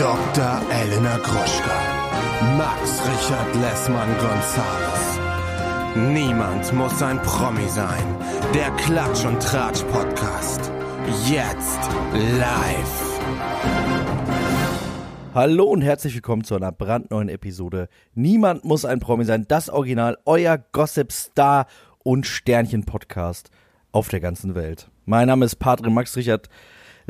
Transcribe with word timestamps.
Dr. 0.00 0.62
Elena 0.72 1.18
Gruschka. 1.18 2.56
Max 2.56 3.02
Richard 3.02 3.54
Lessmann 3.56 4.08
Gonzales. 4.16 5.20
Niemand 5.94 6.72
muss 6.72 7.02
ein 7.02 7.20
Promi 7.20 7.68
sein. 7.68 8.02
Der 8.54 8.70
Klatsch 8.78 9.26
und 9.26 9.42
Tratsch 9.42 9.82
Podcast. 9.92 10.72
Jetzt 11.28 11.80
live. 12.14 13.20
Hallo 15.34 15.64
und 15.64 15.82
herzlich 15.82 16.14
willkommen 16.14 16.44
zu 16.44 16.54
einer 16.54 16.72
brandneuen 16.72 17.28
Episode. 17.28 17.90
Niemand 18.14 18.64
muss 18.64 18.86
ein 18.86 19.00
Promi 19.00 19.26
sein. 19.26 19.44
Das 19.48 19.68
Original, 19.68 20.16
euer 20.24 20.56
Gossip 20.56 21.12
Star 21.12 21.66
und 21.98 22.26
Sternchen 22.26 22.86
Podcast 22.86 23.50
auf 23.92 24.08
der 24.08 24.20
ganzen 24.20 24.54
Welt. 24.54 24.90
Mein 25.04 25.26
Name 25.26 25.44
ist 25.44 25.56
Patrick 25.56 25.92
Max 25.92 26.16
Richard 26.16 26.48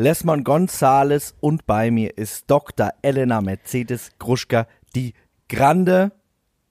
Lessmann 0.00 0.44
Gonzales 0.44 1.34
und 1.40 1.66
bei 1.66 1.90
mir 1.90 2.16
ist 2.16 2.50
Dr. 2.50 2.90
Elena 3.02 3.42
Mercedes 3.42 4.12
Gruschka, 4.18 4.66
die 4.94 5.12
Grande, 5.50 6.12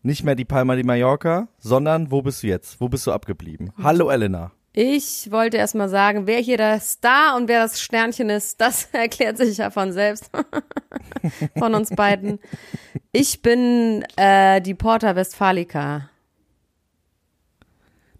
nicht 0.01 0.23
mehr 0.23 0.33
die 0.33 0.45
Palma 0.45 0.73
de 0.73 0.83
Mallorca, 0.83 1.47
sondern 1.59 2.09
wo 2.09 2.23
bist 2.23 2.41
du 2.41 2.47
jetzt? 2.47 2.81
Wo 2.81 2.89
bist 2.89 3.05
du 3.05 3.11
abgeblieben? 3.11 3.71
Hallo 3.83 4.09
Elena. 4.09 4.51
Ich 4.73 5.29
wollte 5.29 5.57
erst 5.57 5.75
mal 5.75 5.89
sagen, 5.89 6.25
wer 6.25 6.39
hier 6.39 6.57
der 6.57 6.79
Star 6.79 7.35
und 7.37 7.47
wer 7.47 7.61
das 7.61 7.79
Sternchen 7.79 8.31
ist, 8.31 8.59
das 8.59 8.85
erklärt 8.93 9.37
sich 9.37 9.57
ja 9.57 9.69
von 9.69 9.91
selbst. 9.91 10.31
von 11.55 11.75
uns 11.75 11.91
beiden. 11.91 12.39
Ich 13.11 13.43
bin 13.43 14.03
äh, 14.15 14.59
die 14.59 14.73
Porta 14.73 15.15
Westfalica. 15.15 16.09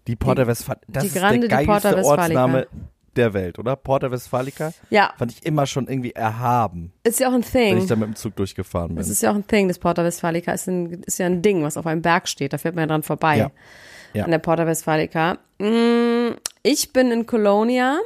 Die 0.06 0.14
Porta 0.14 0.46
Westfalica. 0.46 0.86
Das 0.86 1.02
die 1.02 1.08
ist 1.08 1.16
Grande, 1.16 1.48
der 1.48 1.58
die 1.58 1.66
Porta 1.66 1.90
geilste. 1.90 2.08
Ortsname 2.08 2.68
der 3.16 3.34
Welt, 3.34 3.58
oder? 3.58 3.76
Porta 3.76 4.10
Westfalica? 4.10 4.72
Ja. 4.90 5.12
Fand 5.18 5.32
ich 5.32 5.44
immer 5.44 5.66
schon 5.66 5.88
irgendwie 5.88 6.12
erhaben, 6.12 6.92
Ist 7.02 7.20
ja 7.20 7.28
auch 7.28 7.32
ein 7.32 7.44
wenn 7.52 7.78
ich 7.78 7.80
Thing. 7.80 7.88
da 7.88 7.96
mit 7.96 8.08
dem 8.08 8.16
Zug 8.16 8.36
durchgefahren 8.36 8.88
bin. 8.88 8.96
Das 8.96 9.08
ist 9.08 9.22
ja 9.22 9.30
auch 9.30 9.34
ein 9.34 9.46
Thing, 9.46 9.68
das 9.68 9.78
Porta 9.78 10.04
Westfalica 10.04 10.52
ist, 10.52 10.68
ein, 10.68 11.02
ist 11.06 11.18
ja 11.18 11.26
ein 11.26 11.42
Ding, 11.42 11.62
was 11.62 11.76
auf 11.76 11.86
einem 11.86 12.02
Berg 12.02 12.28
steht. 12.28 12.52
Da 12.52 12.58
fährt 12.58 12.74
man 12.74 12.82
ja 12.82 12.86
dran 12.88 13.02
vorbei. 13.02 13.36
Ja. 13.38 13.50
Ja. 14.12 14.24
An 14.24 14.30
der 14.30 14.38
Porta 14.38 14.66
Westfalica. 14.66 15.38
Mm, 15.58 16.34
Ich 16.62 16.92
bin 16.92 17.10
in 17.12 17.26
Colonia 17.26 17.98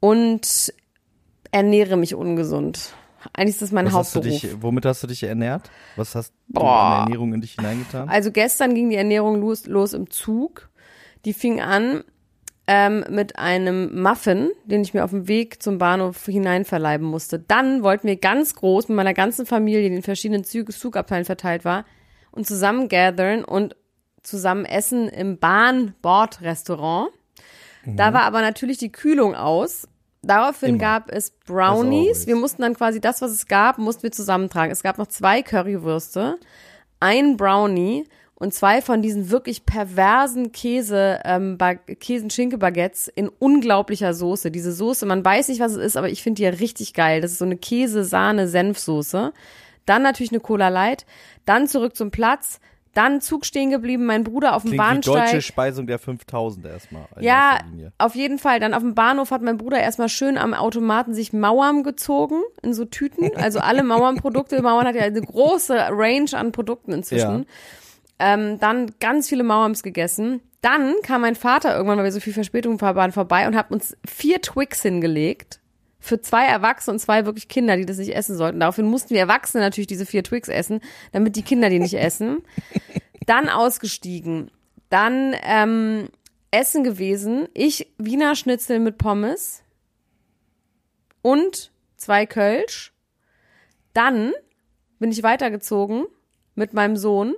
und 0.00 0.72
ernähre 1.50 1.96
mich 1.96 2.14
ungesund. 2.14 2.94
Eigentlich 3.34 3.54
ist 3.56 3.62
das 3.62 3.72
mein 3.72 3.86
Was 3.86 3.92
hast 3.94 4.14
du 4.14 4.18
Hauptberuf. 4.20 4.40
dich, 4.40 4.62
womit 4.62 4.84
hast 4.84 5.02
du 5.02 5.06
dich 5.06 5.22
ernährt? 5.22 5.70
Was 5.96 6.14
hast 6.14 6.32
du 6.48 6.60
Boah. 6.60 6.80
an 6.80 7.02
Ernährung 7.04 7.34
in 7.34 7.40
dich 7.40 7.52
hineingetan? 7.52 8.08
Also 8.08 8.32
gestern 8.32 8.74
ging 8.74 8.90
die 8.90 8.96
Ernährung 8.96 9.40
los, 9.40 9.66
los 9.66 9.92
im 9.92 10.10
Zug. 10.10 10.70
Die 11.24 11.32
fing 11.32 11.60
an 11.60 12.02
ähm, 12.66 13.04
mit 13.10 13.38
einem 13.38 14.00
Muffin, 14.02 14.50
den 14.64 14.82
ich 14.82 14.94
mir 14.94 15.04
auf 15.04 15.10
dem 15.10 15.28
Weg 15.28 15.62
zum 15.62 15.78
Bahnhof 15.78 16.26
hineinverleiben 16.26 17.06
musste. 17.06 17.38
Dann 17.38 17.82
wollten 17.82 18.06
wir 18.06 18.16
ganz 18.16 18.54
groß 18.54 18.88
mit 18.88 18.96
meiner 18.96 19.14
ganzen 19.14 19.46
Familie, 19.46 19.88
die 19.88 19.96
in 19.96 20.02
verschiedenen 20.02 20.44
Zug 20.44 20.72
Zugabteilen 20.72 21.24
verteilt 21.24 21.64
war, 21.64 21.84
und 22.30 22.46
zusammen 22.46 22.88
gathern 22.88 23.44
und 23.44 23.76
zusammen 24.22 24.64
essen 24.64 25.08
im 25.08 25.38
Bahn-Bord-Restaurant. 25.38 27.10
Da 27.84 28.14
war 28.14 28.22
aber 28.22 28.40
natürlich 28.40 28.78
die 28.78 28.92
Kühlung 28.92 29.34
aus. 29.34 29.88
Daraufhin 30.22 30.70
Immer. 30.70 30.78
gab 30.78 31.10
es. 31.10 31.30
Brownies. 31.30 32.26
Wir 32.26 32.36
mussten 32.36 32.62
dann 32.62 32.74
quasi 32.74 33.00
das, 33.00 33.20
was 33.20 33.32
es 33.32 33.48
gab, 33.48 33.78
mussten 33.78 34.04
wir 34.04 34.12
zusammentragen. 34.12 34.70
Es 34.70 34.84
gab 34.84 34.98
noch 34.98 35.08
zwei 35.08 35.42
Currywürste, 35.42 36.38
ein 37.00 37.36
Brownie 37.36 38.06
und 38.42 38.52
zwei 38.52 38.82
von 38.82 39.02
diesen 39.02 39.30
wirklich 39.30 39.64
perversen 39.64 40.52
Käse, 40.52 41.20
ähm, 41.24 41.56
Ba- 41.58 41.76
Käsen-Schinke-Baguettes 41.76 43.08
in 43.08 43.28
unglaublicher 43.28 44.12
Soße. 44.14 44.50
Diese 44.50 44.72
Soße, 44.72 45.06
man 45.06 45.24
weiß 45.24 45.48
nicht, 45.48 45.60
was 45.60 45.72
es 45.72 45.78
ist, 45.78 45.96
aber 45.96 46.08
ich 46.10 46.22
finde 46.22 46.36
die 46.38 46.42
ja 46.42 46.50
richtig 46.50 46.92
geil. 46.92 47.20
Das 47.20 47.30
ist 47.32 47.38
so 47.38 47.44
eine 47.44 47.56
Käse-Sahne-Senfsoße. 47.56 49.32
Dann 49.86 50.02
natürlich 50.02 50.32
eine 50.32 50.40
Cola 50.40 50.68
Light. 50.68 51.06
Dann 51.44 51.66
zurück 51.68 51.96
zum 51.96 52.10
Platz. 52.10 52.60
Dann 52.94 53.22
Zug 53.22 53.46
stehen 53.46 53.70
geblieben, 53.70 54.04
mein 54.04 54.22
Bruder 54.22 54.54
auf 54.54 54.62
dem 54.64 54.72
Klingt 54.72 54.82
wie 54.84 54.86
Bahnsteig. 54.86 55.24
deutsche 55.30 55.40
Speisung 55.40 55.86
der 55.86 55.98
5000 55.98 56.66
erstmal. 56.66 57.06
Ja, 57.20 57.58
auf 57.96 58.14
jeden 58.14 58.38
Fall. 58.38 58.60
Dann 58.60 58.74
auf 58.74 58.82
dem 58.82 58.94
Bahnhof 58.94 59.30
hat 59.30 59.40
mein 59.40 59.56
Bruder 59.56 59.80
erstmal 59.80 60.10
schön 60.10 60.36
am 60.36 60.52
Automaten 60.52 61.14
sich 61.14 61.32
Mauern 61.32 61.84
gezogen 61.84 62.42
in 62.62 62.74
so 62.74 62.84
Tüten. 62.84 63.34
Also 63.36 63.60
alle 63.60 63.82
Mauernprodukte. 63.84 64.60
Mauern 64.60 64.86
hat 64.86 64.94
ja 64.94 65.02
eine 65.02 65.22
große 65.22 65.74
Range 65.90 66.28
an 66.34 66.52
Produkten 66.52 66.92
inzwischen. 66.92 67.46
Ähm, 68.22 68.60
dann 68.60 68.92
ganz 69.00 69.28
viele 69.28 69.42
Mauerms 69.42 69.82
gegessen. 69.82 70.40
Dann 70.60 70.94
kam 71.02 71.22
mein 71.22 71.34
Vater 71.34 71.74
irgendwann, 71.74 71.98
weil 71.98 72.04
wir 72.04 72.12
so 72.12 72.20
viel 72.20 72.32
Verspätung 72.32 72.80
waren, 72.80 73.10
vorbei 73.10 73.48
und 73.48 73.56
hat 73.56 73.72
uns 73.72 73.96
vier 74.06 74.40
Twix 74.40 74.80
hingelegt. 74.80 75.58
Für 75.98 76.20
zwei 76.20 76.46
Erwachsene 76.46 76.94
und 76.94 76.98
zwei 77.00 77.26
wirklich 77.26 77.48
Kinder, 77.48 77.76
die 77.76 77.84
das 77.84 77.98
nicht 77.98 78.14
essen 78.14 78.36
sollten. 78.36 78.60
Daraufhin 78.60 78.86
mussten 78.86 79.10
wir 79.10 79.18
Erwachsene 79.18 79.62
natürlich 79.64 79.88
diese 79.88 80.06
vier 80.06 80.22
Twix 80.22 80.48
essen, 80.48 80.80
damit 81.10 81.34
die 81.34 81.42
Kinder 81.42 81.68
die 81.68 81.80
nicht 81.80 81.94
essen. 81.94 82.42
Dann 83.26 83.48
ausgestiegen. 83.48 84.52
Dann 84.88 85.34
ähm, 85.42 86.08
Essen 86.52 86.84
gewesen. 86.84 87.48
Ich 87.54 87.92
Wiener 87.98 88.36
Schnitzel 88.36 88.78
mit 88.78 88.98
Pommes 88.98 89.64
und 91.22 91.72
zwei 91.96 92.26
Kölsch. 92.26 92.92
Dann 93.94 94.32
bin 95.00 95.10
ich 95.10 95.24
weitergezogen 95.24 96.04
mit 96.54 96.72
meinem 96.72 96.96
Sohn. 96.96 97.34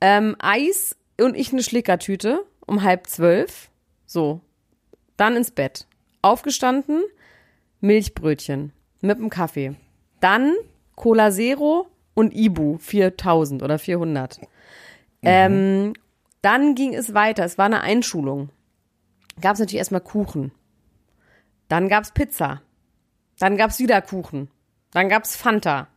Ähm, 0.00 0.36
Eis 0.38 0.96
und 1.20 1.36
ich 1.36 1.52
eine 1.52 1.62
Schlickertüte 1.62 2.44
um 2.66 2.82
halb 2.82 3.06
zwölf. 3.06 3.70
So. 4.06 4.40
Dann 5.16 5.36
ins 5.36 5.50
Bett. 5.50 5.86
Aufgestanden, 6.22 7.02
Milchbrötchen 7.80 8.72
mit 9.00 9.18
dem 9.18 9.30
Kaffee. 9.30 9.74
Dann 10.20 10.54
Cola 10.94 11.30
Zero 11.30 11.88
und 12.14 12.34
Ibu 12.34 12.78
4000 12.78 13.62
oder 13.62 13.78
400. 13.78 14.40
Ähm, 15.22 15.94
dann 16.42 16.74
ging 16.74 16.94
es 16.94 17.14
weiter. 17.14 17.44
Es 17.44 17.58
war 17.58 17.66
eine 17.66 17.82
Einschulung. 17.82 18.50
Gab 19.40 19.54
es 19.54 19.60
natürlich 19.60 19.78
erstmal 19.78 20.00
Kuchen. 20.00 20.52
Dann 21.68 21.88
gab's 21.88 22.12
Pizza. 22.12 22.62
Dann 23.38 23.56
gab's 23.56 23.78
wieder 23.78 24.02
Kuchen. 24.02 24.48
Dann 24.92 25.08
gab's 25.08 25.36
Fanta. 25.36 25.88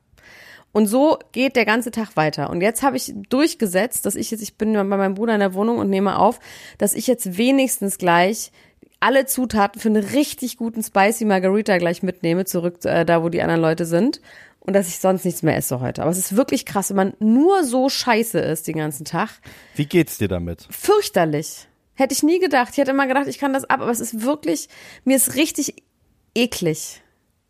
Und 0.74 0.88
so 0.88 1.20
geht 1.32 1.56
der 1.56 1.66
ganze 1.66 1.92
Tag 1.92 2.18
weiter. 2.18 2.50
Und 2.50 2.62
jetzt 2.62 2.82
habe 2.82 2.98
ich 2.98 3.14
durchgesetzt, 3.30 4.06
dass 4.06 4.16
ich 4.16 4.32
jetzt, 4.32 4.42
ich 4.42 4.58
bin 4.58 4.74
bei 4.74 4.84
meinem 4.84 5.14
Bruder 5.14 5.36
in 5.36 5.40
der 5.40 5.54
Wohnung 5.54 5.78
und 5.78 5.90
nehme 5.90 6.18
auf, 6.18 6.40
dass 6.80 6.96
ich 6.96 7.06
jetzt 7.08 7.38
wenigstens 7.38 8.00
gleich 8.00 8.52
alle 9.00 9.26
Zutaten 9.28 9.80
für 9.80 9.90
einen 9.90 10.04
richtig 10.04 10.58
guten 10.58 10.82
Spicy 10.82 11.26
Margarita 11.26 11.78
gleich 11.78 12.02
mitnehme, 12.02 12.46
zurück 12.46 12.84
äh, 12.86 13.06
da, 13.06 13.22
wo 13.22 13.30
die 13.30 13.42
anderen 13.42 13.62
Leute 13.62 13.86
sind. 13.86 14.20
Und 14.62 14.74
dass 14.74 14.88
ich 14.88 15.00
sonst 15.00 15.26
nichts 15.26 15.44
mehr 15.44 15.58
esse 15.58 15.80
heute. 15.80 16.02
Aber 16.02 16.10
es 16.10 16.18
ist 16.18 16.38
wirklich 16.38 16.66
krass, 16.66 16.90
wenn 16.90 16.96
man 16.96 17.14
nur 17.20 17.66
so 17.66 17.90
scheiße 17.90 18.40
ist 18.40 18.68
den 18.68 18.78
ganzen 18.78 19.06
Tag. 19.06 19.30
Wie 19.76 19.86
geht's 19.86 20.18
dir 20.18 20.30
damit? 20.30 20.68
Fürchterlich. 20.72 21.68
Hätte 21.96 22.14
ich 22.14 22.24
nie 22.24 22.40
gedacht. 22.40 22.70
Ich 22.72 22.78
hätte 22.78 22.92
immer 22.92 23.06
gedacht, 23.06 23.28
ich 23.28 23.38
kann 23.38 23.54
das 23.54 23.66
ab, 23.66 23.82
aber 23.82 23.92
es 23.92 24.00
ist 24.00 24.24
wirklich, 24.24 24.70
mir 25.04 25.18
ist 25.18 25.36
richtig 25.36 25.76
eklig. 26.34 27.03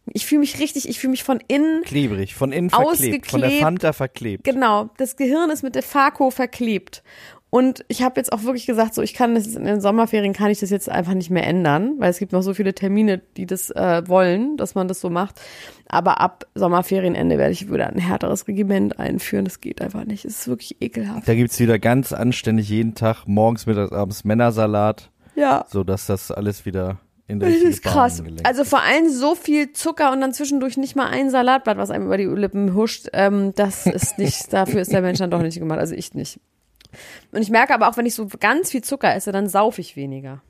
Ich 0.05 0.25
fühle 0.25 0.39
mich 0.39 0.59
richtig, 0.59 0.89
ich 0.89 0.99
fühle 0.99 1.11
mich 1.11 1.23
von 1.23 1.39
innen 1.47 1.81
Klebrig, 1.83 2.35
von 2.35 2.51
innen 2.51 2.69
verklebt, 2.69 3.27
von 3.27 3.41
der. 3.41 3.51
Fanta 3.51 3.93
verklebt. 3.93 4.43
Genau, 4.43 4.89
das 4.97 5.15
Gehirn 5.15 5.49
ist 5.49 5.63
mit 5.63 5.75
der 5.75 5.83
Fako 5.83 6.29
verklebt. 6.29 7.03
Und 7.49 7.85
ich 7.87 8.01
habe 8.01 8.19
jetzt 8.19 8.33
auch 8.33 8.43
wirklich 8.43 8.65
gesagt, 8.65 8.95
so 8.95 9.03
ich 9.03 9.13
kann 9.13 9.35
das 9.35 9.45
in 9.55 9.65
den 9.65 9.79
Sommerferien 9.79 10.33
kann 10.33 10.49
ich 10.49 10.59
das 10.59 10.71
jetzt 10.71 10.89
einfach 10.89 11.13
nicht 11.13 11.29
mehr 11.29 11.45
ändern, 11.45 11.93
weil 11.99 12.09
es 12.09 12.17
gibt 12.17 12.31
noch 12.31 12.41
so 12.41 12.55
viele 12.55 12.73
Termine, 12.73 13.21
die 13.37 13.45
das 13.45 13.69
äh, 13.69 14.01
wollen, 14.07 14.57
dass 14.57 14.73
man 14.73 14.87
das 14.87 14.99
so 14.99 15.11
macht. 15.11 15.39
Aber 15.87 16.19
ab 16.19 16.45
Sommerferienende 16.55 17.37
werde 17.37 17.51
ich 17.53 17.71
wieder 17.71 17.87
ein 17.87 17.99
härteres 17.99 18.47
Regiment 18.47 18.97
einführen. 18.97 19.45
Das 19.45 19.61
geht 19.61 19.81
einfach 19.81 20.03
nicht. 20.03 20.25
Es 20.25 20.39
ist 20.39 20.47
wirklich 20.47 20.81
ekelhaft. 20.81 21.27
Da 21.27 21.35
gibt's 21.35 21.59
wieder 21.59 21.77
ganz 21.77 22.11
anständig 22.11 22.67
jeden 22.69 22.95
Tag, 22.95 23.25
morgens, 23.27 23.67
mittags, 23.67 23.91
abends 23.91 24.23
Männersalat, 24.23 25.11
Ja. 25.35 25.63
so 25.69 25.83
dass 25.83 26.07
das 26.07 26.31
alles 26.31 26.65
wieder 26.65 26.97
in 27.33 27.39
der 27.39 27.49
Das 27.49 27.57
ist 27.61 27.83
krass. 27.83 28.23
Gelenkt 28.23 28.45
Also 28.45 28.63
vor 28.63 28.81
allem 28.81 29.09
so 29.09 29.35
viel 29.35 29.73
Zucker 29.73 30.11
und 30.11 30.21
dann 30.21 30.33
zwischendurch 30.33 30.77
nicht 30.77 30.95
mal 30.95 31.07
ein 31.07 31.29
Salatblatt, 31.29 31.77
was 31.77 31.91
einem 31.91 32.05
über 32.05 32.17
die 32.17 32.25
Lippen 32.25 32.73
huscht. 32.73 33.07
Ähm, 33.13 33.53
das 33.55 33.85
ist 33.85 34.17
nicht, 34.17 34.51
dafür 34.53 34.81
ist 34.81 34.91
der 34.91 35.01
Mensch 35.01 35.19
dann 35.19 35.31
doch 35.31 35.41
nicht 35.41 35.59
gemacht. 35.59 35.79
Also 35.79 35.95
ich 35.95 36.13
nicht. 36.13 36.39
Und 37.31 37.41
ich 37.41 37.49
merke 37.49 37.73
aber 37.73 37.89
auch, 37.89 37.97
wenn 37.97 38.05
ich 38.05 38.15
so 38.15 38.27
ganz 38.39 38.71
viel 38.71 38.83
Zucker 38.83 39.13
esse, 39.13 39.31
dann 39.31 39.49
sauf 39.49 39.79
ich 39.79 39.95
weniger. 39.95 40.41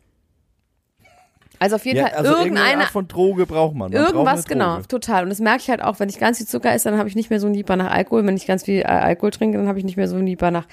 Also 1.60 1.78
auf 1.78 1.86
jeden 1.86 2.00
Ja, 2.00 2.08
Fall 2.08 2.18
also 2.18 2.36
irgendeine 2.38 2.82
Art 2.82 2.90
von 2.90 3.08
Droge 3.08 3.46
braucht 3.46 3.74
man. 3.74 3.92
man 3.92 4.02
braucht 4.02 4.14
irgendwas, 4.14 4.46
eine 4.46 4.54
genau, 4.54 4.82
total. 4.82 5.24
Und 5.24 5.30
das 5.30 5.40
merke 5.40 5.62
ich 5.62 5.70
halt 5.70 5.82
auch, 5.82 6.00
wenn 6.00 6.10
ich 6.10 6.20
ganz 6.20 6.38
viel 6.38 6.48
Zucker 6.48 6.74
esse, 6.74 6.90
dann 6.90 7.00
habe 7.00 7.08
ich 7.08 7.16
nicht 7.16 7.30
mehr 7.30 7.40
so 7.40 7.48
ein 7.48 7.54
Lieber 7.54 7.78
nach 7.78 7.90
Alkohol. 7.90 8.26
Wenn 8.26 8.36
ich 8.36 8.46
ganz 8.46 8.64
viel 8.64 8.82
äh, 8.82 8.84
Alkohol 8.84 9.32
trinke, 9.32 9.58
dann 9.58 9.68
habe 9.70 9.80
ich 9.80 9.86
nicht 9.86 9.96
mehr 9.96 10.10
so 10.10 10.18
ein 10.18 10.26
Lieber 10.26 10.52
nach 10.52 10.68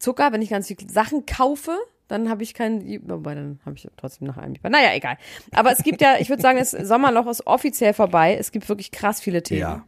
Zucker. 0.00 0.32
Wenn 0.32 0.42
ich 0.42 0.50
ganz 0.50 0.66
viel 0.66 0.76
Sachen 0.88 1.26
kaufe, 1.26 1.78
dann 2.08 2.28
habe 2.28 2.42
ich 2.42 2.54
kein, 2.54 3.00
wobei 3.06 3.34
dann 3.34 3.58
habe 3.64 3.76
ich 3.76 3.88
trotzdem 3.96 4.26
nach 4.28 4.36
einem 4.36 4.54
Lieber. 4.54 4.68
Naja, 4.70 4.90
egal. 4.94 5.16
Aber 5.52 5.72
es 5.72 5.82
gibt 5.82 6.00
ja, 6.00 6.16
ich 6.18 6.28
würde 6.28 6.42
sagen, 6.42 6.58
das 6.58 6.70
Sommerloch 6.72 7.26
ist 7.26 7.46
offiziell 7.46 7.94
vorbei. 7.94 8.36
Es 8.38 8.52
gibt 8.52 8.68
wirklich 8.68 8.90
krass 8.90 9.20
viele 9.20 9.42
Themen. 9.42 9.60
Ja. 9.60 9.84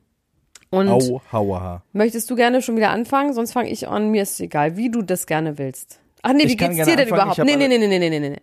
Und 0.70 0.88
Au, 0.88 1.20
hauaha. 1.31 1.82
möchtest 1.93 2.28
du 2.31 2.34
gerne 2.37 2.61
schon 2.62 2.76
wieder 2.76 2.90
anfangen? 2.90 3.32
Sonst 3.32 3.52
fange 3.52 3.70
ich 3.70 3.87
an. 3.87 4.11
Mir 4.11 4.22
ist 4.22 4.40
egal, 4.40 4.76
wie 4.76 4.90
du 4.90 5.02
das 5.02 5.26
gerne 5.26 5.58
willst. 5.58 6.00
Ach 6.22 6.32
nee, 6.32 6.44
Ich 6.44 6.52
wie 6.52 6.56
geht's 6.56 6.84
dir 6.84 6.96
denn 6.96 7.08
überhaupt? 7.08 7.38
Nee, 7.38 7.56
nee, 7.56 7.69
nee, 7.69 7.78
nee, 7.78 7.87
nee, 7.87 7.99
nee, 8.11 8.19
nee. 8.19 8.37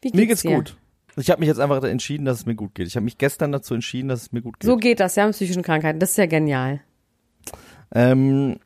Wie 0.00 0.08
geht's 0.10 0.16
Mir 0.16 0.26
geht's 0.26 0.42
dir? 0.42 0.54
gut. 0.54 0.76
Ich 1.16 1.30
habe 1.30 1.40
mich 1.40 1.48
jetzt 1.48 1.58
einfach 1.58 1.82
entschieden, 1.82 2.24
dass 2.24 2.38
es 2.38 2.46
mir 2.46 2.54
gut 2.54 2.74
geht. 2.76 2.86
Ich 2.86 2.94
habe 2.94 3.04
mich 3.04 3.18
gestern 3.18 3.50
dazu 3.50 3.74
entschieden, 3.74 4.08
dass 4.08 4.22
es 4.22 4.32
mir 4.32 4.40
gut 4.40 4.60
geht. 4.60 4.66
So 4.68 4.76
geht 4.76 5.00
das, 5.00 5.16
ja, 5.16 5.26
mit 5.26 5.34
psychischen 5.34 5.62
Krankheiten. 5.62 5.98
Das 5.98 6.10
ist 6.12 6.16
ja 6.16 6.26
genial. 6.26 6.80
Ähm, 7.92 8.60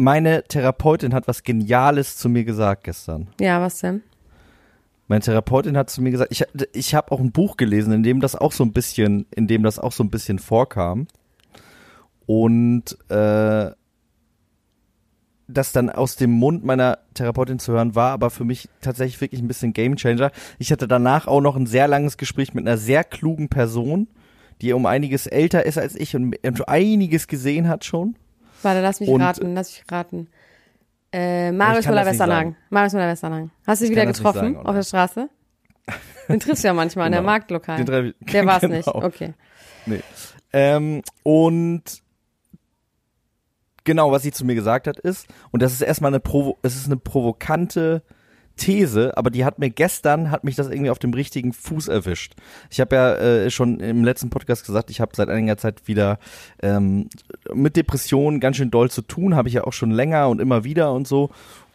meine 0.00 0.44
Therapeutin 0.44 1.14
hat 1.14 1.28
was 1.28 1.42
Geniales 1.42 2.16
zu 2.16 2.28
mir 2.28 2.44
gesagt 2.44 2.84
gestern. 2.84 3.28
Ja, 3.40 3.60
was 3.60 3.78
denn? 3.78 4.02
Meine 5.08 5.20
Therapeutin 5.20 5.76
hat 5.76 5.90
zu 5.90 6.02
mir 6.02 6.10
gesagt, 6.10 6.32
ich, 6.32 6.44
ich 6.72 6.94
habe 6.94 7.12
auch 7.12 7.20
ein 7.20 7.32
Buch 7.32 7.56
gelesen, 7.56 7.92
in 7.92 8.02
dem 8.02 8.20
das 8.20 8.36
auch 8.36 8.52
so 8.52 8.64
ein 8.64 8.72
bisschen, 8.72 9.26
in 9.34 9.46
dem 9.46 9.62
das 9.62 9.78
auch 9.78 9.92
so 9.92 10.02
ein 10.02 10.10
bisschen 10.10 10.38
vorkam. 10.38 11.06
Und 12.26 12.96
äh, 13.10 13.70
das 15.48 15.72
dann 15.72 15.90
aus 15.90 16.16
dem 16.16 16.30
Mund 16.30 16.64
meiner 16.64 16.98
Therapeutin 17.14 17.58
zu 17.58 17.72
hören 17.72 17.94
war, 17.94 18.12
aber 18.12 18.30
für 18.30 18.44
mich 18.44 18.68
tatsächlich 18.80 19.20
wirklich 19.20 19.42
ein 19.42 19.48
bisschen 19.48 19.72
Gamechanger. 19.72 20.30
Ich 20.58 20.70
hatte 20.70 20.86
danach 20.86 21.26
auch 21.26 21.40
noch 21.40 21.56
ein 21.56 21.66
sehr 21.66 21.88
langes 21.88 22.16
Gespräch 22.16 22.54
mit 22.54 22.66
einer 22.66 22.78
sehr 22.78 23.04
klugen 23.04 23.48
Person, 23.48 24.06
die 24.62 24.72
um 24.72 24.86
einiges 24.86 25.26
älter 25.26 25.66
ist 25.66 25.76
als 25.76 25.96
ich 25.96 26.14
und 26.14 26.36
einiges 26.68 27.26
gesehen 27.26 27.68
hat 27.68 27.84
schon. 27.84 28.14
Warte, 28.62 28.80
lass 28.80 29.00
mich 29.00 29.08
und, 29.08 29.22
raten, 29.22 29.54
lass 29.54 29.70
mich 29.70 29.84
raten. 29.90 30.28
Äh, 31.12 31.50
Marius 31.52 31.86
Müller-Westernhagen. 31.86 32.56
Marius 32.70 32.92
Müller-Westernhagen. 32.92 33.50
Hast 33.66 33.82
du 33.82 33.86
ihn 33.86 33.92
wieder 33.92 34.06
getroffen 34.06 34.54
sagen, 34.54 34.66
auf 34.66 34.74
der 34.74 34.82
Straße? 34.82 35.28
Den 36.28 36.40
triffst 36.40 36.62
du 36.62 36.68
ja 36.68 36.74
manchmal 36.74 37.06
genau. 37.06 37.06
in 37.06 37.12
der 37.12 37.20
genau. 37.20 37.32
Marktlokal. 37.32 37.84
Den 37.84 38.14
der 38.32 38.46
war 38.46 38.56
es 38.56 38.60
genau. 38.60 38.76
nicht. 38.76 38.86
Okay. 38.86 39.34
Nee. 39.86 40.00
Ähm, 40.52 41.02
und 41.22 41.82
genau, 43.84 44.12
was 44.12 44.22
sie 44.22 44.32
zu 44.32 44.44
mir 44.44 44.54
gesagt 44.54 44.86
hat, 44.86 44.98
ist, 45.00 45.26
und 45.50 45.62
das 45.62 45.72
ist 45.72 45.80
erstmal 45.80 46.10
eine 46.10 46.20
Provo 46.20 46.58
es 46.62 46.76
ist 46.76 46.86
eine 46.86 46.96
provokante 46.96 48.02
These, 48.60 49.16
aber 49.16 49.30
die 49.30 49.44
hat 49.44 49.58
mir 49.58 49.70
gestern, 49.70 50.30
hat 50.30 50.44
mich 50.44 50.54
das 50.54 50.68
irgendwie 50.68 50.90
auf 50.90 50.98
dem 50.98 51.14
richtigen 51.14 51.52
Fuß 51.52 51.88
erwischt. 51.88 52.34
Ich 52.70 52.78
habe 52.78 52.94
ja 52.94 53.14
äh, 53.14 53.50
schon 53.50 53.80
im 53.80 54.04
letzten 54.04 54.28
Podcast 54.28 54.66
gesagt, 54.66 54.90
ich 54.90 55.00
habe 55.00 55.12
seit 55.16 55.30
einiger 55.30 55.56
Zeit 55.56 55.88
wieder 55.88 56.18
ähm, 56.62 57.08
mit 57.54 57.76
Depressionen 57.76 58.38
ganz 58.38 58.58
schön 58.58 58.70
doll 58.70 58.90
zu 58.90 59.00
tun, 59.00 59.34
habe 59.34 59.48
ich 59.48 59.54
ja 59.54 59.64
auch 59.64 59.72
schon 59.72 59.90
länger 59.90 60.28
und 60.28 60.40
immer 60.40 60.62
wieder 60.62 60.92
und 60.92 61.08
so. 61.08 61.30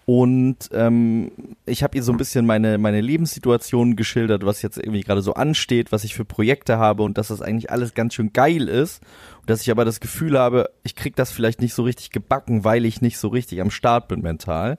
Und 0.05 0.69
ähm, 0.71 1.31
ich 1.65 1.81
habe 1.81 1.97
ihr 1.97 2.03
so 2.03 2.11
ein 2.11 2.19
bisschen 2.19 2.45
meine, 2.45 2.77
meine 2.77 3.01
Lebenssituation 3.01 3.95
geschildert, 3.95 4.45
was 4.45 4.61
jetzt 4.61 4.77
irgendwie 4.77 5.01
gerade 5.01 5.23
so 5.23 5.33
ansteht, 5.33 5.91
was 5.91 6.03
ich 6.03 6.13
für 6.13 6.25
Projekte 6.25 6.77
habe 6.77 7.01
und 7.01 7.17
dass 7.17 7.29
das 7.29 7.41
eigentlich 7.41 7.71
alles 7.71 7.95
ganz 7.95 8.13
schön 8.13 8.31
geil 8.31 8.69
ist. 8.69 9.01
Und 9.41 9.49
dass 9.49 9.61
ich 9.61 9.71
aber 9.71 9.83
das 9.83 9.99
Gefühl 9.99 10.37
habe, 10.37 10.69
ich 10.83 10.95
krieg 10.95 11.15
das 11.15 11.31
vielleicht 11.31 11.59
nicht 11.59 11.73
so 11.73 11.81
richtig 11.81 12.11
gebacken, 12.11 12.63
weil 12.63 12.85
ich 12.85 13.01
nicht 13.01 13.17
so 13.17 13.29
richtig 13.29 13.61
am 13.61 13.71
Start 13.71 14.07
bin 14.07 14.21
mental. 14.21 14.77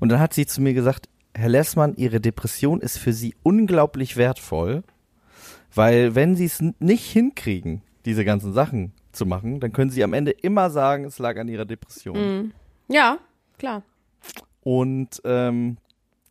Und 0.00 0.10
dann 0.10 0.20
hat 0.20 0.34
sie 0.34 0.44
zu 0.44 0.60
mir 0.60 0.74
gesagt, 0.74 1.08
Herr 1.38 1.48
Lessmann, 1.48 1.94
Ihre 1.94 2.20
Depression 2.20 2.80
ist 2.80 2.98
für 2.98 3.12
Sie 3.12 3.36
unglaublich 3.44 4.16
wertvoll, 4.16 4.82
weil 5.72 6.16
wenn 6.16 6.34
Sie 6.34 6.46
es 6.46 6.60
nicht 6.80 7.04
hinkriegen, 7.04 7.82
diese 8.04 8.24
ganzen 8.24 8.52
Sachen 8.52 8.92
zu 9.12 9.24
machen, 9.24 9.60
dann 9.60 9.72
können 9.72 9.92
Sie 9.92 10.02
am 10.02 10.14
Ende 10.14 10.32
immer 10.32 10.68
sagen, 10.68 11.04
es 11.04 11.20
lag 11.20 11.38
an 11.38 11.46
Ihrer 11.46 11.64
Depression. 11.64 12.16
Mm. 12.18 12.52
Ja, 12.88 13.18
klar. 13.56 13.84
Und 14.64 15.22
ähm, 15.24 15.76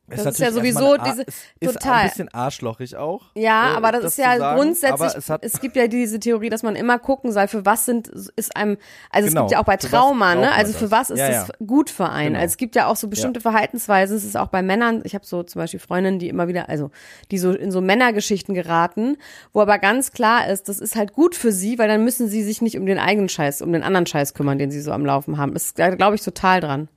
das 0.10 0.20
ist, 0.22 0.26
ist 0.28 0.40
ja 0.40 0.52
sowieso 0.54 0.94
eine, 0.94 1.04
diese 1.04 1.26
ist 1.60 1.74
total 1.74 2.04
ein 2.04 2.10
bisschen 2.10 2.30
arschlochig 2.34 2.96
auch. 2.96 3.26
Ja, 3.36 3.74
äh, 3.74 3.76
aber 3.76 3.92
das, 3.92 4.04
das 4.04 4.12
ist 4.14 4.18
ja 4.20 4.38
sagen, 4.38 4.58
grundsätzlich. 4.58 5.16
Es, 5.16 5.30
es, 5.42 5.60
gibt 5.60 5.76
ja 5.76 5.88
diese 5.88 6.20
Theorie, 6.20 6.50
dass 6.50 6.64
man 6.64 6.78
immer 6.78 6.98
gucken 6.98 7.34
soll, 7.34 7.50
für 7.50 7.66
was 7.66 7.86
sind 7.86 8.08
ist 8.08 8.56
einem. 8.56 8.78
Also 9.10 9.28
genau, 9.28 9.42
es 9.42 9.44
gibt 9.46 9.52
ja 9.52 9.60
auch 9.60 9.66
bei 9.66 9.76
Trauma, 9.76 10.36
ne? 10.36 10.54
Also 10.54 10.72
für 10.72 10.92
was 10.92 11.10
ist 11.10 11.20
ja, 11.20 11.30
ja. 11.30 11.44
es 11.44 11.68
gut 11.68 11.90
für 11.90 12.10
einen? 12.10 12.30
Genau. 12.30 12.40
Also 12.40 12.54
es 12.54 12.58
gibt 12.58 12.76
ja 12.76 12.88
auch 12.88 12.96
so 12.96 13.10
bestimmte 13.10 13.40
ja. 13.40 13.42
Verhaltensweisen. 13.42 14.16
Es 14.16 14.24
ist 14.24 14.38
auch 14.38 14.48
bei 14.48 14.62
Männern. 14.62 15.02
Ich 15.04 15.14
habe 15.14 15.26
so 15.26 15.44
zum 15.44 15.60
Beispiel 15.60 15.82
Freundinnen, 15.82 16.20
die 16.20 16.30
immer 16.30 16.48
wieder, 16.48 16.70
also 16.70 16.90
die 17.32 17.38
so 17.38 17.52
in 17.52 17.72
so 17.72 17.82
Männergeschichten 17.82 18.56
geraten, 18.56 19.18
wo 19.52 19.60
aber 19.60 19.78
ganz 19.78 20.14
klar 20.14 20.48
ist, 20.48 20.70
das 20.70 20.80
ist 20.80 20.96
halt 20.96 21.12
gut 21.12 21.36
für 21.36 21.52
sie, 21.52 21.80
weil 21.80 21.90
dann 21.90 22.06
müssen 22.06 22.30
sie 22.30 22.44
sich 22.44 22.62
nicht 22.62 22.78
um 22.78 22.86
den 22.86 22.98
eigenen 22.98 23.28
Scheiß, 23.28 23.62
um 23.62 23.74
den 23.74 23.84
anderen 23.84 24.06
Scheiß 24.06 24.34
kümmern, 24.34 24.58
den 24.58 24.72
sie 24.72 24.80
so 24.80 24.94
am 24.94 25.06
Laufen 25.06 25.38
haben. 25.38 25.54
Das 25.54 25.74
glaube 25.74 26.16
ich 26.16 26.22
total 26.22 26.62
dran. 26.62 26.88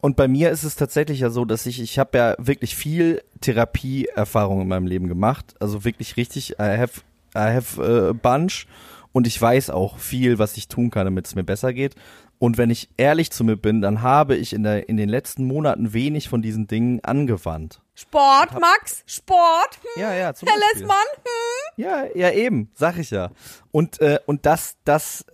Und 0.00 0.16
bei 0.16 0.28
mir 0.28 0.50
ist 0.50 0.64
es 0.64 0.76
tatsächlich 0.76 1.20
ja 1.20 1.30
so, 1.30 1.44
dass 1.44 1.66
ich, 1.66 1.80
ich 1.80 1.98
habe 1.98 2.16
ja 2.16 2.34
wirklich 2.38 2.74
viel 2.74 3.22
Therapieerfahrung 3.40 4.62
in 4.62 4.68
meinem 4.68 4.86
Leben 4.86 5.08
gemacht. 5.08 5.54
Also 5.60 5.84
wirklich 5.84 6.16
richtig, 6.16 6.52
I 6.52 6.78
have, 6.78 7.02
I 7.34 7.54
have 7.54 7.82
a 7.82 8.12
bunch. 8.12 8.66
Und 9.12 9.26
ich 9.26 9.40
weiß 9.40 9.70
auch 9.70 9.98
viel, 9.98 10.38
was 10.38 10.56
ich 10.56 10.68
tun 10.68 10.90
kann, 10.90 11.04
damit 11.04 11.26
es 11.26 11.34
mir 11.34 11.44
besser 11.44 11.72
geht. 11.72 11.96
Und 12.38 12.56
wenn 12.56 12.70
ich 12.70 12.88
ehrlich 12.96 13.30
zu 13.30 13.44
mir 13.44 13.56
bin, 13.56 13.82
dann 13.82 14.00
habe 14.00 14.34
ich 14.34 14.54
in, 14.54 14.62
der, 14.62 14.88
in 14.88 14.96
den 14.96 15.10
letzten 15.10 15.44
Monaten 15.44 15.92
wenig 15.92 16.30
von 16.30 16.40
diesen 16.40 16.66
Dingen 16.66 17.04
angewandt. 17.04 17.82
Sport, 17.94 18.52
hab, 18.52 18.60
Max, 18.60 19.02
Sport. 19.04 19.78
Hm, 19.82 20.02
ja, 20.02 20.14
ja, 20.14 20.32
zum 20.32 20.48
Herr 20.48 20.58
Beispiel. 20.58 20.80
Lessmann. 20.80 21.06
Hm. 21.16 21.84
Ja, 21.84 22.04
ja, 22.14 22.30
eben, 22.30 22.70
sag 22.74 22.96
ich 22.96 23.10
ja. 23.10 23.30
Und, 23.72 24.00
äh, 24.00 24.20
und 24.24 24.46
das, 24.46 24.76
das 24.84 25.26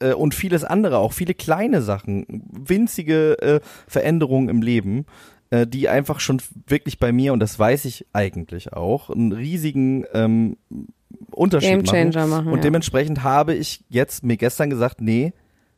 äh, 0.00 0.12
und 0.12 0.34
vieles 0.34 0.64
andere, 0.64 0.98
auch 0.98 1.12
viele 1.12 1.34
kleine 1.34 1.82
Sachen, 1.82 2.26
winzige 2.52 3.40
äh, 3.40 3.60
Veränderungen 3.86 4.48
im 4.48 4.62
Leben, 4.62 5.06
äh, 5.50 5.66
die 5.66 5.88
einfach 5.88 6.20
schon 6.20 6.42
wirklich 6.66 6.98
bei 6.98 7.12
mir, 7.12 7.32
und 7.32 7.40
das 7.40 7.58
weiß 7.58 7.84
ich 7.86 8.06
eigentlich 8.12 8.72
auch, 8.72 9.10
einen 9.10 9.32
riesigen 9.32 10.04
ähm, 10.12 10.56
Unterschied 11.30 11.86
machen. 11.86 12.30
machen. 12.30 12.46
Und 12.48 12.56
ja. 12.56 12.62
dementsprechend 12.62 13.22
habe 13.22 13.54
ich 13.54 13.84
jetzt 13.88 14.24
mir 14.24 14.36
gestern 14.36 14.70
gesagt, 14.70 15.00
nee, 15.00 15.32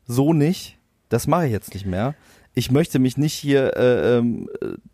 so 0.06 0.32
nicht, 0.32 0.78
das 1.08 1.26
mache 1.26 1.46
ich 1.46 1.52
jetzt 1.52 1.74
nicht 1.74 1.86
mehr. 1.86 2.14
Ich 2.54 2.70
möchte 2.70 2.98
mich 2.98 3.16
nicht 3.16 3.34
hier 3.34 3.76
äh, 3.76 4.18
ähm, 4.18 4.48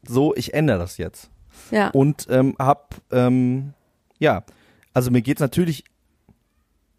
so, 0.06 0.34
ich 0.34 0.52
ändere 0.52 0.78
das 0.78 0.98
jetzt. 0.98 1.30
Ja. 1.70 1.88
Und 1.88 2.26
ähm, 2.28 2.54
hab, 2.58 2.96
ähm, 3.10 3.72
ja, 4.18 4.44
also 4.92 5.10
mir 5.10 5.22
geht's 5.22 5.40
natürlich 5.40 5.84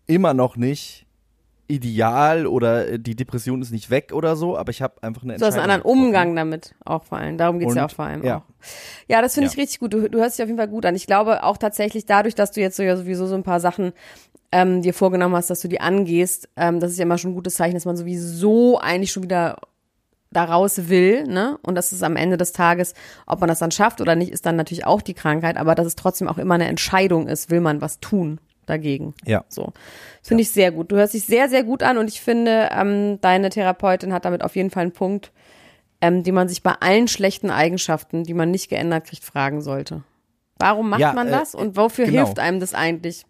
immer 0.07 0.33
noch 0.33 0.55
nicht 0.55 1.06
ideal 1.67 2.47
oder 2.47 2.87
äh, 2.87 2.99
die 2.99 3.15
Depression 3.15 3.61
ist 3.61 3.71
nicht 3.71 3.89
weg 3.89 4.11
oder 4.13 4.35
so, 4.35 4.57
aber 4.57 4.71
ich 4.71 4.81
habe 4.81 5.01
einfach 5.03 5.23
eine 5.23 5.33
Entscheidung. 5.33 5.53
Du 5.53 5.57
hast 5.57 5.63
einen 5.63 5.71
anderen 5.71 5.99
Umgang 5.99 6.35
damit 6.35 6.75
auch 6.85 7.03
vor 7.03 7.17
allem. 7.17 7.37
Darum 7.37 7.59
geht's 7.59 7.71
Und, 7.71 7.77
ja 7.77 7.85
auch 7.85 7.91
vor 7.91 8.05
allem 8.05 8.23
ja. 8.23 8.37
auch. 8.37 8.43
Ja, 9.07 9.21
das 9.21 9.33
finde 9.33 9.47
ja. 9.47 9.53
ich 9.53 9.57
richtig 9.57 9.79
gut. 9.79 9.93
Du, 9.93 10.09
du 10.09 10.19
hörst 10.19 10.37
dich 10.37 10.43
auf 10.43 10.47
jeden 10.47 10.57
Fall 10.57 10.69
gut 10.69 10.85
an. 10.85 10.95
Ich 10.95 11.07
glaube 11.07 11.43
auch 11.43 11.57
tatsächlich 11.57 12.05
dadurch, 12.05 12.35
dass 12.35 12.51
du 12.51 12.61
jetzt 12.61 12.77
so 12.77 12.83
ja 12.83 12.95
sowieso 12.95 13.27
so 13.27 13.35
ein 13.35 13.43
paar 13.43 13.59
Sachen 13.59 13.93
ähm, 14.51 14.81
dir 14.81 14.93
vorgenommen 14.93 15.35
hast, 15.35 15.49
dass 15.49 15.59
du 15.59 15.67
die 15.67 15.81
angehst, 15.81 16.49
ähm, 16.55 16.79
das 16.79 16.91
ist 16.91 16.97
ja 16.97 17.03
immer 17.03 17.17
schon 17.17 17.31
ein 17.31 17.35
gutes 17.35 17.55
Zeichen, 17.55 17.73
dass 17.73 17.85
man 17.85 17.97
sowieso 17.97 18.79
eigentlich 18.79 19.11
schon 19.11 19.23
wieder 19.23 19.57
daraus 20.31 20.89
will, 20.89 21.23
ne? 21.23 21.57
Und 21.63 21.75
das 21.75 21.91
ist 21.91 22.03
am 22.03 22.15
Ende 22.15 22.37
des 22.37 22.51
Tages, 22.53 22.93
ob 23.25 23.39
man 23.39 23.49
das 23.49 23.59
dann 23.59 23.71
schafft 23.71 24.01
oder 24.01 24.15
nicht, 24.15 24.31
ist 24.31 24.45
dann 24.45 24.55
natürlich 24.55 24.85
auch 24.85 25.01
die 25.01 25.13
Krankheit, 25.13 25.57
aber 25.57 25.75
dass 25.75 25.87
es 25.87 25.95
trotzdem 25.95 26.27
auch 26.27 26.37
immer 26.37 26.55
eine 26.55 26.67
Entscheidung 26.67 27.27
ist, 27.27 27.49
will 27.49 27.61
man 27.61 27.81
was 27.81 27.99
tun 27.99 28.39
dagegen. 28.67 29.15
Ja. 29.25 29.43
So. 29.49 29.73
Finde 30.21 30.43
ja. 30.43 30.47
ich 30.47 30.51
sehr 30.51 30.71
gut. 30.71 30.91
Du 30.91 30.95
hörst 30.95 31.13
dich 31.13 31.23
sehr, 31.23 31.49
sehr 31.49 31.63
gut 31.63 31.81
an 31.81 31.97
und 31.97 32.07
ich 32.09 32.21
finde, 32.21 32.69
ähm, 32.71 33.19
deine 33.21 33.49
Therapeutin 33.49 34.13
hat 34.13 34.25
damit 34.25 34.43
auf 34.43 34.55
jeden 34.55 34.69
Fall 34.69 34.83
einen 34.83 34.91
Punkt, 34.91 35.31
ähm, 36.01 36.23
den 36.23 36.35
man 36.35 36.47
sich 36.47 36.61
bei 36.61 36.73
allen 36.79 37.07
schlechten 37.07 37.49
Eigenschaften, 37.49 38.23
die 38.23 38.33
man 38.33 38.51
nicht 38.51 38.69
geändert 38.69 39.05
kriegt, 39.05 39.23
fragen 39.23 39.61
sollte. 39.61 40.03
Warum 40.59 40.89
macht 40.89 41.01
ja, 41.01 41.13
man 41.13 41.27
äh, 41.27 41.31
das 41.31 41.55
und 41.55 41.75
wofür 41.75 42.05
genau. 42.05 42.25
hilft 42.25 42.39
einem 42.39 42.59
das 42.59 42.73
eigentlich? 42.73 43.25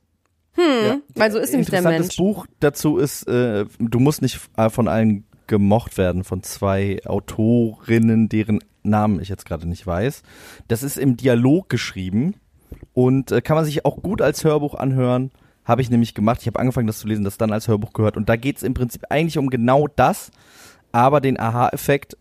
Hm, 0.53 0.85
ja, 0.85 0.97
weil 1.15 1.31
so 1.31 1.37
ist 1.37 1.51
nämlich 1.51 1.69
der 1.69 1.83
Mensch. 1.83 2.07
Das 2.07 2.15
Buch 2.17 2.47
dazu 2.59 2.97
ist, 2.97 3.27
äh, 3.27 3.65
du 3.79 3.99
musst 3.99 4.21
nicht 4.21 4.39
äh, 4.57 4.69
von 4.69 4.87
allen 4.87 5.25
gemocht 5.45 5.97
werden, 5.97 6.23
von 6.23 6.43
zwei 6.43 6.99
Autorinnen, 7.05 8.27
deren 8.27 8.59
Namen 8.83 9.21
ich 9.21 9.29
jetzt 9.29 9.45
gerade 9.45 9.67
nicht 9.67 9.85
weiß. 9.85 10.23
Das 10.67 10.83
ist 10.83 10.97
im 10.97 11.15
Dialog 11.15 11.69
geschrieben 11.69 12.35
und 12.97 13.31
äh, 13.31 13.41
kann 13.41 13.55
man 13.55 13.63
sich 13.63 13.85
auch 13.85 14.01
gut 14.01 14.23
als 14.23 14.43
Hörbuch 14.43 14.73
anhören. 14.73 15.29
Habe 15.65 15.83
ich 15.83 15.91
nämlich 15.91 16.15
gemacht. 16.15 16.41
Ich 16.41 16.47
habe 16.47 16.57
angefangen, 16.57 16.87
das 16.87 16.97
zu 16.97 17.07
lesen, 17.07 17.23
das 17.23 17.37
dann 17.37 17.53
als 17.53 17.67
Hörbuch 17.67 17.93
gehört. 17.93 18.17
Und 18.17 18.27
da 18.27 18.37
geht 18.37 18.57
es 18.57 18.63
im 18.63 18.73
Prinzip 18.73 19.03
eigentlich 19.11 19.37
um 19.37 19.51
genau 19.51 19.87
das. 19.87 20.31
Aber 20.91 21.21
den 21.21 21.39
Aha-Effekt 21.39 22.17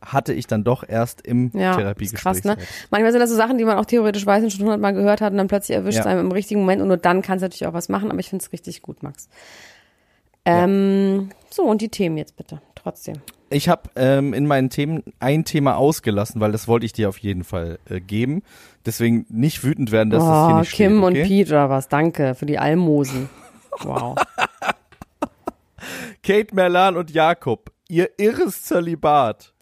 hatte 0.00 0.32
ich 0.32 0.46
dann 0.46 0.64
doch 0.64 0.88
erst 0.88 1.20
im 1.26 1.50
ja, 1.52 1.76
Therapiegespräch. 1.76 2.22
Krass, 2.22 2.44
ne? 2.44 2.56
Manchmal 2.90 3.12
sind 3.12 3.20
das 3.20 3.28
so 3.28 3.36
Sachen, 3.36 3.58
die 3.58 3.64
man 3.66 3.76
auch 3.76 3.84
theoretisch 3.84 4.24
weiß 4.24 4.42
und 4.42 4.50
schon 4.50 4.62
hundertmal 4.62 4.94
gehört 4.94 5.20
hat 5.20 5.32
und 5.32 5.36
dann 5.36 5.48
plötzlich 5.48 5.76
erwischt 5.76 5.98
ja. 5.98 6.06
einem 6.06 6.20
im 6.20 6.32
richtigen 6.32 6.60
Moment 6.60 6.80
und 6.80 6.88
nur 6.88 6.96
dann 6.96 7.20
kann 7.20 7.36
es 7.36 7.42
natürlich 7.42 7.66
auch 7.66 7.74
was 7.74 7.90
machen, 7.90 8.10
aber 8.10 8.20
ich 8.20 8.30
finde 8.30 8.42
es 8.42 8.52
richtig 8.54 8.80
gut, 8.80 9.02
Max. 9.02 9.28
Ähm, 10.46 11.28
ja. 11.28 11.36
So, 11.50 11.64
und 11.64 11.82
die 11.82 11.90
Themen 11.90 12.16
jetzt 12.16 12.38
bitte, 12.38 12.62
trotzdem 12.74 13.16
ich 13.50 13.68
habe 13.68 13.90
ähm, 13.96 14.32
in 14.32 14.46
meinen 14.46 14.70
Themen 14.70 15.02
ein 15.18 15.44
Thema 15.44 15.76
ausgelassen, 15.76 16.40
weil 16.40 16.52
das 16.52 16.68
wollte 16.68 16.86
ich 16.86 16.92
dir 16.92 17.08
auf 17.08 17.18
jeden 17.18 17.44
Fall 17.44 17.78
äh, 17.88 18.00
geben. 18.00 18.42
Deswegen 18.86 19.26
nicht 19.28 19.64
wütend 19.64 19.90
werden, 19.92 20.10
dass 20.10 20.22
oh, 20.22 20.26
das 20.26 20.46
hier 20.46 20.58
nicht 20.58 20.72
Kim 20.72 20.92
steht, 20.92 21.02
okay? 21.02 21.20
und 21.20 21.28
Pete 21.28 21.50
oder 21.50 21.70
was, 21.70 21.88
danke 21.88 22.34
für 22.34 22.46
die 22.46 22.58
Almosen. 22.58 23.28
Wow. 23.82 24.16
Kate 26.22 26.54
Merlan 26.54 26.96
und 26.96 27.10
Jakob, 27.12 27.70
ihr 27.88 28.10
irres 28.18 28.64
Zölibat. 28.64 29.54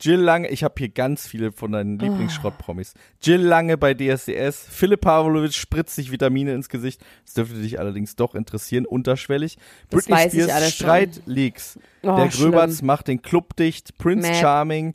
Jill 0.00 0.20
Lange, 0.20 0.48
ich 0.48 0.62
habe 0.62 0.74
hier 0.78 0.90
ganz 0.90 1.26
viele 1.26 1.50
von 1.50 1.72
deinen 1.72 2.00
ah. 2.00 2.04
Lieblingsschrottpromis. 2.04 2.94
Jill 3.20 3.40
Lange 3.40 3.76
bei 3.76 3.94
DSDS, 3.94 4.66
Philipp 4.70 5.00
Pavlovic 5.00 5.54
spritzt 5.54 5.96
sich 5.96 6.12
Vitamine 6.12 6.54
ins 6.54 6.68
Gesicht. 6.68 7.04
Das 7.24 7.34
dürfte 7.34 7.60
dich 7.60 7.80
allerdings 7.80 8.14
doch 8.14 8.34
interessieren, 8.34 8.86
unterschwellig. 8.86 9.58
Das 9.90 10.06
Britney 10.06 10.42
Spears 10.42 10.74
Streitleaks. 10.74 11.78
Oh, 12.02 12.14
Der 12.16 12.28
Gröberts 12.28 12.82
macht 12.82 13.08
den 13.08 13.22
Club 13.22 13.56
dicht. 13.56 13.98
Prince 13.98 14.28
Mad. 14.28 14.40
Charming 14.40 14.94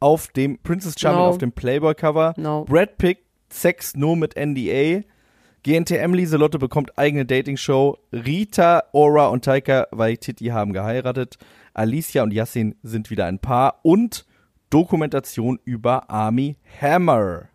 auf 0.00 0.28
dem 0.28 0.58
Princess 0.58 0.94
Charming 0.98 1.22
no. 1.22 1.28
auf 1.28 1.38
dem 1.38 1.52
Playboy 1.52 1.94
Cover. 1.94 2.34
No. 2.36 2.64
Brad 2.64 2.98
Pitt 2.98 3.18
Sex 3.48 3.94
nur 3.94 4.16
mit 4.16 4.34
NDA. 4.36 5.02
GNTM 5.62 6.14
Lieselotte 6.14 6.58
bekommt 6.58 6.98
eigene 6.98 7.24
Dating-Show. 7.24 7.96
Rita, 8.12 8.82
Aura 8.92 9.28
und 9.28 9.44
Taika 9.44 9.86
Waititi 9.92 10.46
haben 10.46 10.72
geheiratet. 10.72 11.38
Alicia 11.72 12.24
und 12.24 12.32
Yassin 12.32 12.74
sind 12.82 13.10
wieder 13.10 13.26
ein 13.26 13.38
Paar. 13.38 13.78
Und 13.82 14.26
Dokumentation 14.72 15.58
über 15.64 16.08
Army 16.10 16.56
Hammer. 16.80 17.48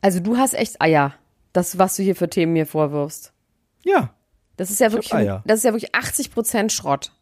Also 0.00 0.20
du 0.20 0.36
hast 0.36 0.54
echt 0.54 0.80
Eier. 0.80 1.14
Das, 1.52 1.78
was 1.78 1.96
du 1.96 2.02
hier 2.02 2.16
für 2.16 2.28
Themen 2.28 2.52
mir 2.54 2.66
vorwirfst. 2.66 3.32
Ja. 3.84 4.14
Das 4.56 4.70
ist 4.70 4.80
ja 4.80 4.90
wirklich, 4.92 5.14
Eier. 5.14 5.42
das 5.46 5.58
ist 5.58 5.64
ja 5.64 5.72
wirklich 5.72 5.94
80 5.94 6.30
Prozent 6.32 6.72
Schrott. 6.72 7.12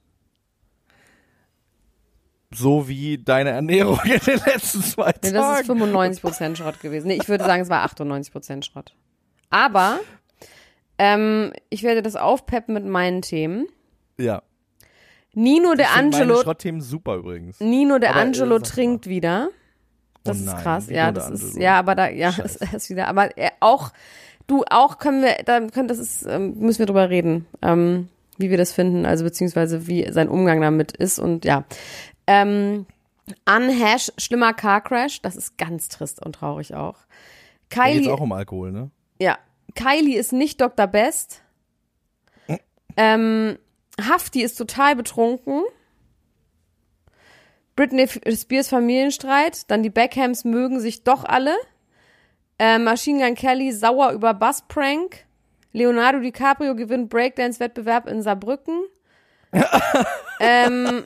So 2.55 2.87
wie 2.89 3.19
deine 3.19 3.51
Ernährung 3.51 3.99
in 4.05 4.19
den 4.21 4.41
letzten 4.47 4.83
zwei 4.83 5.07
Nee, 5.23 5.31
Tagen. 5.31 5.35
das 5.35 5.61
ist 5.61 5.67
95 5.67 6.23
Prozent 6.23 6.59
Schrott 6.59 6.81
gewesen. 6.81 7.09
Nee, 7.09 7.19
ich 7.21 7.29
würde 7.29 7.45
sagen, 7.45 7.63
es 7.63 7.71
war 7.71 7.83
98 7.85 8.33
Prozent 8.33 8.67
Schrott. 8.67 8.95
Aber 9.51 9.99
ähm, 10.99 11.53
ich 11.71 11.83
werde 11.83 12.03
das 12.03 12.17
aufpeppen 12.17 12.75
mit 12.75 12.85
meinen 12.85 13.23
Themen. 13.23 13.67
ja. 14.19 14.43
Nino 15.35 15.75
de 15.75 15.85
Ich 15.85 15.91
find 15.91 16.15
Angelo, 16.15 16.35
Meine 16.35 16.43
Schrottthemen 16.45 16.81
super 16.81 17.17
übrigens. 17.17 17.61
Nino 17.61 17.99
de 17.99 18.09
Aber, 18.09 18.19
äh, 18.19 18.23
Angelo 18.23 18.57
mal. 18.59 18.63
trinkt 18.63 19.07
wieder. 19.09 19.49
Das 20.25 20.37
Oh 20.37 20.41
ist 20.41 20.47
nein, 20.47 20.63
krass. 20.63 20.87
Nino 20.87 20.99
Ja, 20.99 21.13
das 21.13 21.31
ist 21.31 21.57
ja, 21.57 21.79
aber 21.79 21.95
da 21.95 22.09
ja, 22.09 22.33
Scheiße. 22.33 22.59
das 22.61 22.75
ist 22.75 22.91
wieder. 22.91 23.09
Aber 23.09 23.37
er, 23.37 23.53
auch 23.61 23.93
du 24.47 24.65
auch 24.71 24.99
können 24.99 25.23
wir, 25.23 25.37
da 25.45 25.61
können 25.69 25.89
das 25.89 25.99
ist 25.99 26.25
ähm, 26.27 26.59
müssen 26.59 26.81
wir 26.81 26.87
drüber 26.87 27.09
reden, 27.11 27.47
ähm, 27.63 28.09
wie 28.39 28.51
wir 28.51 28.59
das 28.59 28.73
finden, 28.73 29.07
also 29.07 29.25
beziehungsweise 29.25 29.87
wie 29.87 30.11
sein 30.13 30.29
Umgang 30.29 30.61
damit 30.61 30.97
ist 30.97 31.19
und 31.19 31.45
ja. 31.45 31.65
Ähm, 32.27 32.87
Unhash, 33.49 34.13
schlimmer 34.19 34.53
Car 34.53 34.81
Crash, 34.83 35.23
das 35.23 35.37
ist 35.37 35.57
ganz 35.57 35.89
trist 35.89 36.25
und 36.25 36.35
traurig 36.35 36.75
auch. 36.75 36.97
Da 37.71 37.85
geht's 37.87 37.99
Kylie, 38.01 38.13
auch 38.13 38.21
um 38.21 38.33
Alkohol, 38.33 38.73
ne? 38.73 38.91
ja, 39.21 39.39
Kylie 39.75 40.19
ist 40.19 40.33
nicht 40.33 40.61
Dr. 40.61 40.87
Best. 40.87 41.43
Ähm, 42.99 43.57
Hafti 44.01 44.43
ist 44.43 44.57
total 44.57 44.97
betrunken. 44.97 45.63
Britney 47.77 48.07
Spears 48.09 48.69
Familienstreit. 48.69 49.71
Dann 49.71 49.83
die 49.83 49.91
Beckhams 49.91 50.45
mögen 50.45 50.81
sich 50.81 51.05
doch 51.05 51.25
alle. 51.25 51.55
Äh, 52.59 52.79
Machine 52.79 53.25
Gun 53.25 53.35
Kelly 53.35 53.73
sauer 53.73 54.13
über 54.13 54.35
Bussprank. 54.35 55.25
Leonardo 55.73 56.21
DiCaprio 56.21 56.75
gewinnt 56.75 57.09
Breakdance-Wettbewerb 57.09 58.07
in 58.09 58.21
Saarbrücken. 58.23 58.85
ähm, 60.41 61.05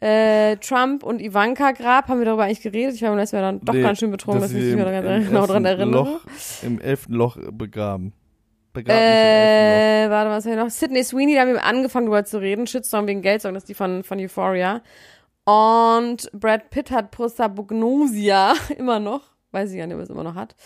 äh, 0.00 0.56
Trump 0.58 1.02
und 1.02 1.20
Ivanka 1.20 1.72
Grab, 1.72 2.08
haben 2.08 2.18
wir 2.20 2.24
darüber 2.26 2.44
eigentlich 2.44 2.60
geredet? 2.60 2.94
Ich 2.94 3.02
war 3.02 3.10
beim 3.10 3.18
letzten 3.18 3.36
Mal 3.36 3.42
dann 3.42 3.60
doch 3.64 3.74
Nee, 3.74 3.82
ganz 3.82 3.98
schön 3.98 4.10
betrunken, 4.10 4.40
dass, 4.42 4.52
dass 4.52 4.58
ich 4.58 4.64
mich 4.64 4.72
im- 4.74 5.24
genau 5.28 5.46
daran 5.46 5.64
elften 5.64 5.80
erinnere. 5.82 6.04
Loch, 6.04 6.20
Im 6.62 6.80
elften 6.80 7.12
Loch 7.14 7.36
begraben. 7.52 8.12
Elften 8.84 8.90
Äh, 8.90 10.10
warte, 10.10 10.30
was 10.30 10.44
haben 10.44 10.56
wir 10.56 10.64
noch? 10.64 10.70
Sydney 10.70 11.04
Sweeney, 11.04 11.34
da 11.34 11.42
haben 11.42 11.52
wir 11.52 11.64
angefangen 11.64 12.06
drüber 12.06 12.24
zu 12.24 12.40
rden. 12.40 12.66
Shitstorm 12.66 13.06
wegen 13.06 13.22
Geldsong, 13.22 13.54
das 13.54 13.62
ist 13.62 13.68
die 13.68 13.74
von, 13.74 14.02
von 14.04 14.18
Euphoria. 14.18 14.82
Und 15.44 16.30
Brad 16.32 16.70
Pitt 16.70 16.90
hat 16.90 17.10
Prostabugnosia 17.12 18.54
immer 18.76 18.98
noch. 18.98 19.22
Weiß 19.52 19.70
ich 19.70 19.78
gar 19.78 19.86
nicht, 19.86 19.94
ob 19.94 20.00
er 20.00 20.04
es 20.04 20.10
immer 20.10 20.24
noch 20.24 20.34
hat. 20.34 20.56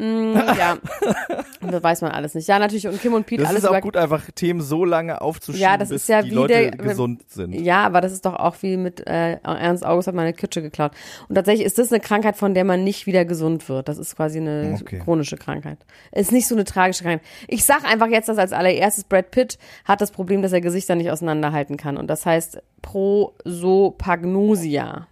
Mm, 0.00 0.36
ja, 0.36 0.78
das 1.60 1.82
weiß 1.82 2.02
man 2.02 2.12
alles 2.12 2.32
nicht. 2.34 2.46
Ja, 2.46 2.60
natürlich. 2.60 2.86
Und 2.86 3.02
Kim 3.02 3.14
und 3.14 3.26
Pete 3.26 3.42
Das 3.42 3.50
alles 3.50 3.64
ist 3.64 3.68
auch 3.68 3.80
gut, 3.80 3.96
einfach 3.96 4.30
Themen 4.32 4.60
so 4.60 4.84
lange 4.84 5.20
aufzuschieben, 5.20 5.60
Ja, 5.60 5.76
das 5.76 5.88
bis 5.88 6.02
ist 6.02 6.08
ja 6.08 6.22
die 6.22 6.30
Leute 6.30 6.52
der- 6.52 6.70
gesund 6.70 7.28
sind. 7.28 7.52
Ja, 7.52 7.84
aber 7.84 8.00
das 8.00 8.12
ist 8.12 8.24
doch 8.24 8.34
auch 8.36 8.54
wie 8.60 8.76
mit 8.76 9.04
äh, 9.08 9.38
Ernst 9.42 9.84
August 9.84 10.06
hat 10.06 10.14
meine 10.14 10.32
Kitsche 10.32 10.62
geklaut. 10.62 10.92
Und 11.28 11.34
tatsächlich 11.34 11.66
ist 11.66 11.78
das 11.78 11.90
eine 11.90 11.98
Krankheit, 12.00 12.36
von 12.36 12.54
der 12.54 12.62
man 12.64 12.84
nicht 12.84 13.06
wieder 13.06 13.24
gesund 13.24 13.68
wird. 13.68 13.88
Das 13.88 13.98
ist 13.98 14.14
quasi 14.14 14.38
eine 14.38 14.78
Okay. 14.80 15.00
chronische 15.02 15.36
Krankheit. 15.36 15.78
Ist 16.12 16.30
nicht 16.30 16.46
so 16.46 16.54
eine 16.54 16.62
tragische 16.64 17.02
Krankheit. 17.02 17.26
Ich 17.48 17.64
sag 17.64 17.84
einfach 17.84 18.06
jetzt 18.06 18.28
das 18.28 18.38
als 18.38 18.52
allererstes. 18.52 19.02
Brad 19.02 19.32
Pitt 19.32 19.58
hat 19.84 20.00
das 20.00 20.12
Problem, 20.12 20.42
dass 20.42 20.52
er 20.52 20.60
Gesichter 20.60 20.94
nicht 20.94 21.10
auseinanderhalten 21.10 21.76
kann. 21.76 21.96
Und 21.96 22.06
das 22.06 22.24
heißt 22.24 22.62
Prosopagnosia. 22.82 25.08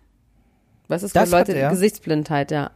Was 0.89 1.03
ist 1.03 1.17
Das 1.17 1.31
für 1.31 1.37
Leute? 1.39 1.69
Gesichtsblindheit, 1.71 2.53
ja. 2.53 2.71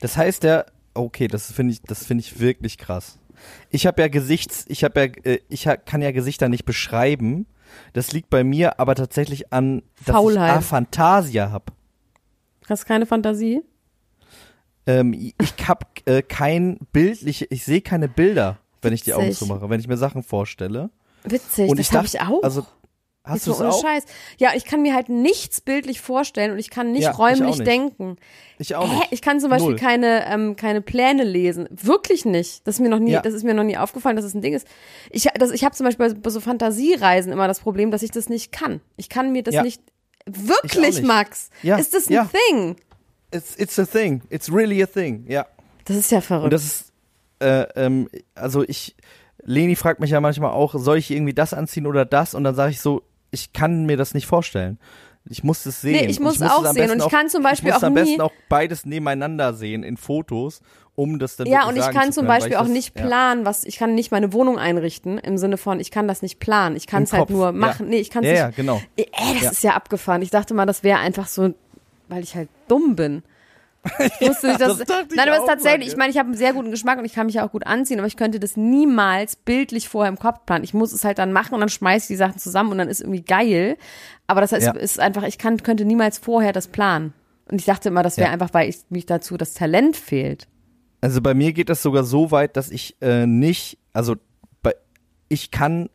Das 0.00 0.16
heißt 0.16 0.42
ja, 0.44 0.64
okay, 0.98 1.28
das 1.28 1.52
finde 1.52 1.74
ich, 1.74 1.82
das 1.82 2.04
finde 2.04 2.22
ich 2.22 2.40
wirklich 2.40 2.78
krass. 2.78 3.18
Ich 3.70 3.86
habe 3.86 4.02
ja 4.02 4.08
Gesichts, 4.08 4.64
ich 4.68 4.84
habe 4.84 5.00
ja, 5.00 5.06
äh, 5.32 5.40
ich 5.48 5.68
kann 5.84 6.02
ja 6.02 6.10
Gesichter 6.10 6.48
nicht 6.48 6.64
beschreiben. 6.64 7.46
Das 7.92 8.12
liegt 8.12 8.30
bei 8.30 8.44
mir 8.44 8.80
aber 8.80 8.94
tatsächlich 8.94 9.52
an, 9.52 9.82
dass 10.04 10.16
Faulheit. 10.16 10.50
ich 10.50 10.56
Aphantasia 10.56 11.50
habe. 11.50 11.72
Hast 12.68 12.86
keine 12.86 13.06
Fantasie? 13.06 13.62
Ähm, 14.86 15.12
ich 15.12 15.34
habe 15.68 15.86
äh, 16.06 16.22
kein 16.22 16.78
bildliche, 16.92 17.46
ich 17.50 17.64
sehe 17.64 17.82
keine 17.82 18.08
Bilder, 18.08 18.58
wenn 18.80 18.92
ich 18.92 19.02
die 19.02 19.14
Augen 19.14 19.32
zumache, 19.32 19.68
wenn 19.68 19.80
ich 19.80 19.88
mir 19.88 19.98
Sachen 19.98 20.22
vorstelle. 20.22 20.90
Witzig, 21.24 21.68
Und 21.68 21.78
das 21.78 21.92
habe 21.92 22.06
ich 22.06 22.20
auch. 22.20 22.42
also 22.42 22.66
hast 23.28 23.46
du 23.46 23.52
es 23.52 23.60
ohne 23.60 23.68
auch? 23.70 23.82
Scheiß. 23.82 24.04
Ja, 24.38 24.50
ich 24.54 24.64
kann 24.64 24.82
mir 24.82 24.94
halt 24.94 25.08
nichts 25.08 25.60
bildlich 25.60 26.00
vorstellen 26.00 26.52
und 26.52 26.58
ich 26.58 26.70
kann 26.70 26.92
nicht 26.92 27.02
Ja, 27.04 27.12
ich 27.12 27.18
räumlich 27.18 27.56
nicht. 27.58 27.66
denken. 27.66 28.16
Ich 28.58 28.74
auch 28.74 28.88
Hä? 28.90 28.96
nicht. 28.96 29.08
Ich 29.12 29.22
kann 29.22 29.38
zum 29.40 29.50
Beispiel 29.50 29.70
Null. 29.70 29.78
keine, 29.78 30.26
ähm, 30.26 30.56
keine 30.56 30.80
Pläne 30.80 31.22
lesen. 31.24 31.68
Wirklich 31.70 32.24
nicht. 32.24 32.66
Das 32.66 32.76
ist 32.76 32.80
mir 32.80 32.88
noch 32.88 32.98
nie, 32.98 33.12
Ja. 33.12 33.20
das 33.22 33.34
ist 33.34 33.44
mir 33.44 33.54
noch 33.54 33.62
nie 33.64 33.76
aufgefallen, 33.76 34.16
dass 34.16 34.24
es 34.24 34.34
ein 34.34 34.42
Ding 34.42 34.54
ist. 34.54 34.66
Ich, 35.10 35.24
das, 35.38 35.50
ich 35.52 35.64
habe 35.64 35.74
zum 35.76 35.84
Beispiel 35.86 36.14
bei, 36.14 36.30
so 36.30 36.40
Fantasiereisen 36.40 37.32
immer 37.32 37.46
das 37.46 37.60
Problem, 37.60 37.90
dass 37.90 38.02
ich 38.02 38.10
das 38.10 38.28
nicht 38.28 38.50
kann. 38.52 38.80
Ich 38.96 39.08
kann 39.08 39.32
mir 39.32 39.42
das 39.42 39.54
Ja. 39.54 39.62
nicht. 39.62 39.80
Wirklich, 40.26 40.96
nicht. 40.96 41.04
Max? 41.04 41.50
Ja, 41.62 41.76
Ist 41.76 41.94
das 41.94 42.08
ein. 42.08 42.28
Thing? 42.48 42.76
It's, 43.32 43.56
it's 43.58 43.78
a 43.78 43.84
thing. 43.86 44.22
It's 44.30 44.52
really 44.52 44.82
a 44.82 44.86
thing. 44.86 45.24
Ja. 45.28 45.46
Das 45.84 45.96
ist 45.96 46.10
ja 46.10 46.20
verrückt. 46.20 46.44
Und 46.44 46.52
das 46.52 46.64
ist, 46.64 46.92
äh, 47.40 47.62
ähm, 47.76 48.08
also 48.34 48.62
ich, 48.62 48.96
Leni 49.42 49.76
fragt 49.76 50.00
mich 50.00 50.10
ja 50.10 50.20
manchmal 50.20 50.50
auch, 50.50 50.74
soll 50.76 50.98
ich 50.98 51.10
irgendwie 51.10 51.32
das 51.32 51.54
anziehen 51.54 51.86
oder 51.86 52.04
das? 52.04 52.34
Und 52.34 52.44
dann 52.44 52.54
sage 52.54 52.72
ich 52.72 52.80
so, 52.80 53.02
ich 53.30 53.52
kann 53.52 53.86
mir 53.86 53.96
das 53.96 54.14
nicht 54.14 54.26
vorstellen. 54.26 54.78
Ich 55.30 55.44
muss 55.44 55.66
es 55.66 55.82
sehen. 55.82 55.92
Nee, 55.92 56.06
ich 56.10 56.20
muss 56.20 56.36
es 56.36 56.42
auch 56.42 56.64
am 56.64 56.74
sehen. 56.74 56.90
Und 56.90 56.98
ich 57.02 57.08
kann 57.10 57.28
zum 57.28 57.42
Beispiel 57.42 57.68
ich 57.68 57.74
muss 57.74 57.82
auch 57.82 57.88
am 57.88 57.92
nie- 57.94 58.00
besten 58.00 58.20
auch 58.22 58.32
beides 58.48 58.86
nebeneinander 58.86 59.52
sehen 59.52 59.82
in 59.82 59.98
Fotos, 59.98 60.62
um 60.94 61.18
das 61.18 61.36
dann 61.36 61.46
ja, 61.46 61.68
und 61.68 61.76
ich 61.76 61.82
kann 61.90 62.06
zu 62.06 62.12
zum 62.12 62.22
können, 62.22 62.28
Beispiel 62.28 62.52
ich 62.52 62.56
auch 62.58 62.62
das, 62.62 62.70
nicht 62.72 62.98
ja. 62.98 63.06
planen, 63.06 63.44
was, 63.44 63.64
ich 63.64 63.76
kann 63.76 63.94
nicht 63.94 64.10
meine 64.10 64.32
Wohnung 64.32 64.58
einrichten, 64.58 65.18
im 65.18 65.36
Sinne 65.36 65.58
von, 65.58 65.80
ich 65.80 65.90
kann 65.90 66.08
das 66.08 66.22
nicht 66.22 66.40
planen. 66.40 66.76
Ich 66.76 66.86
kann 66.86 67.02
es 67.02 67.12
halt 67.12 67.28
nur 67.30 67.46
ja. 67.46 67.52
machen. 67.52 67.88
Nee, 67.88 67.98
ich 67.98 68.10
kann 68.10 68.24
es 68.24 68.28
Ja, 68.28 68.46
nicht. 68.48 68.56
ja, 68.56 68.62
genau. 68.62 68.80
Ey, 68.96 69.06
das 69.34 69.42
Ja. 69.42 69.50
ist 69.50 69.62
ja 69.64 69.74
abgefahren. 69.74 70.22
Ich 70.22 70.30
dachte 70.30 70.54
mal, 70.54 70.64
das 70.66 70.82
wäre 70.82 70.98
einfach 70.98 71.26
so, 71.28 71.52
weil 72.08 72.22
ich 72.22 72.34
halt 72.34 72.48
dumm 72.68 72.96
bin. 72.96 73.22
Ich 73.84 74.28
wusste 74.28 74.48
nicht, 74.48 74.60
dass, 74.60 74.78
das 74.78 74.80
ich 74.80 75.16
nein, 75.16 75.28
aber 75.28 75.36
es 75.36 75.42
ist 75.42 75.46
tatsächlich, 75.48 75.88
Mann, 75.88 75.92
ich 75.92 75.96
meine, 75.96 76.10
ich 76.10 76.18
habe 76.18 76.26
einen 76.28 76.36
sehr 76.36 76.52
guten 76.52 76.70
Geschmack 76.70 76.98
und 76.98 77.04
ich 77.04 77.12
kann 77.14 77.26
mich 77.26 77.36
ja 77.36 77.46
auch 77.46 77.52
gut 77.52 77.66
anziehen, 77.66 77.98
aber 77.98 78.06
ich 78.06 78.16
könnte 78.16 78.40
das 78.40 78.56
niemals 78.56 79.36
bildlich 79.36 79.88
vorher 79.88 80.08
im 80.10 80.18
Kopf 80.18 80.44
planen. 80.46 80.64
Ich 80.64 80.74
muss 80.74 80.92
es 80.92 81.04
halt 81.04 81.18
dann 81.18 81.32
machen 81.32 81.54
und 81.54 81.60
dann 81.60 81.68
schmeiße 81.68 82.04
ich 82.04 82.08
die 82.08 82.16
Sachen 82.16 82.38
zusammen 82.38 82.72
und 82.72 82.78
dann 82.78 82.88
ist 82.88 83.00
irgendwie 83.00 83.22
geil. 83.22 83.76
Aber 84.26 84.40
das 84.40 84.52
heißt, 84.52 84.66
Ja. 84.66 84.72
ist 84.72 85.00
einfach, 85.00 85.22
ich 85.22 85.38
kann, 85.38 85.62
könnte 85.62 85.84
niemals 85.84 86.18
vorher 86.18 86.52
das 86.52 86.68
planen. 86.68 87.12
Und 87.50 87.60
ich 87.60 87.64
dachte 87.66 87.88
immer, 87.88 88.02
das 88.02 88.16
wäre 88.18 88.26
Ja. 88.28 88.32
einfach, 88.32 88.52
weil 88.52 88.68
ich, 88.68 88.78
mich 88.90 89.06
dazu 89.06 89.36
das 89.36 89.54
Talent 89.54 89.96
fehlt. 89.96 90.48
Also 91.00 91.22
bei 91.22 91.32
mir 91.32 91.52
geht 91.52 91.68
das 91.70 91.82
sogar 91.82 92.04
so 92.04 92.30
weit, 92.30 92.56
dass 92.56 92.70
ich 92.70 92.96
äh, 93.00 93.26
nicht, 93.26 93.78
also 93.92 94.16
bei, 94.62 94.74
ich 95.28 95.50
kann 95.50 95.88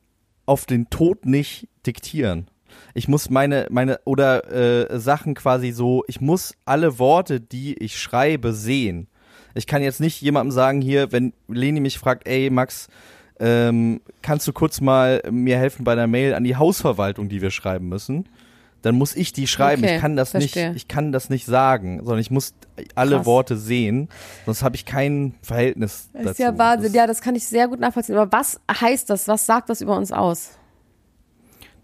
auf 0.46 0.66
den 0.66 0.90
Tod 0.90 1.26
nicht 1.26 1.68
diktieren. 1.86 2.48
Ich 2.94 3.08
muss 3.08 3.30
meine, 3.30 3.68
meine, 3.70 4.00
oder 4.06 4.52
äh, 4.92 5.00
Sachen 5.00 5.34
quasi 5.34 5.72
so, 5.72 6.04
ich 6.08 6.22
muss 6.22 6.54
alle 6.66 7.00
Worte, 7.00 7.40
die 7.42 7.74
ich 7.76 8.00
schreibe, 8.00 8.54
sehen. 8.54 9.08
Ich 9.56 9.68
kann 9.68 9.82
jetzt 9.82 10.00
nicht 10.00 10.22
jemandem 10.22 10.52
sagen, 10.52 10.82
hier, 10.82 11.12
wenn 11.12 11.34
Leni 11.48 11.80
mich 11.80 11.98
fragt, 12.00 12.28
ey 12.28 12.50
Max, 12.50 12.88
ähm, 13.40 14.02
kannst 14.22 14.48
du 14.48 14.54
kurz 14.54 14.80
mal 14.82 15.22
mir 15.32 15.58
helfen 15.58 15.84
bei 15.84 15.96
der 15.96 16.08
Mail 16.08 16.34
an 16.36 16.44
die 16.44 16.56
Hausverwaltung, 16.56 17.30
die 17.30 17.42
wir 17.42 17.52
schreiben 17.52 17.90
müssen? 17.90 18.30
Dann 18.84 18.96
muss 18.96 19.16
ich 19.16 19.32
die 19.32 19.48
schreiben. 19.48 19.84
Okay, 19.84 19.96
ich 19.96 20.02
kann 20.02 20.16
das 20.16 20.32
verstehe. 20.32 20.70
nicht, 20.70 20.78
ich 20.78 20.88
kann 20.90 21.12
das 21.12 21.30
nicht 21.30 21.46
sagen, 21.46 22.00
sondern 22.00 22.20
ich 22.20 22.32
muss 22.32 22.54
alle 22.96 23.16
Krass. 23.18 23.26
Worte 23.26 23.58
sehen, 23.58 24.10
sonst 24.46 24.62
habe 24.62 24.76
ich 24.76 24.86
kein 24.86 25.36
Verhältnis 25.42 26.10
Das 26.14 26.22
dazu. 26.22 26.32
ist 26.32 26.40
ja 26.40 26.58
Wahnsinn. 26.58 26.88
Das, 26.92 26.96
Ja, 26.96 27.08
das 27.08 27.22
kann 27.22 27.36
ich 27.36 27.48
sehr 27.48 27.68
gut 27.70 27.80
nachvollziehen. 27.80 28.18
Aber 28.18 28.32
was 28.32 28.60
heißt 28.70 29.10
das? 29.10 29.28
Was 29.28 29.46
sagt 29.46 29.70
das 29.70 29.82
über 29.82 29.96
uns 29.98 30.12
aus? 30.12 30.52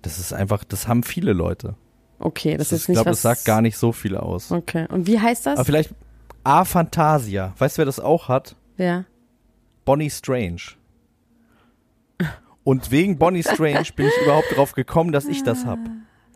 Das 0.02 0.20
ist 0.20 0.34
einfach, 0.34 0.64
das 0.64 0.88
haben 0.88 1.04
viele 1.04 1.34
Leute. 1.34 1.76
Okay, 2.20 2.58
das, 2.58 2.70
Das 2.70 2.78
ist 2.80 2.84
ich 2.84 2.90
nicht 2.90 2.96
glaube, 2.98 3.12
was. 3.12 3.22
das 3.22 3.38
sagt 3.38 3.46
gar 3.46 3.62
nicht 3.62 3.78
so 3.78 3.92
viel 3.92 4.16
aus. 4.18 4.52
Okay. 4.52 4.88
Und 4.90 5.08
wie 5.08 5.20
heißt 5.20 5.46
das? 5.46 5.56
Aber 5.58 5.66
vielleicht 5.66 5.94
Aphantasia. 6.44 7.54
Weißt 7.58 7.78
du, 7.78 7.80
wer 7.80 7.86
das 7.86 8.00
auch 8.00 8.28
hat? 8.28 8.56
ja. 8.78 9.06
Bonnie 9.86 10.10
Strange. 10.12 10.62
Und 12.64 12.92
wegen 12.92 13.18
Bonnie 13.18 13.42
Strange 13.42 13.86
bin 13.96 14.06
ich 14.08 14.14
überhaupt 14.24 14.56
drauf 14.56 14.74
gekommen, 14.74 15.12
dass 15.12 15.26
ich 15.26 15.42
das 15.44 15.66
hab. 15.66 15.80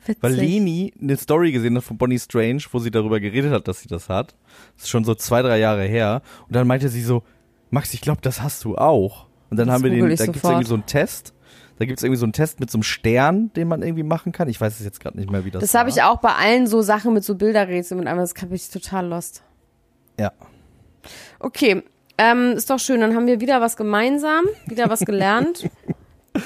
Witzig. 0.06 0.18
Weil 0.24 0.34
Leni 0.34 0.94
eine 1.00 1.16
Story 1.18 1.52
gesehen 1.52 1.78
hat 1.78 1.84
von 1.84 1.98
Bonnie 1.98 2.18
Strange, 2.18 2.64
wo 2.72 2.80
sie 2.80 2.90
darüber 2.90 3.20
geredet 3.20 3.52
hat, 3.52 3.68
dass 3.68 3.82
sie 3.82 3.88
das 3.88 4.10
hat. 4.10 4.36
Das 4.76 4.86
ist 4.86 4.90
schon 4.90 5.04
so 5.04 5.14
zwei, 5.14 5.42
drei 5.44 5.60
Jahre 5.60 5.84
her. 5.84 6.24
Und 6.48 6.56
dann 6.56 6.66
meinte 6.66 6.90
sie 6.90 7.04
so, 7.04 7.22
Max, 7.70 7.94
ich 7.94 8.02
glaube, 8.02 8.22
das 8.22 8.42
hast 8.42 8.64
du 8.66 8.76
auch. 8.76 9.28
Und 9.52 9.58
dann 9.58 9.68
Das 9.68 9.76
haben 9.76 9.84
wir 9.84 9.92
den, 9.92 10.10
ich 10.10 10.18
da 10.18 10.26
gibt's 10.26 10.42
sofort. 10.42 10.54
irgendwie 10.56 10.70
so 10.70 10.74
einen 10.76 10.86
Test. 10.88 11.34
Da 11.80 11.86
gibt's 11.86 12.04
irgendwie 12.04 12.20
so 12.20 12.26
einen 12.26 12.34
Test 12.34 12.60
mit 12.60 12.70
so 12.70 12.78
einem 12.78 12.84
Stern, 12.84 13.52
den 13.54 13.68
man 13.68 13.82
irgendwie 13.82 14.04
machen 14.04 14.32
kann. 14.32 14.48
Ich 14.48 14.60
weiß 14.60 14.80
es 14.80 14.86
jetzt 14.86 15.00
gerade 15.00 15.18
nicht 15.18 15.32
mehr, 15.32 15.46
wie 15.46 15.52
das 15.52 15.62
Das 15.62 15.74
habe 15.74 15.90
ich 15.90 16.02
auch 16.02 16.20
bei 16.20 16.34
allen 16.34 16.68
so 16.68 16.82
Sachen 16.82 17.14
mit 17.14 17.24
so 17.24 17.36
Bilderrätseln 17.36 18.00
und 18.00 18.08
einmal, 18.08 18.26
das 18.26 18.40
habe 18.42 18.56
ich 18.56 18.70
total 18.70 19.08
lost. 19.08 19.44
Ja. 20.20 20.32
Okay. 21.40 21.84
Ähm, 22.18 22.52
ist 22.52 22.70
doch 22.70 22.80
schön, 22.80 23.02
dann 23.02 23.16
haben 23.16 23.26
wir 23.26 23.42
wieder 23.42 23.60
was 23.60 23.76
gemeinsam, 23.76 24.46
wieder 24.68 24.90
was 24.90 25.00
gelernt. 25.00 25.70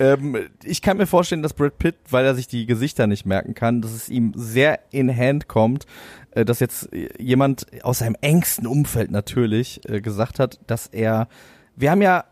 Ähm, 0.00 0.48
ich 0.62 0.82
kann 0.82 0.96
mir 0.96 1.06
vorstellen, 1.06 1.42
dass 1.42 1.54
Brad 1.54 1.78
Pitt, 1.78 1.96
weil 2.10 2.24
er 2.24 2.34
sich 2.34 2.46
die 2.46 2.66
Gesichter 2.66 3.06
nicht 3.06 3.26
merken 3.26 3.54
kann, 3.54 3.82
dass 3.82 3.92
es 3.92 4.08
ihm 4.08 4.32
sehr 4.36 4.80
in 4.90 5.14
Hand 5.14 5.48
kommt, 5.48 5.86
äh, 6.32 6.44
dass 6.44 6.60
jetzt 6.60 6.90
jemand 7.18 7.66
aus 7.82 7.98
seinem 7.98 8.16
engsten 8.20 8.66
Umfeld 8.66 9.10
natürlich 9.10 9.80
äh, 9.88 10.00
gesagt 10.00 10.38
hat, 10.38 10.60
dass 10.66 10.86
er, 10.86 11.28
wir 11.74 11.90
haben 11.90 12.02
ja, 12.02 12.24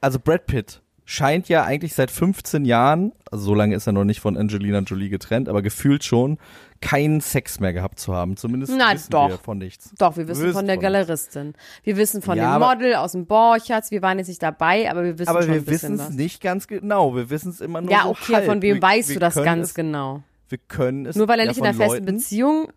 also 0.00 0.18
Brad 0.18 0.46
Pitt 0.46 0.82
scheint 1.04 1.48
ja 1.48 1.64
eigentlich 1.64 1.94
seit 1.94 2.10
15 2.10 2.64
Jahren, 2.64 3.12
also 3.30 3.44
so 3.44 3.54
lange 3.54 3.74
ist 3.74 3.86
er 3.86 3.92
noch 3.92 4.04
nicht 4.04 4.20
von 4.20 4.36
Angelina 4.36 4.78
Jolie 4.80 5.08
getrennt, 5.10 5.48
aber 5.48 5.60
gefühlt 5.62 6.02
schon, 6.04 6.38
keinen 6.80 7.20
Sex 7.20 7.60
mehr 7.60 7.72
gehabt 7.72 7.98
zu 7.98 8.14
haben. 8.14 8.36
Zumindest 8.36 8.72
Na, 8.76 8.92
wissen 8.94 9.10
doch. 9.10 9.28
wir 9.28 9.38
von 9.38 9.58
nichts. 9.58 9.90
Doch, 9.98 10.16
wir 10.16 10.28
wissen 10.28 10.44
Wir 10.44 10.52
von 10.52 10.66
der 10.66 10.76
Galeristin. 10.78 11.54
Wir 11.82 11.96
wissen 11.96 12.20
von 12.22 12.36
Ja, 12.36 12.44
dem 12.56 12.62
aber- 12.62 12.74
Model 12.74 12.94
aus 12.94 13.12
dem 13.12 13.26
Borchards. 13.26 13.90
Wir 13.90 14.02
waren 14.02 14.18
jetzt 14.18 14.28
nicht 14.28 14.42
dabei, 14.42 14.90
aber 14.90 15.04
wir 15.04 15.18
wissen 15.18 15.28
Aber 15.30 15.42
schon 15.42 15.50
wir 15.52 15.56
ein 15.60 15.64
bisschen 15.64 15.98
wissen 15.98 16.06
es 16.08 16.14
nicht 16.14 16.42
ganz 16.42 16.66
genau. 16.68 17.14
Wir 17.14 17.30
wissen 17.30 17.50
es 17.50 17.60
immer 17.60 17.80
nur 17.80 17.90
Ja, 17.90 18.02
so 18.04 18.10
okay, 18.10 18.34
halb. 18.36 18.44
von 18.46 18.62
wem 18.62 18.76
wir, 18.76 18.82
weißt 18.82 19.08
wir 19.10 19.14
du 19.16 19.20
das 19.20 19.34
ganz 19.34 19.68
es, 19.68 19.74
genau? 19.74 20.22
Wir 20.48 20.58
können 20.68 21.06
es 21.06 21.16
Nur 21.16 21.26
weil 21.28 21.38
er 21.40 21.46
ja, 21.46 21.50
nicht 21.50 21.58
in 21.58 21.64
einer 21.64 21.74
festen 21.74 22.04
Leuten, 22.04 22.06
Beziehung 22.16 22.68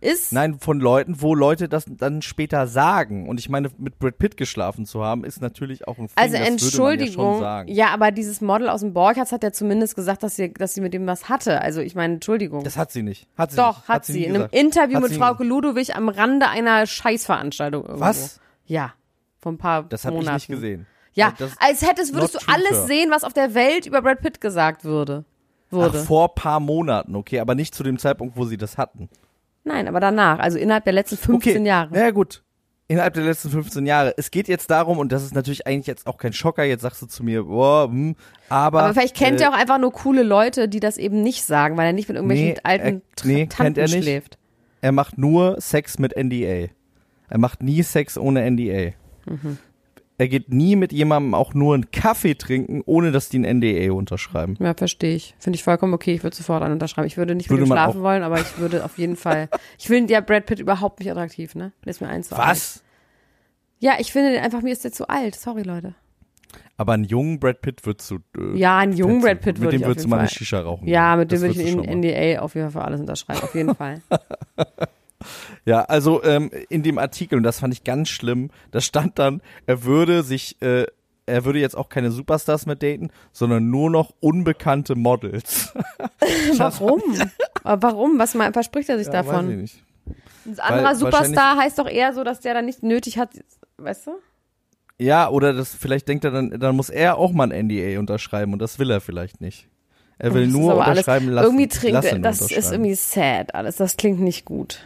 ist? 0.00 0.32
Nein, 0.32 0.58
von 0.60 0.80
Leuten, 0.80 1.20
wo 1.20 1.34
Leute 1.34 1.68
das 1.68 1.84
dann 1.88 2.22
später 2.22 2.66
sagen. 2.66 3.28
Und 3.28 3.40
ich 3.40 3.48
meine, 3.48 3.70
mit 3.78 3.98
Brad 3.98 4.18
Pitt 4.18 4.36
geschlafen 4.36 4.86
zu 4.86 5.02
haben, 5.04 5.24
ist 5.24 5.40
natürlich 5.40 5.88
auch 5.88 5.98
ein 5.98 6.08
Film, 6.08 6.12
Also 6.16 6.32
das 6.36 6.40
ja 6.46 6.52
Entschuldigung, 6.52 7.40
sagen. 7.40 7.68
ja, 7.72 7.88
aber 7.88 8.10
dieses 8.12 8.40
Model 8.40 8.68
aus 8.68 8.80
dem 8.80 8.92
Borchards 8.92 9.32
hat 9.32 9.42
ja 9.42 9.52
zumindest 9.52 9.96
gesagt, 9.96 10.22
dass 10.22 10.36
sie, 10.36 10.52
dass 10.52 10.74
sie 10.74 10.80
mit 10.80 10.94
dem 10.94 11.06
was 11.06 11.28
hatte. 11.28 11.60
Also 11.60 11.80
ich 11.80 11.94
meine, 11.94 12.14
Entschuldigung. 12.14 12.64
Das 12.64 12.76
hat 12.76 12.92
sie 12.92 13.02
nicht. 13.02 13.26
Hat 13.36 13.50
sie 13.50 13.56
Doch, 13.56 13.78
nicht. 13.78 13.88
hat, 13.88 14.04
sie. 14.04 14.20
nie 14.20 14.24
In 14.26 14.34
einem. 14.36 14.48
Interview 14.50 14.96
Hat 14.96 15.02
mit 15.02 15.12
sie 15.12 15.18
Frauke 15.18 15.44
Ludowig 15.44 15.96
am 15.96 16.08
Rande 16.08 16.48
einer 16.48 16.86
Scheißveranstaltung 16.86 17.82
irgendwo. 17.84 18.00
Was? 18.00 18.40
Ja, 18.66 18.94
vor 19.40 19.52
ein 19.52 19.58
paar 19.58 19.84
Das 19.84 20.04
habe 20.04 20.18
ich 20.18 20.30
nicht 20.30 20.48
gesehen. 20.48 20.86
Ja, 21.14 21.32
Das, 21.36 21.52
als 21.58 21.82
hättest, 21.82 22.14
würdest 22.14 22.34
du 22.36 22.38
alles 22.46 22.86
sehen, 22.86 23.10
was 23.10 23.24
auf 23.24 23.32
der 23.32 23.54
Welt 23.54 23.86
über 23.86 24.02
Brad 24.02 24.20
Pitt 24.20 24.40
gesagt 24.40 24.84
würde. 24.84 25.24
Wurde. 25.70 25.98
ach, 25.98 26.04
vor 26.06 26.34
paar 26.34 26.60
Monaten, 26.60 27.14
okay, 27.16 27.40
aber 27.40 27.54
nicht 27.54 27.74
zu 27.74 27.82
dem 27.82 27.98
Zeitpunkt, 27.98 28.36
wo 28.36 28.44
sie 28.44 28.56
das 28.56 28.78
hatten. 28.78 29.08
Nein, 29.68 29.86
aber 29.88 30.00
danach, 30.00 30.38
also 30.38 30.58
innerhalb 30.58 30.84
der 30.84 30.94
letzten 30.94 31.16
15 31.16 31.56
okay. 31.58 31.66
Jahre. 31.66 31.96
Ja, 31.98 32.10
gut. 32.10 32.42
Innerhalb 32.90 33.12
der 33.12 33.24
letzten 33.24 33.50
15 33.50 33.84
Jahre. 33.84 34.14
Es 34.16 34.30
geht 34.30 34.48
jetzt 34.48 34.70
darum, 34.70 34.96
und 34.98 35.12
das 35.12 35.22
ist 35.22 35.34
natürlich 35.34 35.66
eigentlich 35.66 35.86
jetzt 35.86 36.06
auch 36.06 36.16
kein 36.16 36.32
Schocker, 36.32 36.64
jetzt 36.64 36.80
sagst 36.80 37.02
du 37.02 37.06
zu 37.06 37.22
mir, 37.22 37.44
boah, 37.44 37.84
hm, 37.88 38.16
aber. 38.48 38.82
aber 38.82 38.94
vielleicht 38.94 39.14
kennt 39.14 39.40
äh, 39.40 39.44
er 39.44 39.50
auch 39.50 39.54
einfach 39.58 39.76
nur 39.78 39.92
coole 39.92 40.22
Leute, 40.22 40.68
die 40.68 40.80
das 40.80 40.96
eben 40.96 41.22
nicht 41.22 41.44
sagen, 41.44 41.76
weil 41.76 41.86
er 41.86 41.92
nicht 41.92 42.08
mit 42.08 42.16
irgendwelchen 42.16 42.46
Nee, 42.54 42.56
alten 42.62 42.86
äh, 42.86 43.00
nee, 43.24 43.34
Tra- 43.34 43.36
kennt 43.36 43.52
Tanten 43.52 43.80
er 43.80 43.88
nicht. 43.88 44.02
schläft. 44.04 44.38
er 44.80 44.92
macht 44.92 45.18
nur 45.18 45.60
Sex 45.60 45.98
mit 45.98 46.16
NDA. 46.16 46.68
Er 47.28 47.38
macht 47.38 47.62
nie 47.62 47.82
Sex 47.82 48.16
ohne 48.16 48.50
NDA. 48.50 48.92
Mhm. 49.26 49.58
Er 50.20 50.26
geht 50.28 50.52
nie 50.52 50.74
mit 50.74 50.92
jemandem 50.92 51.32
auch 51.34 51.54
nur 51.54 51.74
einen 51.74 51.90
Kaffee 51.92 52.34
trinken, 52.34 52.82
ohne 52.86 53.12
dass 53.12 53.28
die 53.28 53.38
ein 53.38 53.58
NDA 53.60 53.92
unterschreiben. 53.92 54.56
Ja, 54.58 54.74
verstehe 54.74 55.14
ich. 55.14 55.34
Finde 55.38 55.56
ich 55.56 55.62
vollkommen 55.62 55.94
okay. 55.94 56.12
Ich 56.14 56.24
würde 56.24 56.34
sofort 56.36 56.62
an 56.64 56.72
unterschreiben. 56.72 57.06
Ich 57.06 57.16
würde 57.16 57.36
nicht 57.36 57.48
Würde 57.50 57.62
mit 57.62 57.70
ihm 57.70 57.72
schlafen 57.74 58.02
wollen, 58.02 58.24
aber 58.24 58.40
ich 58.40 58.58
würde 58.58 58.84
auf 58.84 58.98
jeden 58.98 59.16
Fall. 59.16 59.48
Ich 59.78 59.86
finde 59.86 60.12
ja 60.12 60.20
Brad 60.20 60.46
Pitt 60.46 60.58
überhaupt 60.58 60.98
nicht 60.98 61.10
attraktiv, 61.10 61.54
ne? 61.54 61.72
Der 61.84 61.90
ist 61.90 62.00
mir 62.00 62.08
eins 62.08 62.28
zu 62.28 62.36
alt. 62.36 62.48
Was? 62.50 62.82
Ja, 63.78 63.92
ich 64.00 64.10
finde 64.12 64.32
den 64.32 64.42
einfach, 64.42 64.60
mir 64.60 64.72
ist 64.72 64.82
der 64.84 64.90
zu 64.92 65.08
alt. 65.08 65.36
Sorry, 65.36 65.62
Leute. 65.62 65.94
Aber 66.76 66.94
einen 66.94 67.04
jungen 67.04 67.38
Brad 67.38 67.60
Pitt 67.60 67.86
würdest 67.86 68.10
du. 68.10 68.16
Äh, 68.36 68.56
Ja, 68.58 68.78
einen 68.78 68.92
jungen. 68.94 69.20
Brad 69.20 69.40
Pitt 69.40 69.58
Mit 69.58 69.62
würde 69.62 69.70
dem 69.76 69.80
ich 69.80 69.84
auf 69.84 69.90
würdest 69.90 70.04
du 70.06 70.10
mal 70.10 70.18
eine. 70.18 70.28
Shisha 70.28 70.60
rauchen. 70.60 70.88
Ja, 70.88 71.14
mit 71.16 71.30
dem 71.30 71.40
würde 71.40 71.60
ich 71.62 71.72
in. 71.72 72.00
NDA 72.00 72.40
auf 72.40 72.54
jeden 72.56 72.70
Fall 72.72 72.82
alles 72.82 73.00
unterschreiben. 73.00 73.40
Auf 73.42 73.54
jeden 73.54 73.74
Fall. 73.76 74.02
Ja, 75.64 75.82
also 75.84 76.22
ähm, 76.22 76.50
in 76.68 76.82
dem 76.82 76.98
Artikel, 76.98 77.36
und 77.36 77.42
das 77.42 77.60
fand 77.60 77.74
ich 77.74 77.84
ganz 77.84 78.08
schlimm, 78.08 78.50
da 78.70 78.80
stand 78.80 79.18
dann, 79.18 79.40
er 79.66 79.82
würde 79.84 80.22
sich, 80.22 80.60
äh, 80.62 80.86
er 81.26 81.44
würde 81.44 81.58
jetzt 81.58 81.76
auch 81.76 81.88
keine 81.88 82.10
Superstars 82.10 82.66
mehr 82.66 82.76
daten, 82.76 83.10
sondern 83.32 83.68
nur 83.68 83.90
noch 83.90 84.14
unbekannte 84.20 84.94
Models. 84.94 85.74
Warum? 86.56 87.02
Warum? 87.64 88.18
Was 88.18 88.32
verspricht 88.32 88.88
er 88.88 88.98
sich 88.98 89.08
Ja, 89.08 89.12
weiß 89.14 89.24
ich 89.26 89.30
davon? 89.30 89.60
nicht. 89.60 89.82
Ein 90.46 90.58
anderer 90.60 90.84
Weil 90.90 90.96
Superstar 90.96 91.56
heißt 91.58 91.78
doch 91.78 91.88
eher 91.88 92.14
so, 92.14 92.24
dass 92.24 92.40
der 92.40 92.54
dann 92.54 92.64
nicht 92.64 92.82
nötig 92.82 93.18
hat, 93.18 93.30
weißt 93.76 94.06
du? 94.06 94.12
Ja, 95.00 95.28
oder 95.28 95.52
das 95.52 95.74
vielleicht 95.74 96.08
denkt 96.08 96.24
er 96.24 96.30
dann, 96.30 96.50
dann 96.58 96.74
muss 96.74 96.88
er 96.90 97.18
auch 97.18 97.32
mal 97.32 97.52
ein 97.52 97.66
NDA 97.68 97.98
unterschreiben 97.98 98.52
und 98.52 98.58
das 98.60 98.78
will 98.78 98.90
er 98.90 99.00
vielleicht 99.00 99.40
nicht. 99.40 99.68
Er 100.18 100.34
will 100.34 100.44
Das 100.46 100.52
nur 100.52 100.72
aber 100.72 100.86
alles- 100.86 100.98
unterschreiben 101.06 101.28
lassen. 101.28 101.46
Irgendwie 101.46 101.68
trinkt 101.68 101.92
lassen 101.92 102.22
das 102.22 102.36
ist 102.36 102.42
unterschreiben. 102.50 102.72
irgendwie 102.84 102.94
sad 102.94 103.54
alles. 103.54 103.76
Das 103.76 103.96
klingt 103.96 104.18
nicht 104.20 104.44
gut. 104.46 104.80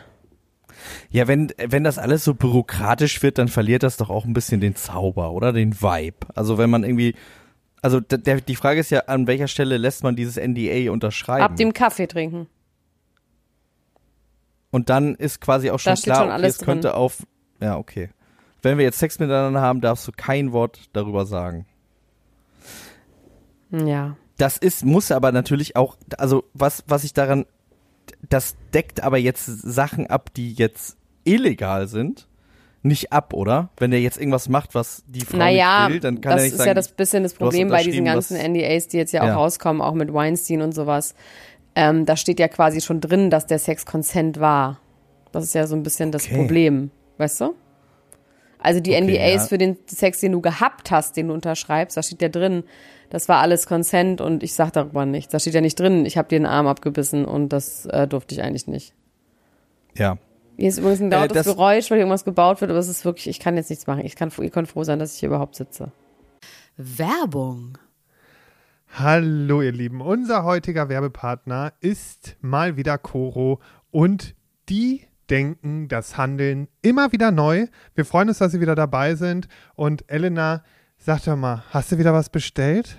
Ja, 1.10 1.28
wenn, 1.28 1.52
wenn 1.56 1.84
das 1.84 1.98
alles 1.98 2.24
so 2.24 2.34
bürokratisch 2.34 3.22
wird, 3.22 3.38
dann 3.38 3.48
verliert 3.48 3.82
das 3.82 3.96
doch 3.96 4.10
auch 4.10 4.24
ein 4.24 4.32
bisschen 4.32 4.60
den 4.60 4.76
Zauber, 4.76 5.32
oder? 5.32 5.52
Den 5.52 5.80
Vibe. 5.80 6.26
Also 6.34 6.58
wenn 6.58 6.70
man 6.70 6.84
irgendwie, 6.84 7.14
also 7.82 8.00
der, 8.00 8.40
die 8.40 8.56
Frage 8.56 8.80
ist 8.80 8.90
ja, 8.90 9.00
an 9.06 9.26
welcher 9.26 9.48
Stelle 9.48 9.76
lässt 9.76 10.02
man 10.02 10.16
dieses 10.16 10.36
NDA 10.36 10.90
unterschreiben? 10.90 11.44
Ab 11.44 11.56
dem 11.56 11.72
Kaffee 11.72 12.06
trinken. 12.06 12.46
Und 14.70 14.88
dann 14.88 15.14
ist 15.14 15.40
quasi 15.40 15.70
auch 15.70 15.78
schon 15.78 15.94
klar, 15.96 16.24
schon 16.24 16.32
okay, 16.32 16.46
es 16.46 16.58
könnte 16.58 16.94
auf, 16.94 17.26
ja, 17.60 17.76
okay. 17.76 18.08
Wenn 18.62 18.78
wir 18.78 18.84
jetzt 18.84 18.98
Sex 18.98 19.18
miteinander 19.18 19.60
haben, 19.60 19.80
darfst 19.80 20.08
du 20.08 20.12
kein 20.16 20.52
Wort 20.52 20.88
darüber 20.92 21.26
sagen. 21.26 21.66
Ja. 23.70 24.16
Das 24.38 24.56
ist, 24.56 24.84
muss 24.84 25.12
aber 25.12 25.30
natürlich 25.30 25.76
auch, 25.76 25.96
also 26.16 26.44
was, 26.54 26.84
was 26.86 27.04
ich 27.04 27.12
daran, 27.12 27.44
das 28.28 28.56
deckt 28.74 29.02
aber 29.02 29.18
jetzt 29.18 29.46
Sachen 29.46 30.06
ab, 30.08 30.30
die 30.34 30.52
jetzt 30.52 30.96
illegal 31.24 31.86
sind, 31.88 32.28
nicht 32.82 33.12
ab, 33.12 33.32
oder? 33.32 33.70
Wenn 33.76 33.92
der 33.92 34.00
jetzt 34.00 34.18
irgendwas 34.18 34.48
macht, 34.48 34.74
was 34.74 35.04
die 35.06 35.20
Frau 35.20 35.36
Naja, 35.38 35.84
nicht 35.84 35.94
will, 35.94 36.00
dann 36.00 36.20
kann 36.20 36.32
das 36.32 36.40
er 36.40 36.44
nicht 36.44 36.52
ist 36.52 36.58
sagen, 36.58 36.68
ja 36.68 36.74
das 36.74 36.88
bisschen 36.88 37.22
das 37.22 37.32
du 37.34 37.36
hast 37.36 37.50
Problem 37.50 37.68
bei 37.68 37.82
diesen 37.84 38.04
ganzen 38.04 38.36
NDAs, 38.36 38.88
die 38.88 38.96
jetzt 38.96 39.12
ja 39.12 39.22
auch 39.22 39.26
Ja. 39.26 39.34
rauskommen, 39.36 39.80
auch 39.80 39.94
mit 39.94 40.12
Weinstein 40.12 40.62
und 40.62 40.74
sowas. 40.74 41.14
Ähm, 41.74 42.04
da 42.06 42.16
steht 42.16 42.40
ja 42.40 42.48
quasi 42.48 42.80
schon 42.80 43.00
drin, 43.00 43.30
dass 43.30 43.46
der 43.46 43.58
Sex 43.58 43.86
Consent 43.86 44.40
war. 44.40 44.80
Das 45.30 45.44
ist 45.44 45.54
ja 45.54 45.66
so 45.66 45.76
ein 45.76 45.82
bisschen 45.82 46.10
das 46.10 46.26
Okay. 46.26 46.36
Problem, 46.36 46.90
weißt 47.18 47.40
du? 47.42 47.54
Also 48.58 48.80
die 48.80 48.92
Okay, 48.92 49.00
NDAs 49.00 49.42
ja. 49.42 49.46
für 49.48 49.58
den 49.58 49.76
Sex, 49.86 50.20
den 50.20 50.32
du 50.32 50.40
gehabt 50.40 50.90
hast, 50.90 51.16
den 51.16 51.28
du 51.28 51.34
unterschreibst, 51.34 51.96
da 51.96 52.02
steht 52.02 52.20
ja 52.22 52.28
drin, 52.28 52.64
das 53.12 53.28
war 53.28 53.40
alles 53.40 53.66
Consent 53.66 54.22
und 54.22 54.42
ich 54.42 54.54
sag 54.54 54.70
darüber 54.72 55.04
nichts. 55.04 55.32
Da 55.32 55.38
steht 55.38 55.52
ja 55.52 55.60
nicht 55.60 55.78
drin, 55.78 56.06
ich 56.06 56.16
habe 56.16 56.28
dir 56.28 56.38
den 56.38 56.46
Arm 56.46 56.66
abgebissen 56.66 57.26
und 57.26 57.50
das 57.50 57.84
äh, 57.84 58.08
durfte 58.08 58.34
ich 58.34 58.42
eigentlich 58.42 58.66
nicht. 58.66 58.94
ja. 59.94 60.16
Hier 60.58 60.68
ist 60.68 60.78
übrigens 60.78 61.00
ein 61.00 61.10
lautes 61.10 61.34
das- 61.34 61.46
Geräusch, 61.46 61.90
weil 61.90 61.96
hier 61.96 62.02
irgendwas 62.04 62.24
gebaut 62.26 62.60
wird, 62.60 62.70
aber 62.70 62.78
es 62.78 62.88
ist 62.88 63.04
wirklich, 63.06 63.26
ich 63.26 63.40
kann 63.40 63.56
jetzt 63.56 63.70
nichts 63.70 63.86
machen. 63.86 64.04
Ich 64.04 64.16
kann, 64.16 64.30
ihr 64.38 64.50
könnt 64.50 64.68
froh 64.68 64.84
sein, 64.84 64.98
dass 64.98 65.14
ich 65.14 65.20
hier 65.20 65.28
überhaupt 65.30 65.54
sitze. 65.56 65.92
Werbung. 66.76 67.78
Hallo 68.98 69.62
ihr 69.62 69.72
Lieben, 69.72 70.02
unser 70.02 70.44
heutiger 70.44 70.88
Werbepartner 70.90 71.72
ist 71.80 72.36
mal 72.42 72.76
wieder 72.76 72.98
Coro 72.98 73.60
und 73.90 74.34
die 74.68 75.06
denken 75.30 75.88
das 75.88 76.18
Handeln 76.18 76.68
immer 76.82 77.12
wieder 77.12 77.30
neu. 77.30 77.66
Wir 77.94 78.04
freuen 78.04 78.28
uns, 78.28 78.38
dass 78.38 78.52
Sie 78.52 78.60
wieder 78.60 78.74
dabei 78.74 79.14
sind 79.14 79.48
und 79.74 80.04
Elena, 80.10 80.62
sag 80.98 81.24
doch 81.24 81.36
mal, 81.36 81.64
hast 81.70 81.92
du 81.92 81.98
wieder 81.98 82.12
was 82.12 82.28
bestellt? 82.28 82.98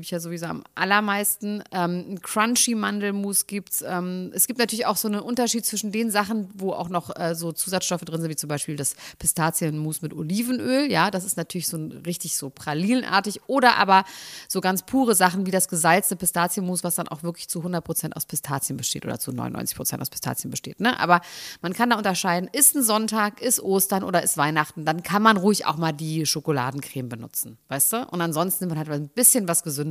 liebe 0.01 0.05
ich 0.05 0.11
ja 0.11 0.19
sowieso 0.19 0.47
am 0.47 0.63
allermeisten. 0.73 1.63
Ähm, 1.71 2.13
ein 2.13 2.21
Crunchy 2.21 2.73
Mandelmus 2.73 3.45
gibt's. 3.45 3.83
Ähm, 3.85 4.31
es 4.33 4.47
gibt 4.47 4.57
natürlich 4.57 4.87
auch 4.87 4.97
so 4.97 5.07
einen 5.07 5.19
Unterschied 5.19 5.63
zwischen 5.63 5.91
den 5.91 6.09
Sachen, 6.09 6.49
wo 6.55 6.73
auch 6.73 6.89
noch 6.89 7.15
äh, 7.15 7.35
so 7.35 7.51
Zusatzstoffe 7.51 8.01
drin 8.01 8.19
sind, 8.19 8.31
wie 8.31 8.35
zum 8.35 8.47
Beispiel 8.47 8.75
das 8.75 8.95
Pistazienmus 9.19 10.01
mit 10.01 10.13
Olivenöl. 10.13 10.91
Ja, 10.91 11.11
das 11.11 11.23
ist 11.23 11.37
natürlich 11.37 11.67
so 11.67 11.77
ein, 11.77 11.91
richtig 12.05 12.35
so 12.35 12.49
pralinenartig. 12.49 13.41
Oder 13.45 13.77
aber 13.77 14.03
so 14.47 14.59
ganz 14.59 14.83
pure 14.83 15.13
Sachen 15.13 15.45
wie 15.45 15.51
das 15.51 15.67
gesalzte 15.67 16.15
Pistazienmus, 16.15 16.83
was 16.83 16.95
dann 16.95 17.07
auch 17.07 17.21
wirklich 17.21 17.47
zu 17.47 17.59
100% 17.59 18.13
aus 18.13 18.25
Pistazien 18.25 18.77
besteht 18.77 19.05
oder 19.05 19.19
zu 19.19 19.31
99% 19.31 20.01
aus 20.01 20.09
Pistazien 20.09 20.49
besteht. 20.49 20.79
Ne? 20.79 20.99
Aber 20.99 21.21
man 21.61 21.73
kann 21.73 21.91
da 21.91 21.97
unterscheiden, 21.97 22.49
ist 22.51 22.75
ein 22.75 22.81
Sonntag, 22.81 23.39
ist 23.39 23.59
Ostern 23.61 24.03
oder 24.03 24.23
ist 24.23 24.35
Weihnachten. 24.37 24.83
Dann 24.83 25.03
kann 25.03 25.21
man 25.21 25.37
ruhig 25.37 25.67
auch 25.67 25.77
mal 25.77 25.91
die 25.91 26.25
Schokoladencreme 26.25 27.07
benutzen, 27.07 27.59
weißt 27.67 27.93
du? 27.93 28.07
Und 28.09 28.21
ansonsten 28.21 28.63
nimmt 28.63 28.71
man 28.71 28.79
halt 28.79 28.89
ein 28.99 29.09
bisschen 29.09 29.47
was 29.47 29.61
Gesünderes, 29.61 29.90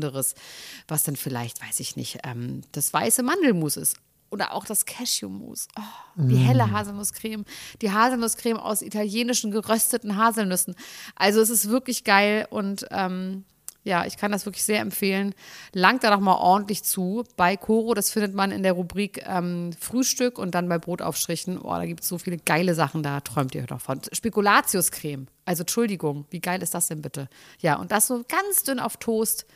was 0.89 1.03
dann 1.03 1.17
vielleicht, 1.17 1.63
weiß 1.63 1.81
ich 1.81 1.97
nicht, 1.97 2.19
ähm, 2.25 2.63
das 2.73 2.93
weiße 2.93 3.23
Mandelmus 3.23 3.77
ist. 3.77 3.97
Oder 4.31 4.55
auch 4.55 4.65
das 4.65 4.87
Cashewmus. 4.87 5.67
Oh, 5.77 6.23
die 6.23 6.37
helle 6.37 6.71
Haselnusscreme. 6.71 7.45
Die 7.83 7.91
Haselnusscreme 7.91 8.59
aus 8.59 8.81
italienischen 8.81 9.51
gerösteten 9.51 10.17
Haselnüssen. 10.17 10.77
Also 11.17 11.41
es 11.41 11.51
ist 11.51 11.69
wirklich 11.69 12.05
geil 12.05 12.47
und 12.49 12.87
ähm, 12.93 13.45
ja, 13.83 14.05
ich 14.05 14.19
kann 14.19 14.31
das 14.31 14.45
wirklich 14.45 14.65
sehr 14.65 14.81
empfehlen. 14.81 15.35
Langt 15.73 16.05
da 16.05 16.11
doch 16.11 16.21
mal 16.21 16.37
ordentlich 16.37 16.85
zu. 16.85 17.25
Bei 17.37 17.57
Coro, 17.57 17.95
das 17.95 18.11
findet 18.11 18.35
man 18.35 18.53
in 18.53 18.63
der 18.63 18.75
Rubrik 18.75 19.25
ähm, 19.27 19.71
Frühstück 19.79 20.39
und 20.39 20.55
dann 20.55 20.69
bei 20.69 20.79
Brotaufstrichen. 20.79 21.59
Oh, 21.59 21.71
da 21.71 21.87
gibt 21.87 22.03
es 22.03 22.09
so 22.09 22.19
viele 22.19 22.37
geile 22.37 22.75
Sachen, 22.75 23.03
da 23.03 23.21
träumt 23.21 23.55
ihr 23.55 23.63
doch 23.63 23.81
von. 23.81 24.01
Spekulatiuscreme. 24.13 25.29
Also 25.47 25.63
Entschuldigung, 25.63 26.27
wie 26.31 26.41
geil 26.41 26.63
ist 26.63 26.75
das 26.75 26.89
denn 26.89 27.01
bitte? 27.01 27.29
Ja, 27.59 27.77
und 27.77 27.91
das 27.91 28.07
so 28.07 28.23
ganz 28.29 28.63
dünn 28.65 28.81
auf 28.81 28.99
Toast. 28.99 29.47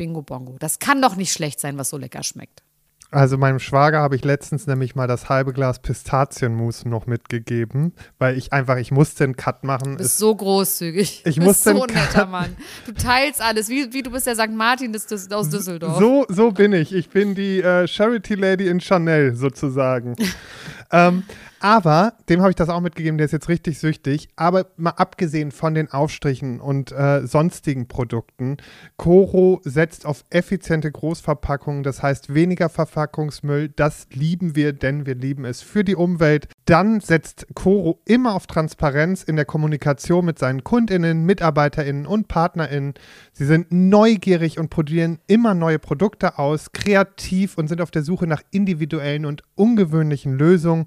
Bingo 0.00 0.22
Bongo. 0.22 0.56
Das 0.58 0.78
kann 0.78 1.02
doch 1.02 1.14
nicht 1.14 1.30
schlecht 1.30 1.60
sein, 1.60 1.76
was 1.76 1.90
so 1.90 1.98
lecker 1.98 2.22
schmeckt. 2.22 2.62
Also 3.10 3.36
meinem 3.36 3.58
Schwager 3.58 4.00
habe 4.00 4.16
ich 4.16 4.24
letztens 4.24 4.66
nämlich 4.66 4.94
mal 4.94 5.06
das 5.06 5.28
halbe 5.28 5.52
Glas 5.52 5.80
Pistazienmus 5.82 6.86
noch 6.86 7.06
mitgegeben, 7.06 7.92
weil 8.18 8.38
ich 8.38 8.50
einfach, 8.54 8.76
ich 8.78 8.92
musste 8.92 9.24
einen 9.24 9.36
Cut 9.36 9.62
machen. 9.62 9.98
Du 9.98 10.02
bist 10.04 10.16
so 10.16 10.34
großzügig. 10.34 11.22
Ich 11.26 11.34
du 11.34 11.44
bist 11.44 11.64
so 11.64 11.70
ein 11.70 11.76
netter 11.76 12.20
Cut- 12.20 12.30
Mann. 12.30 12.56
Du 12.86 12.92
teilst 12.92 13.42
alles, 13.42 13.68
wie, 13.68 13.92
wie 13.92 14.02
du 14.02 14.10
bist 14.10 14.26
der 14.26 14.36
St. 14.36 14.52
Martin 14.52 14.94
des, 14.94 15.06
des, 15.06 15.30
aus 15.32 15.50
Düsseldorf. 15.50 15.98
So, 15.98 16.24
so 16.28 16.50
bin 16.50 16.72
ich. 16.72 16.94
Ich 16.94 17.10
bin 17.10 17.34
die 17.34 17.60
äh, 17.60 17.86
Charity 17.86 18.36
Lady 18.36 18.68
in 18.68 18.80
Chanel 18.80 19.34
sozusagen. 19.34 20.14
ähm, 20.92 21.24
aber 21.60 22.14
dem 22.28 22.40
habe 22.40 22.50
ich 22.50 22.56
das 22.56 22.70
auch 22.70 22.80
mitgegeben, 22.80 23.18
der 23.18 23.26
ist 23.26 23.32
jetzt 23.32 23.48
richtig 23.48 23.78
süchtig. 23.78 24.30
Aber 24.36 24.66
mal 24.76 24.90
abgesehen 24.90 25.52
von 25.52 25.74
den 25.74 25.92
Aufstrichen 25.92 26.58
und 26.58 26.90
äh, 26.90 27.26
sonstigen 27.26 27.86
Produkten, 27.86 28.56
Coro 28.96 29.60
setzt 29.64 30.06
auf 30.06 30.24
effiziente 30.30 30.90
Großverpackungen, 30.90 31.82
das 31.82 32.02
heißt 32.02 32.34
weniger 32.34 32.70
Verpackungsmüll. 32.70 33.68
Das 33.68 34.06
lieben 34.12 34.56
wir, 34.56 34.72
denn 34.72 35.04
wir 35.04 35.14
lieben 35.14 35.44
es 35.44 35.60
für 35.60 35.84
die 35.84 35.96
Umwelt. 35.96 36.48
Dann 36.70 37.00
setzt 37.00 37.48
Coro 37.54 38.00
immer 38.04 38.36
auf 38.36 38.46
Transparenz 38.46 39.24
in 39.24 39.34
der 39.34 39.44
Kommunikation 39.44 40.24
mit 40.24 40.38
seinen 40.38 40.62
KundInnen, 40.62 41.26
MitarbeiterInnen 41.26 42.06
und 42.06 42.28
PartnerInnen. 42.28 42.94
Sie 43.32 43.44
sind 43.44 43.72
neugierig 43.72 44.56
und 44.56 44.70
probieren 44.70 45.18
immer 45.26 45.54
neue 45.54 45.80
Produkte 45.80 46.38
aus, 46.38 46.70
kreativ 46.70 47.58
und 47.58 47.66
sind 47.66 47.80
auf 47.80 47.90
der 47.90 48.04
Suche 48.04 48.28
nach 48.28 48.42
individuellen 48.52 49.26
und 49.26 49.42
ungewöhnlichen 49.56 50.38
Lösungen. 50.38 50.86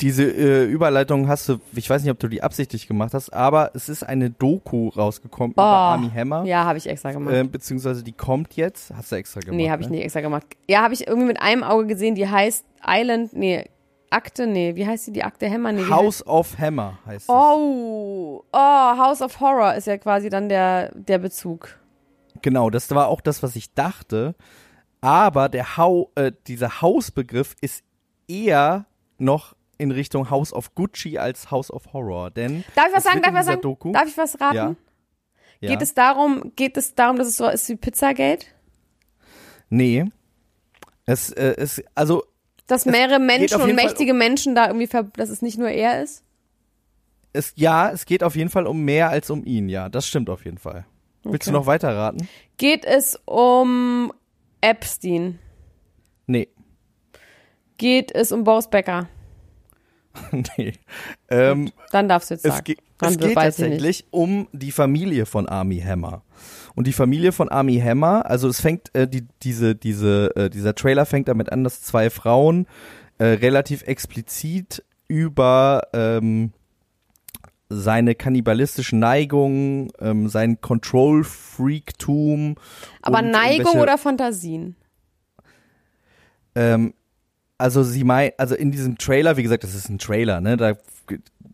Diese 0.00 0.24
äh, 0.24 0.64
Überleitung 0.64 1.28
hast 1.28 1.48
du, 1.48 1.58
ich 1.74 1.88
weiß 1.90 2.02
nicht, 2.02 2.10
ob 2.10 2.18
du 2.18 2.28
die 2.28 2.42
absichtlich 2.42 2.86
gemacht 2.86 3.12
hast, 3.12 3.30
aber 3.30 3.72
es 3.74 3.88
ist 3.88 4.02
eine 4.02 4.30
Doku 4.30 4.88
rausgekommen 4.88 5.52
über 5.52 5.62
Army 5.62 6.10
Hammer. 6.10 6.44
Ja, 6.44 6.64
habe 6.64 6.78
ich 6.78 6.88
extra 6.88 7.12
gemacht. 7.12 7.34
Äh, 7.34 7.44
beziehungsweise 7.44 8.02
die 8.02 8.12
kommt 8.12 8.56
jetzt. 8.56 8.92
Hast 8.94 9.12
du 9.12 9.16
extra 9.16 9.40
gemacht? 9.40 9.56
nee, 9.56 9.70
habe 9.70 9.82
ich 9.82 9.88
ne? 9.88 9.96
nicht 9.96 10.04
extra 10.04 10.20
gemacht. 10.20 10.46
Ja, 10.68 10.82
habe 10.82 10.94
ich 10.94 11.06
irgendwie 11.06 11.26
mit 11.26 11.40
einem 11.40 11.62
Auge 11.62 11.86
gesehen, 11.86 12.14
die 12.14 12.28
heißt 12.28 12.64
Island, 12.86 13.34
nee, 13.34 13.66
Akte, 14.10 14.46
nee, 14.46 14.74
wie 14.74 14.86
heißt 14.86 15.06
die, 15.06 15.12
die 15.12 15.22
Akte 15.22 15.48
Hammer? 15.50 15.72
Nee, 15.72 15.88
House 15.88 16.26
of 16.26 16.58
Hammer 16.58 16.98
heißt 17.06 17.28
es. 17.28 17.28
Oh, 17.28 18.44
oh, 18.52 18.98
House 18.98 19.22
of 19.22 19.38
Horror 19.40 19.74
ist 19.74 19.86
ja 19.86 19.98
quasi 19.98 20.30
dann 20.30 20.48
der, 20.48 20.92
der 20.94 21.18
Bezug. 21.18 21.78
Genau, 22.42 22.70
das 22.70 22.90
war 22.90 23.08
auch 23.08 23.20
das, 23.20 23.42
was 23.42 23.54
ich 23.54 23.74
dachte. 23.74 24.34
Aber 25.00 25.48
der 25.48 25.76
Hau, 25.76 26.10
äh, 26.14 26.32
dieser 26.46 26.82
Hausbegriff 26.82 27.54
ist 27.60 27.84
eher 28.28 28.86
noch 29.18 29.54
in 29.80 29.90
Richtung 29.90 30.30
House 30.30 30.52
of 30.52 30.74
Gucci 30.74 31.18
als 31.18 31.50
House 31.50 31.70
of 31.70 31.92
Horror. 31.92 32.30
Denn 32.30 32.64
Darf 32.74 32.88
ich 32.88 32.94
was 32.96 33.04
sagen? 33.04 33.22
Darf 33.22 33.32
ich 33.32 33.38
was 33.38 33.46
sagen? 33.46 33.60
Doku, 33.62 33.92
Darf 33.92 34.06
ich 34.08 34.16
was 34.16 34.40
raten? 34.40 34.56
Ja. 34.56 34.74
ja, 35.60 35.70
Geht 35.70 35.82
es 35.82 35.94
darum, 35.94 36.52
geht 36.56 36.76
es 36.76 36.94
darum, 36.94 37.16
dass 37.16 37.26
es 37.28 37.36
so 37.36 37.48
ist 37.48 37.68
wie 37.68 37.76
Pizzagate? 37.76 38.46
Nee. 39.68 40.04
Es 41.06 41.30
äh, 41.30 41.54
ist, 41.56 41.82
also 41.94 42.24
Dass 42.66 42.86
mehrere 42.86 43.18
Menschen 43.18 43.60
und 43.60 43.66
jeden 43.66 43.78
Fall 43.78 43.86
mächtige 43.86 44.14
Menschen 44.14 44.54
da 44.54 44.66
irgendwie, 44.68 44.86
ver 44.86 45.04
dass 45.16 45.28
es 45.30 45.42
nicht 45.42 45.58
nur 45.58 45.68
er 45.70 46.02
ist? 46.02 46.22
es, 47.32 47.52
ja, 47.56 47.90
es 47.90 48.06
geht 48.06 48.24
auf 48.24 48.34
jeden 48.34 48.50
Fall 48.50 48.66
um 48.66 48.82
mehr 48.84 49.08
als 49.10 49.30
um 49.30 49.44
ihn, 49.44 49.68
ja. 49.68 49.88
Das 49.88 50.06
stimmt 50.06 50.28
auf 50.30 50.44
jeden 50.44 50.58
Fall. 50.58 50.84
Willst 51.22 51.46
du 51.46 51.50
Okay. 51.50 51.58
noch 51.58 51.66
weiter 51.66 51.94
raten? 51.96 52.28
Geht 52.56 52.84
es 52.84 53.18
um 53.24 54.12
Epstein? 54.60 55.38
Nee. 56.26 56.48
Geht 57.76 58.12
es 58.12 58.32
um 58.32 58.42
Boris 58.44 58.68
Becker? 58.68 59.08
nee. 60.56 60.72
Ähm, 61.28 61.70
Dann 61.90 62.08
darfst 62.08 62.30
du 62.30 62.34
jetzt 62.34 62.44
Es, 62.44 62.54
sagen. 62.54 62.64
ge 62.64 62.76
Dann 62.98 63.12
es 63.12 63.18
geht 63.18 63.34
tatsächlich 63.34 64.04
um 64.10 64.48
die 64.52 64.72
Familie 64.72 65.26
von 65.26 65.48
Army 65.48 65.80
Hammer. 65.80 66.22
Und 66.74 66.86
die 66.86 66.92
Familie 66.92 67.32
von 67.32 67.48
Army 67.48 67.78
Hammer, 67.78 68.26
also 68.26 68.48
es 68.48 68.60
fängt, 68.60 68.94
äh, 68.94 69.08
die, 69.08 69.26
diese, 69.42 69.74
diese, 69.74 70.34
äh, 70.36 70.50
dieser 70.50 70.74
Trailer 70.74 71.06
fängt 71.06 71.28
damit 71.28 71.52
an, 71.52 71.64
dass 71.64 71.82
zwei 71.82 72.10
Frauen 72.10 72.66
äh, 73.18 73.24
relativ 73.24 73.82
explizit 73.82 74.84
über 75.08 75.82
ähm, 75.92 76.52
seine 77.68 78.14
kannibalistischen 78.14 78.98
Neigungen, 78.98 79.90
ähm, 80.00 80.28
sein 80.28 80.60
Control-Freaktum. 80.60 82.56
Aber 83.02 83.22
Neigung 83.22 83.80
oder 83.80 83.96
Fantasien? 83.96 84.76
Ähm, 86.54 86.94
also 87.60 87.82
sie 87.82 88.04
meint, 88.04 88.34
also 88.38 88.54
in 88.54 88.72
diesem 88.72 88.98
Trailer, 88.98 89.36
wie 89.36 89.42
gesagt, 89.42 89.64
das 89.64 89.74
ist 89.74 89.88
ein 89.88 89.98
Trailer, 89.98 90.40
ne? 90.40 90.56
Da 90.56 90.74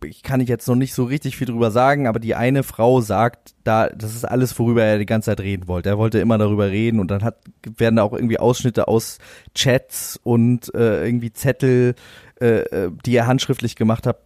ich 0.05 0.21
kann 0.23 0.41
ich 0.41 0.49
jetzt 0.49 0.67
noch 0.67 0.75
nicht 0.75 0.93
so 0.93 1.03
richtig 1.03 1.37
viel 1.37 1.47
drüber 1.47 1.71
sagen, 1.71 2.07
aber 2.07 2.19
die 2.19 2.35
eine 2.35 2.63
Frau 2.63 3.01
sagt, 3.01 3.55
da, 3.63 3.89
das 3.89 4.15
ist 4.15 4.25
alles, 4.25 4.57
worüber 4.59 4.83
er 4.83 4.99
die 4.99 5.05
ganze 5.05 5.31
Zeit 5.31 5.39
reden 5.39 5.67
wollte. 5.67 5.89
Er 5.89 5.97
wollte 5.97 6.19
immer 6.19 6.37
darüber 6.37 6.69
reden 6.69 6.99
und 6.99 7.09
dann 7.09 7.23
hat, 7.23 7.37
werden 7.77 7.95
da 7.95 8.03
auch 8.03 8.13
irgendwie 8.13 8.39
Ausschnitte 8.39 8.87
aus 8.87 9.17
Chats 9.55 10.19
und 10.23 10.73
äh, 10.75 11.05
irgendwie 11.05 11.33
Zettel, 11.33 11.95
äh, 12.39 12.59
äh, 12.59 12.91
die 13.05 13.15
er 13.15 13.27
handschriftlich 13.27 13.75
gemacht 13.75 14.05
hat, 14.05 14.19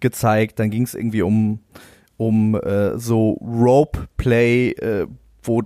gezeigt. 0.00 0.58
Dann 0.58 0.70
ging 0.70 0.82
es 0.82 0.94
irgendwie 0.94 1.22
um, 1.22 1.60
um 2.16 2.54
äh, 2.56 2.98
so 2.98 3.32
Rope-Play, 3.34 4.70
äh, 4.72 5.06
wo 5.42 5.62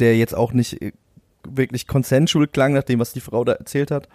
der 0.00 0.16
jetzt 0.16 0.34
auch 0.34 0.52
nicht 0.52 0.80
äh, 0.80 0.92
wirklich 1.50 1.86
consensual 1.86 2.46
klang, 2.46 2.72
nach 2.72 2.82
dem, 2.82 3.00
was 3.00 3.12
die 3.12 3.20
Frau 3.20 3.44
da 3.44 3.52
erzählt 3.52 3.90
hat. 3.90 4.08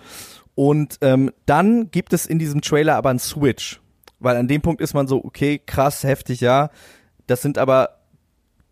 Und 0.56 0.98
ähm, 1.02 1.32
dann 1.46 1.92
gibt 1.92 2.14
es 2.14 2.26
in 2.26 2.40
diesem 2.40 2.62
Trailer 2.62 2.96
aber 2.96 3.10
einen 3.10 3.20
Switch. 3.20 3.80
Weil 4.20 4.36
an 4.36 4.48
dem 4.48 4.62
Punkt 4.62 4.82
ist 4.82 4.94
man 4.94 5.08
so, 5.08 5.24
okay, 5.24 5.62
krass, 5.66 6.04
heftig, 6.04 6.42
ja. 6.42 6.70
Das 7.28 7.42
sind 7.42 7.58
aber 7.58 8.00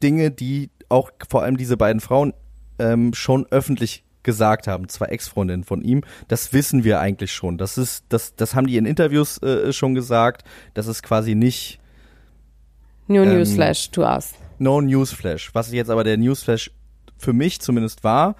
Dinge, 0.03 0.31
die 0.31 0.69
auch 0.89 1.11
vor 1.29 1.43
allem 1.43 1.57
diese 1.57 1.77
beiden 1.77 2.01
Frauen 2.01 2.33
ähm, 2.79 3.13
schon 3.13 3.45
öffentlich 3.49 4.03
gesagt 4.23 4.67
haben, 4.67 4.89
zwei 4.89 5.05
Ex-Freundinnen 5.05 5.63
von 5.63 5.81
ihm. 5.81 6.03
Das 6.27 6.51
wissen 6.51 6.83
wir 6.83 6.99
eigentlich 6.99 7.31
schon. 7.31 7.57
Das 7.57 7.77
ist, 7.77 8.03
das, 8.09 8.35
das 8.35 8.55
haben 8.55 8.67
die 8.67 8.75
in 8.75 8.85
Interviews 8.85 9.41
äh, 9.41 9.71
schon 9.71 9.95
gesagt. 9.95 10.43
Das 10.73 10.87
ist 10.87 11.01
quasi 11.01 11.33
nicht 11.33 11.79
New 13.07 13.23
Ähm, 13.23 13.29
Newsflash 13.29 13.89
to 13.91 14.01
us. 14.01 14.33
No 14.59 14.81
Newsflash. 14.81 15.51
Was 15.53 15.71
jetzt 15.71 15.89
aber 15.89 16.03
der 16.03 16.17
Newsflash 16.17 16.71
für 17.17 17.33
mich 17.33 17.59
zumindest 17.61 18.03
war, 18.03 18.35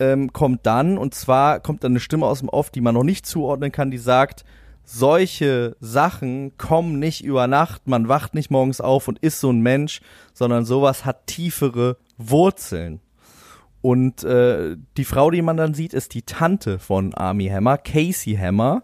ähm, 0.00 0.32
kommt 0.32 0.66
dann, 0.66 0.98
und 0.98 1.14
zwar 1.14 1.60
kommt 1.60 1.84
dann 1.84 1.92
eine 1.92 2.00
Stimme 2.00 2.26
aus 2.26 2.40
dem 2.40 2.48
Off, 2.48 2.70
die 2.70 2.80
man 2.80 2.94
noch 2.94 3.04
nicht 3.04 3.26
zuordnen 3.26 3.72
kann, 3.72 3.90
die 3.90 3.98
sagt, 3.98 4.44
solche 4.84 5.76
Sachen 5.80 6.56
kommen 6.56 6.98
nicht 6.98 7.22
über 7.22 7.46
Nacht, 7.46 7.86
man 7.86 8.08
wacht 8.08 8.34
nicht 8.34 8.50
morgens 8.50 8.80
auf 8.80 9.06
und 9.06 9.18
ist 9.18 9.40
so 9.40 9.50
ein 9.50 9.60
Mensch, 9.60 10.00
sondern 10.32 10.64
sowas 10.64 11.04
hat 11.04 11.26
tiefere 11.26 11.98
Wurzeln. 12.16 13.00
Und 13.82 14.24
äh, 14.24 14.76
die 14.96 15.04
Frau, 15.04 15.30
die 15.30 15.42
man 15.42 15.56
dann 15.56 15.74
sieht, 15.74 15.92
ist 15.92 16.14
die 16.14 16.22
Tante 16.22 16.78
von 16.78 17.14
Army 17.14 17.48
Hammer, 17.48 17.76
Casey 17.78 18.34
Hammer, 18.34 18.82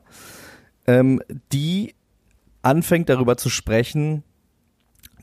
ähm, 0.87 1.21
die 1.53 1.95
anfängt 2.63 3.09
darüber 3.09 3.37
zu 3.37 3.49
sprechen, 3.49 4.25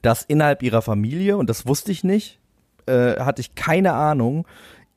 dass 0.02 0.24
innerhalb 0.24 0.64
ihrer 0.64 0.82
Familie, 0.82 1.38
und 1.38 1.50
das 1.50 1.68
wusste 1.68 1.92
ich 1.92 2.04
nicht, 2.04 2.40
äh, 2.92 3.20
hatte 3.22 3.42
ich 3.42 3.56
keine 3.56 3.94
Ahnung, 3.94 4.46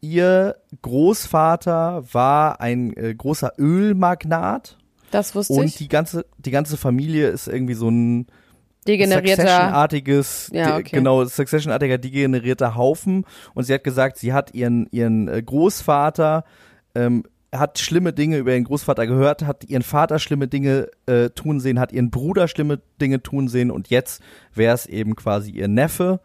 ihr 0.01 0.57
Großvater 0.83 2.05
war 2.13 2.61
ein 2.61 2.95
äh, 2.97 3.15
großer 3.15 3.53
Ölmagnat 3.59 4.77
Das 5.11 5.35
wusste 5.35 5.55
und 5.55 5.67
ich. 5.67 5.77
die 5.77 5.89
ganze 5.89 6.27
die 6.39 6.51
ganze 6.51 6.77
Familie 6.77 7.29
ist 7.29 7.49
irgendwie 7.49 7.75
so 7.75 7.89
ein 7.89 8.27
Degenerierter. 8.87 9.43
Succession-artiges, 9.43 10.51
Ja, 10.53 10.77
okay. 10.77 10.97
genau, 10.97 11.25
Succession-artiger 11.25 11.97
degenerierter 11.99 12.75
Haufen. 12.75 13.25
Und 13.55 13.65
sie 13.65 13.73
hat 13.73 13.83
gesagt, 13.83 14.19
sie 14.19 14.35
hat 14.35 14.53
ihren, 14.55 14.87
ihren 14.91 15.27
äh, 15.29 15.43
Großvater, 15.43 16.45
ähm, 16.95 17.25
hat 17.51 17.79
schlimme 17.79 18.13
Dinge 18.13 18.37
über 18.37 18.53
ihren 18.53 18.65
Großvater 18.65 19.07
gehört, 19.07 19.47
hat 19.47 19.65
ihren 19.65 19.83
Vater 19.83 20.19
schlimme 20.19 20.49
Dinge 20.49 20.89
äh, 21.07 21.31
tun 21.31 21.61
sehen, 21.61 21.81
hat 21.81 21.93
ihren 21.93 22.11
Bruder 22.11 22.47
schlimme 22.49 22.81
Dinge 23.01 23.23
tun 23.23 23.49
sehen 23.49 23.71
und 23.71 23.89
jetzt 23.89 24.23
wäre 24.53 24.75
es 24.75 24.85
eben 24.87 25.15
quasi 25.17 25.53
ihr 25.53 25.69
Neffe 25.69 26.21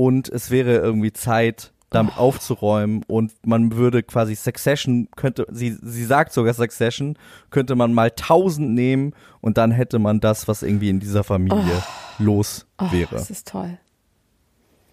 und 0.00 0.28
es 0.30 0.50
wäre 0.50 0.76
irgendwie 0.76 1.12
Zeit, 1.12 1.72
damit 1.90 2.14
Oh. 2.16 2.20
aufzuräumen 2.20 3.02
und 3.08 3.32
man 3.44 3.72
würde 3.76 4.02
quasi 4.02 4.34
Succession 4.36 5.08
könnte, 5.16 5.46
sie, 5.50 5.76
sie 5.82 6.04
sagt 6.04 6.32
sogar 6.32 6.54
Succession, 6.54 7.18
könnte 7.50 7.74
man 7.74 7.92
mal 7.92 8.10
tausend 8.12 8.70
nehmen 8.70 9.12
und 9.40 9.58
dann 9.58 9.72
hätte 9.72 9.98
man 9.98 10.20
das, 10.20 10.46
was 10.48 10.62
irgendwie 10.62 10.88
in 10.88 11.00
dieser 11.00 11.24
Familie 11.24 11.82
los 12.18 12.66
oh, 12.80 12.90
wäre. 12.92 13.16
das 13.16 13.28
ist 13.30 13.48
toll. 13.48 13.76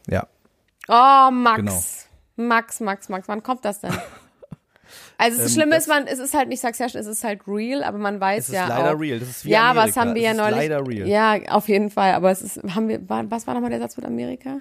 Ja. 0.09 0.27
Oh, 0.87 1.31
Max. 1.31 1.57
Genau. 2.35 2.49
Max, 2.49 2.79
Max, 2.79 3.09
Max. 3.09 3.27
Wann 3.27 3.43
kommt 3.43 3.63
das 3.65 3.79
denn? 3.81 3.93
Also 5.17 5.37
das 5.37 5.47
Ähm, 5.47 5.53
Schlimme 5.55 5.71
das- 5.75 5.83
ist, 5.83 5.89
man, 5.89 6.07
es 6.07 6.19
ist 6.19 6.33
halt 6.33 6.47
nicht 6.47 6.61
Succession, 6.61 7.01
es 7.01 7.07
ist 7.07 7.23
halt 7.23 7.41
real, 7.47 7.83
aber 7.83 7.97
man 7.97 8.21
weiß 8.21 8.43
Es 8.43 8.49
ist 8.49 8.55
ja 8.55 8.67
leider 8.67 8.95
auch, 8.95 8.99
real. 8.99 9.19
Das 9.19 9.27
ist 9.27 9.43
wie 9.45 9.49
ja, 9.49 9.71
Amerika. 9.71 9.87
was 9.87 9.97
haben 9.97 10.15
wir 10.15 10.21
Es 10.21 10.25
ja 10.25 10.31
ist 10.31 10.37
neulich. 10.37 10.69
leider 10.69 10.87
real. 10.87 11.07
Ja, 11.07 11.51
auf 11.53 11.67
jeden 11.67 11.89
Fall. 11.89 12.13
Aber 12.13 12.31
es 12.31 12.41
ist, 12.41 12.61
haben 12.73 12.87
wir, 12.87 13.01
was 13.09 13.45
war 13.47 13.53
nochmal 13.53 13.69
der 13.71 13.79
Satz 13.79 13.97
mit 13.97 14.05
Amerika? 14.05 14.59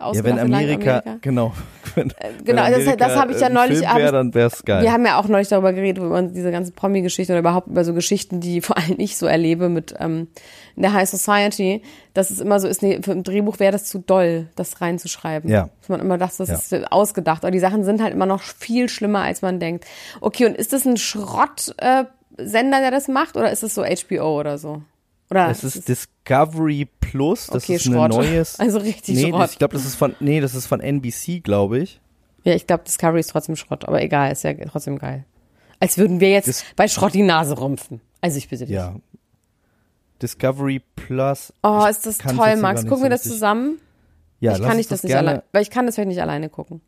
Ja, 0.00 0.24
wenn 0.24 0.36
lange 0.36 0.54
Amerika, 0.56 1.02
genau. 1.20 1.52
Wenn, 1.94 2.12
genau, 2.44 2.64
wenn 2.64 2.72
das- 2.72 2.84
das 2.84 2.88
Amerika 2.88 3.20
habe 3.20 3.32
ich 3.32 3.40
ja 3.40 3.48
neulich- 3.48 3.78
Film 3.78 3.96
wär, 3.96 4.12
dann 4.12 4.34
wär's 4.34 4.62
geil. 4.64 4.82
Wir 4.82 4.92
haben 4.92 5.06
ja 5.06 5.18
auch 5.18 5.28
neulich 5.28 5.48
darüber 5.48 5.72
geredet, 5.72 6.02
über 6.04 6.20
diese 6.22 6.50
ganzen 6.50 6.74
Promi-Geschichten 6.74 7.32
oder 7.32 7.38
überhaupt 7.38 7.68
über 7.68 7.84
so 7.84 7.94
Geschichten, 7.94 8.40
die 8.40 8.60
vor 8.60 8.76
allem 8.76 8.96
ich 8.98 9.16
so 9.16 9.24
erlebe 9.26 9.68
mit 9.70 9.94
ähm, 9.98 10.28
in 10.74 10.82
der 10.82 10.92
High 10.92 11.08
Society, 11.08 11.82
dass 12.12 12.28
es 12.30 12.40
immer 12.40 12.60
so 12.60 12.68
ist, 12.68 12.82
nee, 12.82 13.00
für 13.02 13.12
ein 13.12 13.22
Drehbuch 13.22 13.58
wäre 13.60 13.72
das 13.72 13.84
zu 13.84 13.98
doll, 14.00 14.48
das 14.56 14.80
reinzuschreiben. 14.82 15.48
Ja. 15.50 15.70
Dass 15.80 15.88
man 15.88 16.00
immer 16.00 16.18
dachte, 16.18 16.36
das 16.44 16.48
Ja. 16.70 16.78
ist 16.78 16.92
ausgedacht. 16.92 17.44
Aber 17.44 17.50
die 17.50 17.60
Sachen 17.60 17.82
sind 17.84 18.02
halt 18.02 18.12
immer 18.12 18.26
noch 18.26 18.42
viel 18.42 18.90
schlimmer, 18.90 19.20
als 19.22 19.40
man 19.40 19.58
denkt. 19.58 19.86
Okay, 20.20 20.44
und 20.44 20.54
ist 20.56 20.72
das 20.74 20.84
ein 20.84 20.96
Schrott-Sender, 20.98 22.00
äh, 22.00 22.04
Sender, 22.38 22.80
der 22.80 22.90
das 22.90 23.08
macht, 23.08 23.36
oder 23.38 23.50
ist 23.50 23.62
es 23.62 23.74
so 23.74 23.82
HBO 23.82 24.38
oder 24.38 24.58
so? 24.58 24.82
Oder 25.30 25.48
das 25.48 25.64
ist 25.64 25.88
Discovery 25.88 26.88
Plus, 27.00 27.46
das 27.48 27.64
Okay, 27.64 27.76
ist 27.76 27.86
ein 27.86 27.92
Schrott. 27.94 28.10
neues. 28.12 28.56
Also 28.58 28.78
richtig 28.78 29.16
nee, 29.16 29.28
Schrott. 29.30 29.40
das- 29.42 29.52
ich 29.52 29.58
glaube, 29.58 29.74
das 29.74 29.84
ist 29.84 29.94
von 29.96 30.14
nee, 30.20 30.40
das 30.40 30.54
ist 30.54 30.66
von 30.66 30.80
NBC, 30.80 31.40
glaube 31.42 31.78
ich. 31.80 32.00
Ja, 32.44 32.54
ich 32.54 32.66
glaube, 32.66 32.84
Discovery 32.84 33.20
ist 33.20 33.30
trotzdem 33.30 33.56
Schrott, 33.56 33.84
aber 33.86 34.00
egal, 34.02 34.30
ist 34.30 34.44
ja 34.44 34.54
trotzdem 34.54 34.98
geil. 34.98 35.24
Als 35.80 35.98
würden 35.98 36.20
wir 36.20 36.30
jetzt 36.30 36.46
Dis- 36.46 36.64
bei 36.76 36.86
Schrott 36.88 37.12
die 37.14 37.22
Nase 37.22 37.58
rümpfen. 37.60 38.00
Also 38.20 38.38
ich 38.38 38.48
bitte 38.48 38.66
dich. 38.66 38.74
Ja. 38.76 38.94
Discovery 40.22 40.80
Plus. 40.94 41.52
Oh, 41.62 41.80
Ich 41.84 41.90
ist 41.90 42.06
das 42.06 42.18
toll, 42.18 42.56
Max. 42.56 42.86
Gucken 42.86 43.02
wir 43.02 43.10
das 43.10 43.22
zusammen? 43.22 43.78
Ja, 44.40 44.52
ich 44.52 44.58
kann 44.58 44.68
uns 44.68 44.76
nicht 44.76 44.90
das, 44.90 45.02
nicht 45.02 45.14
alleine, 45.16 45.42
weil 45.52 45.62
ich 45.62 45.70
kann 45.70 45.86
das 45.86 45.94
vielleicht 45.94 46.08
nicht 46.08 46.20
alleine 46.22 46.48
gucken. 46.48 46.80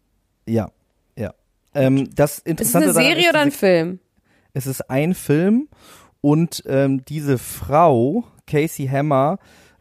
Ja, 0.46 0.70
ja. 1.16 1.34
Ähm, 1.74 2.08
das 2.14 2.38
Ist 2.38 2.38
es 2.38 2.46
Interessante 2.50 2.84
eine 2.86 2.94
Serie 2.94 3.28
oder 3.30 3.40
ein 3.40 3.50
Film? 3.50 4.00
Es 4.54 4.66
ist 4.66 4.88
ein 4.90 5.14
Film 5.14 5.68
und 6.20 6.62
ähm, 6.66 7.04
diese 7.04 7.38
Frau, 7.38 8.24
Casey 8.46 8.86
Hammer, 8.86 9.38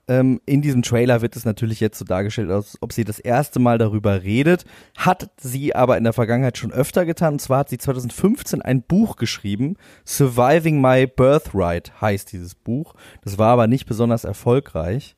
ähm, 0.10 0.40
in 0.46 0.62
diesem 0.62 0.84
Trailer 0.84 1.22
wird 1.22 1.36
es 1.36 1.44
natürlich 1.44 1.80
jetzt 1.80 2.00
so 2.00 2.06
dargestellt, 2.06 2.50
als 2.50 2.78
ob 2.82 2.94
sie 2.94 3.04
das 3.04 3.20
erste 3.20 3.60
Mal 3.60 3.78
darüber 3.78 4.24
redet, 4.24 4.64
hat 4.96 5.30
sie 5.38 5.76
aber 5.76 5.98
in 5.98 6.06
der 6.06 6.14
Vergangenheit 6.14 6.58
schon 6.58 6.72
öfter 6.72 7.06
getan. 7.06 7.34
Und 7.34 7.40
zwar 7.40 7.60
hat 7.60 7.70
sie 7.70 7.78
2015 7.78 8.62
ein 8.62 8.84
Buch 8.84 9.18
geschrieben, 9.18 9.76
Surviving 10.06 10.80
My 10.80 11.08
Birthright 11.08 11.92
heißt 12.00 12.32
dieses 12.32 12.56
Buch. 12.56 12.94
Das 13.24 13.38
war 13.38 13.50
aber 13.50 13.68
nicht 13.68 13.86
besonders 13.86 14.24
erfolgreich. 14.24 15.16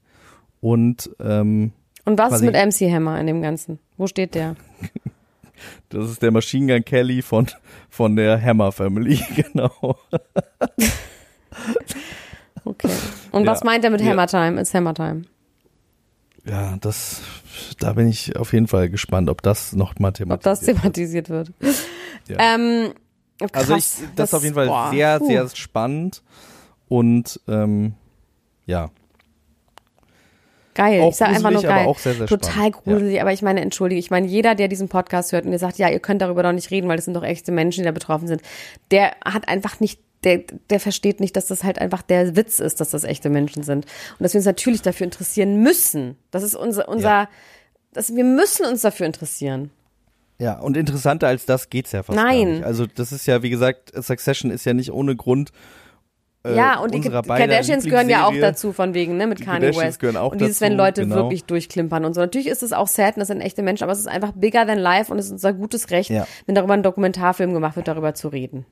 Und 0.60 1.12
ähm, 1.20 1.72
Und 2.06 2.18
was 2.18 2.34
ist 2.34 2.42
mit 2.42 2.56
MC 2.56 2.92
Hammer 2.92 3.20
in 3.20 3.28
dem 3.28 3.42
Ganzen? 3.42 3.80
Wo 3.98 4.08
steht 4.08 4.34
der? 4.34 4.56
das 5.90 6.10
ist 6.10 6.22
der 6.22 6.32
Machine 6.32 6.74
Gun 6.74 6.86
Kelly 6.86 7.22
von, 7.22 7.48
von 7.90 8.16
der 8.16 8.42
Hammer 8.42 8.72
Family, 8.72 9.20
genau. 9.36 9.98
Okay. 12.66 12.90
Und 13.32 13.46
Ja. 13.46 13.52
was 13.52 13.64
meint 13.64 13.84
er 13.84 13.90
mit. 13.90 14.02
Hammer 14.04 14.28
Time? 14.28 14.60
Ist 14.62 14.74
Hammer 14.74 14.94
Time. 14.94 15.24
Ja, 16.46 16.78
das, 16.78 17.22
da 17.80 17.94
bin 17.94 18.08
ich 18.08 18.36
auf 18.38 18.54
jeden 18.54 18.68
Fall 18.68 18.90
gespannt, 18.90 19.30
ob 19.30 19.42
das 19.42 19.74
noch 19.74 19.98
mal 20.00 20.10
Ob 20.10 20.42
das 20.42 20.62
thematisiert 20.62 21.28
thematisiert 21.28 21.30
wird. 21.30 21.52
Ja. 22.28 22.56
Ähm, 22.56 22.94
krass, 23.40 23.52
Also 23.54 23.76
ich, 23.76 23.86
das, 24.16 24.30
ist 24.30 24.34
auf 24.34 24.44
jeden 24.44 24.56
Fall 24.56 24.68
boah, 24.68 24.90
sehr, 24.92 25.20
puh. 25.20 25.28
sehr 25.28 25.50
spannend 25.50 26.24
und 26.88 27.40
ähm, 27.48 27.94
ja, 28.66 28.90
Geil, 30.80 31.02
Auch 31.02 31.10
ich 31.12 31.16
sag 31.18 31.30
einfach 31.30 31.52
nur 31.52 31.62
gruselig, 31.62 31.70
aber 31.72 31.80
geil. 31.82 31.88
auch 31.88 32.00
sehr, 32.00 32.14
sehr 32.14 32.28
Total 32.28 32.72
gruselig, 32.72 33.22
aber 33.22 33.34
ich 33.34 33.42
meine, 33.42 33.62
entschuldige, 33.62 34.00
ich 34.00 34.10
meine, 34.12 34.28
jeder, 34.28 34.56
der 34.56 34.68
diesen 34.68 34.88
Podcast 34.90 35.32
hört 35.32 35.46
und 35.46 35.52
ihr 35.52 35.60
sagt, 35.60 35.78
ja, 35.78 35.90
ihr 35.90 36.00
könnt 36.00 36.22
darüber 36.22 36.42
doch 36.44 36.52
nicht 36.54 36.72
reden, 36.72 36.88
weil 36.88 36.96
das 36.96 37.06
sind 37.06 37.14
doch 37.16 37.24
echte 37.24 37.52
Menschen, 37.52 37.82
die 37.82 37.86
da 37.86 37.92
betroffen 37.92 38.28
sind, 38.28 38.42
der 38.92 39.12
hat 39.26 39.48
einfach 39.48 39.80
nicht, 39.80 40.00
der, 40.24 40.42
der 40.70 40.80
versteht 40.80 41.20
nicht, 41.20 41.36
dass 41.36 41.48
das 41.48 41.64
halt 41.64 41.80
einfach 41.80 42.02
der 42.02 42.36
Witz 42.36 42.60
ist, 42.60 42.80
dass 42.82 42.90
das 42.90 43.04
echte 43.04 43.30
Menschen 43.30 43.64
sind. 43.64 43.86
Und 43.86 44.24
dass 44.24 44.34
wir 44.34 44.40
uns 44.40 44.46
natürlich 44.46 44.82
dafür 44.82 45.06
interessieren 45.06 45.62
müssen. 45.62 46.18
Das 46.32 46.44
ist 46.44 46.56
unser, 46.56 46.90
unser, 46.90 47.10
Ja. 47.10 47.30
das, 47.94 48.16
wir 48.16 48.24
müssen 48.26 48.66
uns 48.66 48.82
dafür 48.82 49.06
interessieren. 49.06 49.72
ja 50.38 50.60
und 50.60 50.78
interessanter 50.78 51.28
als 51.28 51.46
das 51.46 51.70
geht's 51.70 51.92
ja 51.92 52.04
fast 52.04 52.16
Nein. 52.18 52.46
gar 52.46 52.54
nicht. 52.54 52.64
Also 52.66 52.86
das 52.86 53.12
ist 53.12 53.26
ja, 53.28 53.44
wie 53.44 53.50
gesagt, 53.50 53.92
Succession 54.02 54.52
ist 54.52 54.66
ja 54.66 54.74
nicht 54.74 54.92
ohne 54.92 55.16
Grund 55.16 55.52
äh, 56.46 56.56
ja, 56.56 56.80
und 56.80 56.94
die 56.94 57.02
Kardashians 57.02 57.84
gehören 57.84 58.10
ja 58.10 58.26
auch 58.26 58.34
dazu, 58.40 58.72
von 58.72 58.94
wegen, 58.94 59.18
ne, 59.18 59.28
mit 59.28 59.42
Kanye 59.42 59.76
West. 59.76 60.00
gehören 60.00 60.16
auch 60.18 60.32
und 60.32 60.40
dieses, 60.42 60.62
wenn 60.62 60.78
dazu, 60.78 60.86
Leute 60.88 61.02
genau. 61.02 61.16
wirklich 61.16 61.44
durchklimpern 61.46 62.06
und 62.06 62.14
so. 62.14 62.22
Natürlich 62.22 62.48
ist 62.48 62.64
es 62.64 62.72
auch 62.72 62.88
sad 62.88 63.16
und 63.16 63.20
das 63.20 63.28
sind 63.28 63.42
echte 63.42 63.62
Menschen, 63.62 63.84
aber 63.84 63.92
es 63.92 64.00
ist 64.00 64.08
einfach 64.08 64.32
bigger 64.32 64.66
than 64.66 64.80
life 64.80 65.12
und 65.12 65.20
es 65.20 65.26
ist 65.26 65.32
unser 65.34 65.54
gutes 65.54 65.90
Recht, 65.92 66.10
Ja. 66.10 66.28
wenn 66.46 66.56
darüber 66.56 66.74
ein 66.74 66.84
Dokumentarfilm 66.84 67.54
gemacht 67.54 67.76
wird, 67.76 67.88
darüber 67.88 68.14
zu 68.14 68.30
reden. 68.30 68.66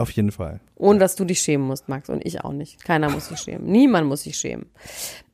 Auf 0.00 0.10
jeden 0.12 0.32
Fall. 0.32 0.60
Ohne 0.76 0.98
dass 0.98 1.14
du 1.14 1.24
dich 1.24 1.40
schämen 1.40 1.66
musst, 1.66 1.88
Max. 1.88 2.08
Und 2.08 2.24
ich 2.24 2.42
auch 2.42 2.52
nicht. 2.52 2.82
Keiner 2.82 3.10
muss 3.10 3.28
sich 3.28 3.38
schämen. 3.38 3.66
Niemand 3.66 4.08
muss 4.08 4.22
sich 4.22 4.36
schämen. 4.36 4.66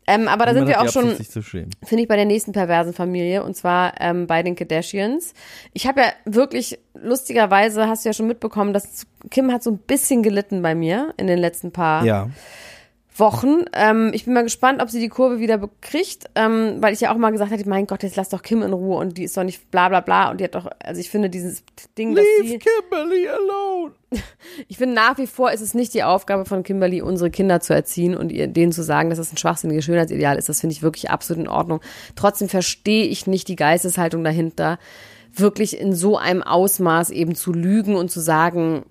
Ähm, 0.08 0.28
aber 0.28 0.46
da 0.46 0.54
sind 0.54 0.68
wir 0.68 0.80
auch 0.80 0.88
schon, 0.88 1.14
finde 1.16 2.02
ich, 2.02 2.08
bei 2.08 2.16
der 2.16 2.24
nächsten 2.24 2.52
perversen 2.52 2.92
Familie. 2.92 3.44
Und 3.44 3.56
zwar 3.56 4.00
ähm, 4.00 4.26
bei 4.26 4.42
den 4.42 4.56
Kardashians. 4.56 5.34
Ich 5.72 5.86
habe 5.86 6.00
ja 6.00 6.12
wirklich, 6.24 6.78
lustigerweise 6.94 7.86
hast 7.86 8.04
du 8.04 8.08
ja 8.08 8.12
schon 8.12 8.26
mitbekommen, 8.26 8.72
dass 8.72 9.06
Kim 9.30 9.52
hat 9.52 9.62
so 9.62 9.70
ein 9.70 9.78
bisschen 9.78 10.22
gelitten 10.22 10.62
bei 10.62 10.74
mir 10.74 11.14
in 11.16 11.26
den 11.26 11.38
letzten 11.38 11.72
paar 11.72 12.04
Ja, 12.04 12.28
Wochen. 13.18 13.64
Ähm, 13.72 14.10
ich 14.12 14.24
bin 14.24 14.34
mal 14.34 14.42
gespannt, 14.42 14.82
ob 14.82 14.90
sie 14.90 15.00
die 15.00 15.08
Kurve 15.08 15.38
wieder 15.38 15.58
bekriegt, 15.58 16.26
ähm, 16.34 16.76
weil 16.80 16.92
ich 16.92 17.00
ja 17.00 17.12
auch 17.12 17.16
mal 17.16 17.30
gesagt 17.30 17.50
hatte, 17.50 17.68
mein 17.68 17.86
Gott, 17.86 18.02
jetzt 18.02 18.16
lass 18.16 18.28
doch 18.28 18.42
Kim 18.42 18.62
in 18.62 18.72
Ruhe 18.72 18.98
und 18.98 19.16
die 19.16 19.24
ist 19.24 19.36
doch 19.36 19.44
nicht 19.44 19.70
bla 19.70 19.88
bla 19.88 20.00
bla 20.00 20.30
und 20.30 20.40
die 20.40 20.44
hat 20.44 20.54
doch, 20.54 20.68
also 20.82 21.00
ich 21.00 21.10
finde 21.10 21.30
dieses 21.30 21.62
Ding, 21.96 22.14
dass 22.14 22.24
Leave 22.24 22.48
sie, 22.48 22.58
Kimberly 22.58 23.28
alone. 23.28 23.92
ich 24.68 24.76
finde 24.78 24.94
nach 24.94 25.18
wie 25.18 25.26
vor 25.26 25.52
ist 25.52 25.60
es 25.60 25.74
nicht 25.74 25.94
die 25.94 26.02
Aufgabe 26.02 26.44
von 26.44 26.62
Kimberly, 26.62 27.00
unsere 27.00 27.30
Kinder 27.30 27.60
zu 27.60 27.74
erziehen 27.74 28.16
und 28.16 28.30
ihr, 28.30 28.48
denen 28.48 28.72
zu 28.72 28.82
sagen, 28.82 29.10
dass 29.10 29.18
das 29.18 29.32
ein 29.32 29.38
schwachsinniges 29.38 29.84
Schönheitsideal 29.84 30.36
ist. 30.36 30.48
Das 30.48 30.60
finde 30.60 30.74
ich 30.74 30.82
wirklich 30.82 31.10
absolut 31.10 31.44
in 31.44 31.48
Ordnung. 31.48 31.80
Trotzdem 32.16 32.48
verstehe 32.48 33.06
ich 33.06 33.26
nicht 33.26 33.48
die 33.48 33.56
Geisteshaltung 33.56 34.24
dahinter, 34.24 34.78
wirklich 35.32 35.78
in 35.78 35.94
so 35.94 36.16
einem 36.16 36.42
Ausmaß 36.42 37.10
eben 37.10 37.34
zu 37.34 37.52
lügen 37.52 37.94
und 37.94 38.10
zu 38.10 38.20
sagen, 38.20 38.84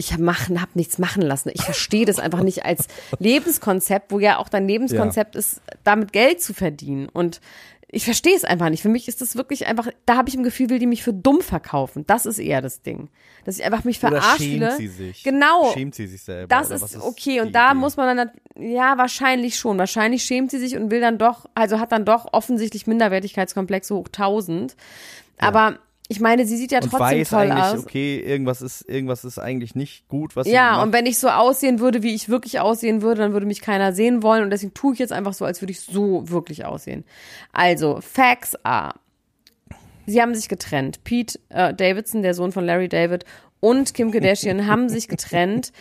ich 0.00 0.12
habe 0.12 0.22
machen, 0.22 0.60
hab 0.60 0.74
nichts 0.74 0.98
machen 0.98 1.22
lassen. 1.22 1.50
Ich 1.54 1.62
verstehe 1.62 2.06
das 2.06 2.18
einfach 2.18 2.42
nicht 2.42 2.64
als 2.64 2.88
Lebenskonzept, 3.18 4.10
wo 4.10 4.18
ja 4.18 4.38
auch 4.38 4.48
dein 4.48 4.66
Lebenskonzept 4.66 5.36
ist, 5.36 5.60
damit 5.84 6.12
Geld 6.12 6.42
zu 6.42 6.54
verdienen. 6.54 7.08
Und 7.08 7.40
ich 7.92 8.04
verstehe 8.04 8.34
es 8.34 8.44
einfach 8.44 8.70
nicht. 8.70 8.82
Für 8.82 8.88
mich 8.88 9.08
ist 9.08 9.20
das 9.20 9.36
wirklich 9.36 9.66
einfach, 9.66 9.88
da 10.06 10.16
habe 10.16 10.28
ich 10.28 10.34
im 10.34 10.42
Gefühl, 10.42 10.70
will 10.70 10.78
die 10.78 10.86
mich 10.86 11.02
für 11.02 11.12
dumm 11.12 11.42
verkaufen. 11.42 12.06
Das 12.06 12.24
ist 12.24 12.38
eher 12.38 12.62
das 12.62 12.82
Ding. 12.82 13.10
Dass 13.44 13.58
ich 13.58 13.64
einfach 13.64 13.84
mich 13.84 14.02
Oder 14.02 14.20
verarscht 14.20 14.42
schämt 14.42 14.52
fühle. 14.52 14.76
sie 14.76 14.88
sich? 14.88 15.22
Genau. 15.22 15.72
Schämt 15.72 15.94
sie 15.94 16.06
sich 16.06 16.22
selber? 16.22 16.46
Das 16.48 16.70
was 16.70 16.82
ist 16.82 17.02
okay. 17.02 17.40
Und 17.40 17.52
da 17.52 17.72
Idee? 17.72 17.78
muss 17.78 17.96
man 17.96 18.16
dann, 18.16 18.30
ja, 18.56 18.96
wahrscheinlich 18.96 19.56
schon. 19.56 19.76
Wahrscheinlich 19.78 20.22
schämt 20.22 20.50
sie 20.50 20.58
sich 20.58 20.76
und 20.76 20.90
will 20.90 21.00
dann 21.00 21.18
doch, 21.18 21.46
also 21.54 21.78
hat 21.78 21.92
dann 21.92 22.04
doch 22.04 22.32
offensichtlich 22.32 22.86
Minderwertigkeitskomplexe 22.86 23.94
hoch 23.94 24.06
1000. 24.06 24.76
Aber 25.38 25.78
ich 26.10 26.18
meine, 26.18 26.44
sie 26.44 26.56
sieht 26.56 26.72
ja 26.72 26.80
und 26.80 26.90
trotzdem 26.90 27.20
weiß 27.20 27.28
toll 27.30 27.38
eigentlich, 27.52 27.64
aus. 27.64 27.78
okay, 27.84 28.18
irgendwas 28.18 28.62
ist, 28.62 28.82
irgendwas 28.88 29.24
ist 29.24 29.38
eigentlich 29.38 29.76
nicht 29.76 30.08
gut, 30.08 30.34
was 30.34 30.44
sie 30.48 30.52
Ja, 30.52 30.72
macht. 30.72 30.86
und 30.88 30.92
wenn 30.92 31.06
ich 31.06 31.20
so 31.20 31.28
aussehen 31.28 31.78
würde, 31.78 32.02
wie 32.02 32.12
ich 32.16 32.28
wirklich 32.28 32.58
aussehen 32.58 33.00
würde, 33.00 33.20
dann 33.22 33.32
würde 33.32 33.46
mich 33.46 33.60
keiner 33.60 33.92
sehen 33.92 34.24
wollen. 34.24 34.42
Und 34.42 34.50
deswegen 34.50 34.74
tue 34.74 34.92
ich 34.92 34.98
jetzt 34.98 35.12
einfach 35.12 35.34
so, 35.34 35.44
als 35.44 35.62
würde 35.62 35.70
ich 35.70 35.80
so 35.82 36.28
wirklich 36.28 36.64
aussehen. 36.64 37.04
Also, 37.52 38.00
Facts 38.00 38.56
are. 38.64 38.94
Sie 40.06 40.20
haben 40.20 40.34
sich 40.34 40.48
getrennt. 40.48 41.04
Pete 41.04 41.38
äh, 41.50 41.72
Davidson, 41.72 42.22
der 42.22 42.34
Sohn 42.34 42.50
von 42.50 42.64
Larry 42.66 42.88
David, 42.88 43.24
und 43.60 43.94
Kim 43.94 44.10
Kardashian 44.10 44.66
haben 44.66 44.88
sich 44.88 45.08
getrennt. 45.08 45.72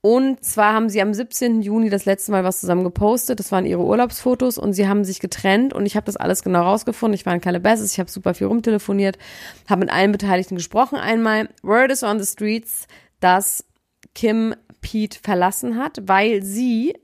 Und 0.00 0.44
zwar 0.44 0.74
haben 0.74 0.90
sie 0.90 1.00
am 1.00 1.14
17. 1.14 1.62
Juni 1.62 1.88
das 1.88 2.04
letzte 2.04 2.30
Mal 2.30 2.44
was 2.44 2.60
zusammen 2.60 2.84
gepostet. 2.84 3.40
Das 3.40 3.50
waren 3.52 3.64
ihre 3.64 3.82
Urlaubsfotos 3.82 4.58
und 4.58 4.74
sie 4.74 4.86
haben 4.86 5.02
sich 5.04 5.18
getrennt. 5.18 5.72
Und 5.72 5.86
ich 5.86 5.96
habe 5.96 6.04
das 6.04 6.16
alles 6.16 6.42
genau 6.42 6.62
rausgefunden. 6.62 7.14
Ich 7.14 7.24
war 7.24 7.34
in 7.34 7.40
Calabasas, 7.40 7.92
ich 7.92 7.98
habe 7.98 8.10
super 8.10 8.34
viel 8.34 8.46
rumtelefoniert, 8.46 9.16
habe 9.68 9.80
mit 9.80 9.90
allen 9.90 10.12
Beteiligten 10.12 10.56
gesprochen 10.56 10.96
einmal. 10.96 11.48
Word 11.62 11.90
is 11.90 12.02
on 12.02 12.20
the 12.20 12.26
streets, 12.26 12.86
dass 13.20 13.64
Kim 14.14 14.54
Pete 14.82 15.18
verlassen 15.22 15.78
hat, 15.78 16.02
weil 16.06 16.42
sie 16.42 16.94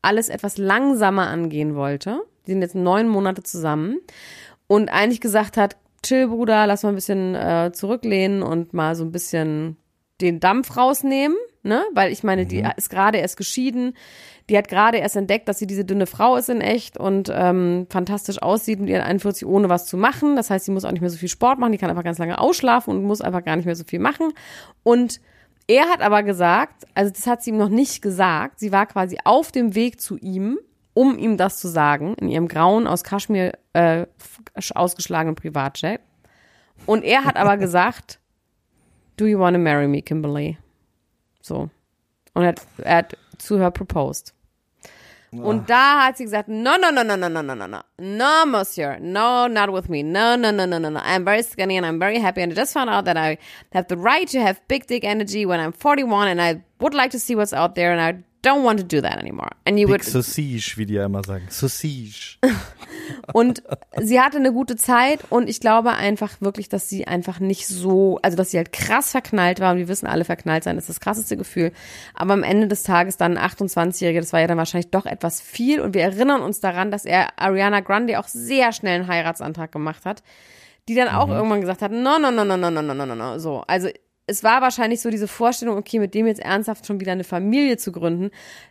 alles 0.00 0.30
etwas 0.30 0.56
langsamer 0.56 1.26
angehen 1.26 1.74
wollte. 1.74 2.22
Die 2.46 2.52
sind 2.52 2.62
jetzt 2.62 2.74
neun 2.74 3.08
Monate 3.08 3.42
zusammen 3.42 3.98
und 4.66 4.88
eigentlich 4.88 5.20
gesagt 5.20 5.58
hat, 5.58 5.76
chill 6.02 6.28
Bruder, 6.28 6.66
lass 6.66 6.82
mal 6.82 6.90
ein 6.90 6.94
bisschen 6.94 7.34
äh, 7.34 7.70
zurücklehnen 7.72 8.42
und 8.42 8.72
mal 8.72 8.94
so 8.94 9.04
ein 9.04 9.12
bisschen 9.12 9.76
den 10.20 10.40
Dampf 10.40 10.76
rausnehmen, 10.76 11.36
ne? 11.62 11.84
Weil 11.94 12.12
ich 12.12 12.24
meine, 12.24 12.46
die 12.46 12.64
ist 12.76 12.90
gerade 12.90 13.18
erst 13.18 13.36
geschieden, 13.36 13.94
die 14.48 14.56
hat 14.56 14.68
gerade 14.68 14.98
erst 14.98 15.16
entdeckt, 15.16 15.48
dass 15.48 15.58
sie 15.58 15.66
diese 15.66 15.84
dünne 15.84 16.06
Frau 16.06 16.36
ist 16.36 16.48
in 16.48 16.60
echt 16.60 16.98
und 16.98 17.30
ähm, 17.32 17.86
fantastisch 17.90 18.42
aussieht 18.42 18.80
mit 18.80 18.88
ihren 18.88 19.02
41 19.02 19.46
ohne 19.46 19.68
was 19.68 19.86
zu 19.86 19.96
machen. 19.96 20.36
Das 20.36 20.50
heißt, 20.50 20.64
sie 20.64 20.72
muss 20.72 20.84
auch 20.84 20.90
nicht 20.90 21.02
mehr 21.02 21.10
so 21.10 21.18
viel 21.18 21.28
Sport 21.28 21.58
machen, 21.58 21.72
die 21.72 21.78
kann 21.78 21.90
einfach 21.90 22.04
ganz 22.04 22.18
lange 22.18 22.38
ausschlafen 22.38 22.96
und 22.96 23.04
muss 23.04 23.20
einfach 23.20 23.44
gar 23.44 23.56
nicht 23.56 23.66
mehr 23.66 23.76
so 23.76 23.84
viel 23.84 24.00
machen. 24.00 24.32
Und 24.82 25.20
er 25.68 25.88
hat 25.90 26.00
aber 26.00 26.22
gesagt, 26.22 26.86
also 26.94 27.12
das 27.12 27.26
hat 27.26 27.42
sie 27.42 27.50
ihm 27.50 27.58
noch 27.58 27.68
nicht 27.68 28.00
gesagt, 28.00 28.58
sie 28.58 28.72
war 28.72 28.86
quasi 28.86 29.18
auf 29.24 29.52
dem 29.52 29.74
Weg 29.74 30.00
zu 30.00 30.16
ihm, 30.16 30.58
um 30.98 31.16
ihm 31.16 31.36
das 31.36 31.58
zu 31.58 31.68
sagen, 31.68 32.14
in 32.14 32.28
ihrem 32.28 32.48
grauen, 32.48 32.88
aus 32.88 33.04
Kaschmir 33.04 33.52
äh, 33.72 34.06
ausgeschlagenen 34.74 35.36
Privatjet. 35.36 36.00
Und 36.86 37.04
er 37.04 37.24
hat 37.24 37.36
aber 37.36 37.56
gesagt, 37.64 38.18
do 39.16 39.24
you 39.24 39.38
want 39.38 39.54
to 39.54 39.60
marry 39.60 39.86
me, 39.86 40.02
Kimberly? 40.02 40.58
So. 41.40 41.70
Und 42.34 42.42
er 42.42 42.48
hat, 42.48 42.62
er 42.78 42.96
hat 42.96 43.16
zu 43.38 43.60
her 43.60 43.70
proposed. 43.70 44.34
Und 45.30 45.70
da 45.70 46.06
hat 46.06 46.16
sie 46.16 46.24
gesagt, 46.24 46.48
no, 46.48 46.76
no, 46.80 46.90
no, 46.90 47.04
no, 47.04 47.14
no, 47.14 47.28
no, 47.28 47.42
no, 47.42 47.54
no, 47.54 47.66
no, 47.66 47.80
no, 47.98 48.46
monsieur, 48.46 48.98
no, 48.98 49.46
not 49.46 49.70
with 49.70 49.88
me, 49.88 50.02
no, 50.02 50.36
no, 50.36 50.50
no, 50.50 50.64
no, 50.64 50.78
no, 50.78 50.88
no. 50.88 51.00
I'm 51.00 51.24
very 51.24 51.42
skinny 51.42 51.76
and 51.76 51.84
I'm 51.84 52.00
very 52.00 52.18
happy 52.18 52.40
and 52.40 52.50
I 52.50 52.56
just 52.56 52.72
found 52.72 52.88
out 52.88 53.04
that 53.04 53.18
I 53.18 53.36
have 53.72 53.88
the 53.88 53.98
right 53.98 54.26
to 54.28 54.40
have 54.40 54.60
big 54.68 54.86
dick 54.86 55.04
energy 55.04 55.44
when 55.44 55.60
I'm 55.60 55.72
41 55.72 56.28
and 56.28 56.40
I 56.40 56.64
would 56.80 56.94
like 56.94 57.10
to 57.10 57.18
see 57.18 57.34
what's 57.36 57.52
out 57.52 57.74
there 57.74 57.92
and 57.92 58.00
I 58.00 58.24
don't 58.42 58.64
want 58.64 58.78
to 58.78 58.84
do 58.84 59.00
that 59.00 59.18
anymore. 59.18 59.50
And 59.64 59.78
you 59.78 59.86
Big 59.86 60.00
would, 60.00 60.04
Sausage, 60.04 60.74
wie 60.76 60.86
die 60.86 60.94
ja 60.94 61.06
immer 61.06 61.22
sagen. 61.24 61.46
Sausage. 61.48 62.38
und 63.32 63.62
sie 64.00 64.20
hatte 64.20 64.36
eine 64.36 64.52
gute 64.52 64.76
Zeit 64.76 65.20
und 65.30 65.48
ich 65.48 65.60
glaube 65.60 65.90
einfach 65.90 66.40
wirklich, 66.40 66.68
dass 66.68 66.88
sie 66.88 67.06
einfach 67.06 67.40
nicht 67.40 67.66
so, 67.66 68.18
also 68.22 68.36
dass 68.36 68.50
sie 68.50 68.58
halt 68.58 68.72
krass 68.72 69.10
verknallt 69.10 69.60
war 69.60 69.72
und 69.72 69.78
wir 69.78 69.88
wissen 69.88 70.06
alle, 70.06 70.24
verknallt 70.24 70.64
sein 70.64 70.78
ist 70.78 70.88
das 70.88 71.00
krasseste 71.00 71.36
Gefühl. 71.36 71.72
Aber 72.14 72.32
am 72.32 72.42
Ende 72.42 72.68
des 72.68 72.82
Tages 72.82 73.16
dann 73.16 73.36
ein 73.36 73.50
28-Jähriger, 73.50 74.20
das 74.20 74.32
war 74.32 74.40
ja 74.40 74.46
dann 74.46 74.58
wahrscheinlich 74.58 74.90
doch 74.90 75.06
etwas 75.06 75.40
viel 75.40 75.80
und 75.80 75.94
wir 75.94 76.02
erinnern 76.02 76.42
uns 76.42 76.60
daran, 76.60 76.90
dass 76.90 77.04
er 77.04 77.38
Ariana 77.38 77.80
Grande 77.80 78.18
auch 78.18 78.28
sehr 78.28 78.72
schnell 78.72 79.00
einen 79.00 79.08
Heiratsantrag 79.08 79.72
gemacht 79.72 80.04
hat, 80.04 80.22
die 80.88 80.94
dann 80.94 81.08
auch 81.08 81.28
irgendwann 81.28 81.60
gesagt 81.60 81.82
hat, 81.82 81.92
no, 81.92 82.18
no, 82.18 82.30
no, 82.30 82.44
no, 82.44 82.56
no, 82.56 82.70
no, 82.70 82.82
no, 82.82 82.94
no, 82.94 83.14
no, 83.14 83.38
so. 83.38 83.62
Also 83.66 83.88
es 84.28 84.44
war 84.44 84.60
wahrscheinlich 84.60 85.00
so 85.00 85.10
diese 85.10 85.26
Vorstellung, 85.26 85.76
okay, 85.78 85.98
mit 85.98 86.14
dem 86.14 86.26
jetzt 86.26 86.40
ernsthaft 86.40 86.86
schon 86.86 87.00
wieder 87.00 87.12
eine 87.12 87.24
Familie 87.24 87.78
zu 87.78 87.90
gründen. 87.90 88.30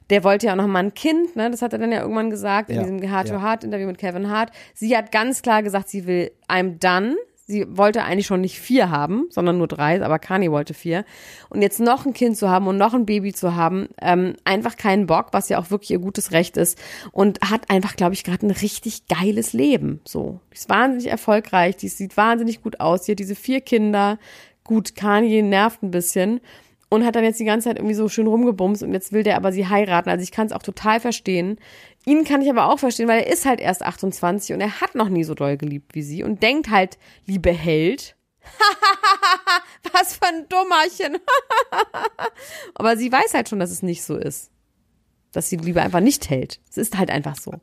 Der 0.10 0.24
wollte 0.24 0.46
ja 0.46 0.54
auch 0.54 0.58
noch 0.58 0.68
mal 0.68 0.80
ein 0.80 0.94
Kind, 0.94 1.36
ne? 1.36 1.50
Das 1.50 1.62
hat 1.62 1.74
er 1.74 1.80
dann 1.80 1.92
ja 1.92 2.02
irgendwann 2.02 2.30
gesagt 2.30 2.70
in 2.70 2.76
Ja, 2.78 2.84
diesem 2.84 3.12
Hard 3.12 3.28
to. 3.30 3.42
Hard 3.42 3.64
Interview 3.64 3.88
mit 3.88 3.98
Kevin 3.98 4.30
Hart. 4.30 4.52
Sie 4.74 4.96
hat 4.96 5.12
ganz 5.12 5.42
klar 5.42 5.64
gesagt, 5.64 5.90
sie 5.90 6.06
will 6.06 6.32
I'm 6.48 6.80
done. 6.80 7.16
Sie 7.50 7.66
wollte 7.78 8.04
eigentlich 8.04 8.28
schon 8.28 8.42
nicht 8.42 8.60
vier 8.60 8.92
haben, 8.92 9.28
sondern 9.30 9.58
nur 9.58 9.70
drei, 9.70 10.04
aber 10.04 10.20
Kanye 10.20 10.52
wollte 10.52 10.74
vier. 10.74 11.06
Und 11.50 11.62
jetzt 11.62 11.80
noch 11.80 12.06
ein 12.06 12.14
Kind 12.14 12.36
zu 12.36 12.50
haben 12.50 12.68
und 12.68 12.78
noch 12.78 12.94
ein 12.94 13.06
Baby 13.06 13.34
zu 13.34 13.56
haben, 13.56 13.88
ähm, 14.02 14.36
einfach 14.44 14.76
keinen 14.76 15.08
Bock, 15.08 15.28
was 15.32 15.48
ja 15.48 15.58
auch 15.58 15.72
wirklich 15.72 15.92
ihr 15.92 16.00
gutes 16.00 16.34
Recht 16.34 16.58
ist. 16.58 16.78
Und 17.14 17.40
hat 17.50 17.70
einfach, 17.70 17.96
glaube 17.96 18.14
ich, 18.14 18.26
gerade 18.26 18.46
ein 18.46 18.52
richtig 18.52 19.08
geiles 19.08 19.54
Leben. 19.54 20.02
So. 20.06 20.42
Die 20.52 20.58
ist 20.58 20.70
wahnsinnig 20.70 21.08
erfolgreich, 21.08 21.78
die 21.78 21.88
sieht 21.88 22.18
wahnsinnig 22.18 22.62
gut 22.62 22.82
aus, 22.82 23.04
die 23.04 23.14
hat 23.14 23.20
diese 23.20 23.36
vier 23.36 23.62
Kinder. 23.62 24.20
Gut, 24.68 24.96
Kanye 24.96 25.42
nervt 25.42 25.82
ein 25.82 25.92
bisschen 25.92 26.42
und 26.90 27.06
hat 27.06 27.16
dann 27.16 27.24
jetzt 27.24 27.40
die 27.40 27.46
ganze 27.46 27.70
Zeit 27.70 27.78
irgendwie 27.78 27.96
so 27.96 28.10
schön 28.10 28.28
rumgebumst 28.28 28.84
und 28.84 28.94
jetzt 28.94 29.12
will 29.12 29.24
der 29.24 29.38
aber 29.38 29.52
sie 29.52 29.68
heiraten. 29.68 30.10
Also 30.10 30.24
ich 30.24 30.32
kann 30.32 30.48
es 30.48 30.54
auch 30.54 30.62
total 30.62 31.00
verstehen. 31.00 31.58
Ihn 32.06 32.24
kann 32.24 32.42
ich 32.42 32.50
aber 32.50 32.72
auch 32.72 32.80
verstehen, 32.80 33.08
weil 33.08 33.24
er 33.24 33.32
ist 33.32 33.46
halt 33.46 33.60
erst 33.60 33.84
28 33.84 34.54
und 34.54 34.62
er 34.62 34.80
hat 34.82 34.96
noch 34.96 35.10
nie 35.10 35.24
so 35.24 35.34
doll 35.34 35.58
geliebt 35.58 35.96
wie 35.96 36.04
sie 36.04 36.24
und 36.24 36.44
denkt 36.44 36.70
halt, 36.70 36.98
liebe 37.26 37.52
Held. 37.52 38.16
Was 39.92 40.16
für 40.16 40.28
ein 40.28 40.48
Dummerchen. 40.48 41.18
aber 42.76 42.96
sie 42.98 43.12
weiß 43.12 43.34
halt 43.34 43.50
schon, 43.50 43.60
dass 43.60 43.72
es 43.72 43.84
nicht 43.84 44.04
so 44.04 44.16
ist. 44.16 44.52
Dass 45.34 45.50
sie 45.50 45.58
Liebe 45.58 45.82
einfach 45.82 46.00
nicht 46.00 46.30
hält. 46.30 46.60
Es 46.70 46.78
ist 46.78 46.98
halt 46.98 47.10
einfach 47.10 47.36
so. 47.36 47.54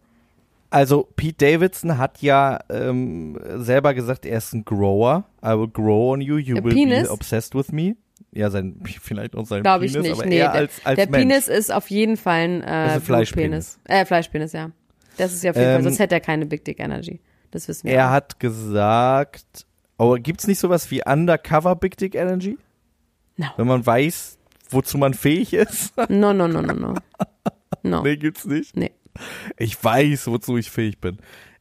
Also 0.74 1.08
Pete 1.14 1.36
Davidson 1.52 1.98
hat 1.98 2.20
ja 2.20 2.58
ähm, 2.68 3.38
selber 3.58 3.94
gesagt, 3.94 4.26
er 4.26 4.38
ist 4.38 4.52
ein 4.54 4.64
Grower. 4.64 5.22
I 5.40 5.50
will 5.50 5.68
grow 5.68 6.12
on 6.12 6.20
you. 6.20 6.36
You 6.36 6.56
will 6.56 6.74
Penis? 6.74 7.04
be 7.04 7.10
obsessed 7.12 7.54
with 7.54 7.70
me. 7.70 7.94
Ja, 8.32 8.50
sein 8.50 8.80
vielleicht 9.00 9.36
auch 9.36 9.46
sein 9.46 9.62
Glaube 9.62 9.86
ich 9.86 9.92
Penis, 9.92 10.08
nicht. 10.08 10.18
aber 10.20 10.28
Nee, 10.28 10.38
er 10.38 10.50
der, 10.50 10.60
als, 10.62 10.72
als 10.84 10.96
der 10.96 11.08
Mensch. 11.10 11.28
Penis 11.28 11.46
ist 11.46 11.72
auf 11.72 11.88
jeden 11.90 12.16
Fall 12.16 12.40
ein, 12.40 12.62
äh, 12.62 12.66
ein 12.94 13.00
Fleischpenis. 13.00 13.78
Äh, 13.84 14.04
Fleischpenis, 14.04 14.52
ja. 14.52 14.72
Das 15.16 15.32
ist 15.32 15.44
ja 15.44 15.52
auf 15.52 15.56
jeden 15.56 15.68
Fall, 15.68 15.76
Ähm, 15.76 15.84
sonst 15.84 16.00
hätte 16.00 16.16
er 16.16 16.20
keine 16.20 16.44
Big 16.44 16.64
Dick 16.64 16.80
Energy. 16.80 17.20
Das 17.52 17.68
wissen 17.68 17.86
wir. 17.86 17.94
Er 17.94 18.08
auch. 18.08 18.10
hat 18.10 18.40
gesagt, 18.40 19.66
oh, 19.96 20.16
gibt's 20.20 20.48
nicht 20.48 20.58
sowas 20.58 20.90
wie 20.90 21.02
Undercover 21.06 21.76
Big 21.76 21.96
Dick 21.98 22.16
Energy? 22.16 22.58
No. 23.36 23.46
Wenn 23.56 23.68
man 23.68 23.86
weiß, 23.86 24.38
wozu 24.70 24.98
man 24.98 25.14
fähig 25.14 25.52
ist? 25.54 25.96
No, 26.08 26.32
no, 26.32 26.48
no, 26.48 26.60
no, 26.60 26.72
no. 26.72 26.94
No. 27.84 28.02
nee, 28.02 28.16
gibt's 28.16 28.44
nicht. 28.46 28.76
Nee. 28.76 28.90
Ich 29.56 29.82
weiß, 29.82 30.26
wozu 30.26 30.56
ich 30.56 30.70
fähig 30.70 31.00
bin. 31.00 31.18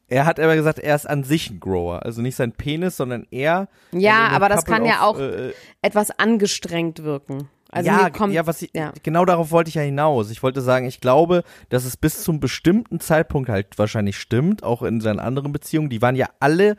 Er 0.08 0.26
hat 0.26 0.38
aber 0.38 0.54
gesagt, 0.54 0.78
er 0.78 0.94
ist 0.94 1.08
an 1.08 1.24
sich 1.24 1.50
ein 1.50 1.60
Grower. 1.60 2.04
Also 2.04 2.22
nicht 2.22 2.36
sein 2.36 2.52
Penis, 2.52 2.96
sondern 2.96 3.26
er. 3.30 3.68
Ja, 3.92 4.28
aber 4.28 4.48
das 4.48 4.64
kann 4.64 4.84
ja 4.84 5.08
of, 5.08 5.16
auch 5.16 5.20
äh, 5.20 5.52
etwas 5.82 6.10
angestrengt 6.18 7.02
wirken. 7.02 7.48
Also 7.74 7.90
ja, 7.90 8.08
kommt, 8.10 8.32
ja, 8.32 8.46
was 8.46 8.62
ich, 8.62 8.70
ja. 8.72 8.92
genau 9.02 9.24
darauf 9.24 9.50
wollte 9.50 9.68
ich 9.68 9.74
ja 9.74 9.82
hinaus. 9.82 10.30
Ich 10.30 10.44
wollte 10.44 10.60
sagen, 10.60 10.86
ich 10.86 11.00
glaube, 11.00 11.42
dass 11.70 11.84
es 11.84 11.96
bis 11.96 12.22
zum 12.22 12.38
bestimmten 12.38 13.00
Zeitpunkt 13.00 13.48
halt 13.48 13.76
wahrscheinlich 13.78 14.16
stimmt, 14.16 14.62
auch 14.62 14.82
in 14.82 15.00
seinen 15.00 15.18
anderen 15.18 15.50
Beziehungen. 15.50 15.88
Die 15.88 16.00
waren 16.00 16.14
ja 16.14 16.28
alle, 16.38 16.76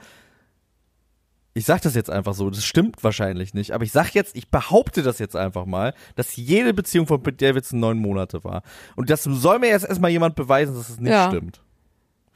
ich 1.58 1.66
sag 1.66 1.82
das 1.82 1.96
jetzt 1.96 2.10
einfach 2.10 2.34
so, 2.34 2.50
das 2.50 2.66
stimmt 2.66 3.02
wahrscheinlich 3.04 3.54
nicht, 3.54 3.72
aber 3.72 3.84
ich 3.86 3.92
sag 3.94 4.14
jetzt, 4.14 4.36
ich 4.36 4.50
behaupte 4.50 5.02
das 5.04 5.20
jetzt 5.20 5.36
einfach 5.38 5.66
mal, 5.66 5.94
dass 6.16 6.36
jede 6.36 6.74
Beziehung 6.74 7.08
von 7.08 7.24
Pete 7.24 7.38
Davidson 7.48 7.80
neun 7.80 7.98
Monate 7.98 8.44
war. 8.44 8.62
Und 8.98 9.10
das 9.10 9.24
soll 9.24 9.60
mir 9.60 9.70
jetzt 9.70 9.86
erstmal 9.88 10.12
jemand 10.12 10.36
beweisen, 10.36 10.76
dass 10.76 10.90
es 10.90 11.00
nicht 11.00 11.12
Ja. 11.12 11.30
stimmt. 11.30 11.62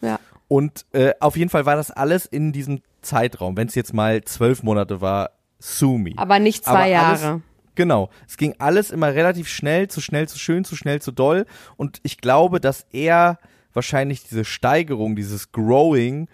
Ja. 0.01 0.19
Und 0.47 0.85
äh, 0.93 1.11
auf 1.19 1.35
jeden 1.35 1.49
Fall 1.49 1.65
war 1.65 1.75
das 1.75 1.91
alles 1.91 2.25
in 2.25 2.53
diesem 2.53 2.81
Zeitraum. 3.01 3.57
Wenn 3.57 3.67
es 3.67 3.75
jetzt 3.75 3.93
mal 3.93 4.23
zwölf 4.23 4.63
Monate 4.63 5.01
war, 5.01 5.31
sue 5.59 5.99
me. 5.99 6.13
Aber 6.15 6.39
nicht 6.39 6.63
zwei 6.63 6.95
Aber 6.97 7.07
alles- 7.09 7.21
Jahre. 7.21 7.41
Genau. 7.75 8.09
Es 8.27 8.37
ging 8.37 8.55
alles 8.57 8.89
immer 8.89 9.13
relativ 9.13 9.47
schnell, 9.47 9.89
zu 9.89 10.01
schnell, 10.01 10.27
zu 10.27 10.39
schön, 10.39 10.63
zu 10.65 10.75
schnell, 10.75 11.01
zu 11.01 11.11
doll. 11.11 11.45
Und 11.77 11.99
ich 12.03 12.17
glaube, 12.19 12.59
dass 12.59 12.85
er 12.91 13.37
wahrscheinlich 13.73 14.23
diese 14.23 14.43
Steigerung, 14.45 15.15
dieses 15.15 15.51
Growing, 15.51 16.27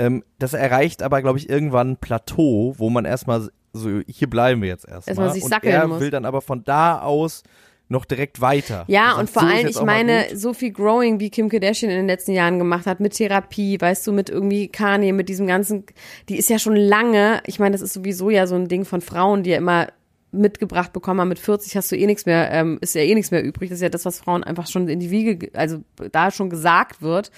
ähm, 0.00 0.24
das 0.38 0.54
erreicht 0.54 1.02
aber, 1.02 1.20
glaube 1.22 1.38
ich, 1.38 1.48
irgendwann 1.50 1.90
ein 1.92 1.96
Plateau, 1.96 2.74
wo 2.78 2.90
man 2.90 3.04
erstmal 3.04 3.50
so, 3.72 4.00
hier 4.08 4.28
bleiben 4.30 4.62
wir 4.62 4.68
jetzt 4.68 4.88
erstmal. 4.88 5.08
Erstmal 5.26 5.32
sich 5.32 5.44
und 5.44 5.50
sackeln 5.50 5.72
er 5.74 5.86
muss. 5.86 6.00
will 6.00 6.10
dann 6.10 6.24
aber 6.24 6.40
von 6.40 6.64
da 6.64 7.00
aus 7.00 7.42
noch 7.88 8.04
direkt 8.04 8.40
weiter. 8.40 8.84
Ja, 8.86 9.12
und 9.18 9.28
sagt, 9.28 9.30
vor 9.30 9.42
so 9.42 9.48
allem, 9.48 9.66
ich 9.66 9.82
meine, 9.82 10.24
so 10.36 10.54
viel 10.54 10.70
Growing, 10.72 11.18
wie 11.18 11.28
Kim 11.28 11.48
Kardashian 11.48 11.90
in 11.90 11.96
den 11.98 12.06
letzten 12.06 12.32
Jahren 12.32 12.58
gemacht 12.58 12.86
hat, 12.86 13.00
mit 13.00 13.14
Therapie, 13.14 13.80
weißt 13.80 14.06
du, 14.06 14.12
mit 14.12 14.30
irgendwie 14.30 14.68
Kanye, 14.68 15.12
mit 15.12 15.28
diesem 15.28 15.46
ganzen, 15.48 15.84
die 16.28 16.36
ist 16.36 16.48
ja 16.50 16.58
schon 16.60 16.76
lange, 16.76 17.42
ich 17.46 17.58
meine, 17.58 17.72
das 17.72 17.80
ist 17.80 17.92
sowieso 17.92 18.30
ja 18.30 18.46
so 18.46 18.54
ein 18.54 18.68
Ding 18.68 18.84
von 18.84 19.00
Frauen, 19.00 19.42
die 19.42 19.50
ja 19.50 19.56
immer 19.58 19.88
mitgebracht 20.32 20.92
bekommen 20.92 21.20
haben, 21.20 21.28
mit 21.28 21.40
40 21.40 21.76
hast 21.76 21.90
du 21.90 21.96
eh 21.96 22.06
nichts 22.06 22.26
mehr, 22.26 22.50
ähm, 22.52 22.78
ist 22.80 22.94
ja 22.94 23.00
eh 23.02 23.14
nichts 23.14 23.32
mehr 23.32 23.42
übrig. 23.42 23.68
Das 23.70 23.78
ist 23.78 23.82
ja 23.82 23.88
das, 23.88 24.04
was 24.04 24.20
Frauen 24.20 24.44
einfach 24.44 24.68
schon 24.68 24.88
in 24.88 25.00
die 25.00 25.10
Wiege, 25.10 25.36
ge- 25.36 25.50
also 25.54 25.78
da 26.12 26.30
schon 26.30 26.50
gesagt 26.50 27.02
wird. 27.02 27.32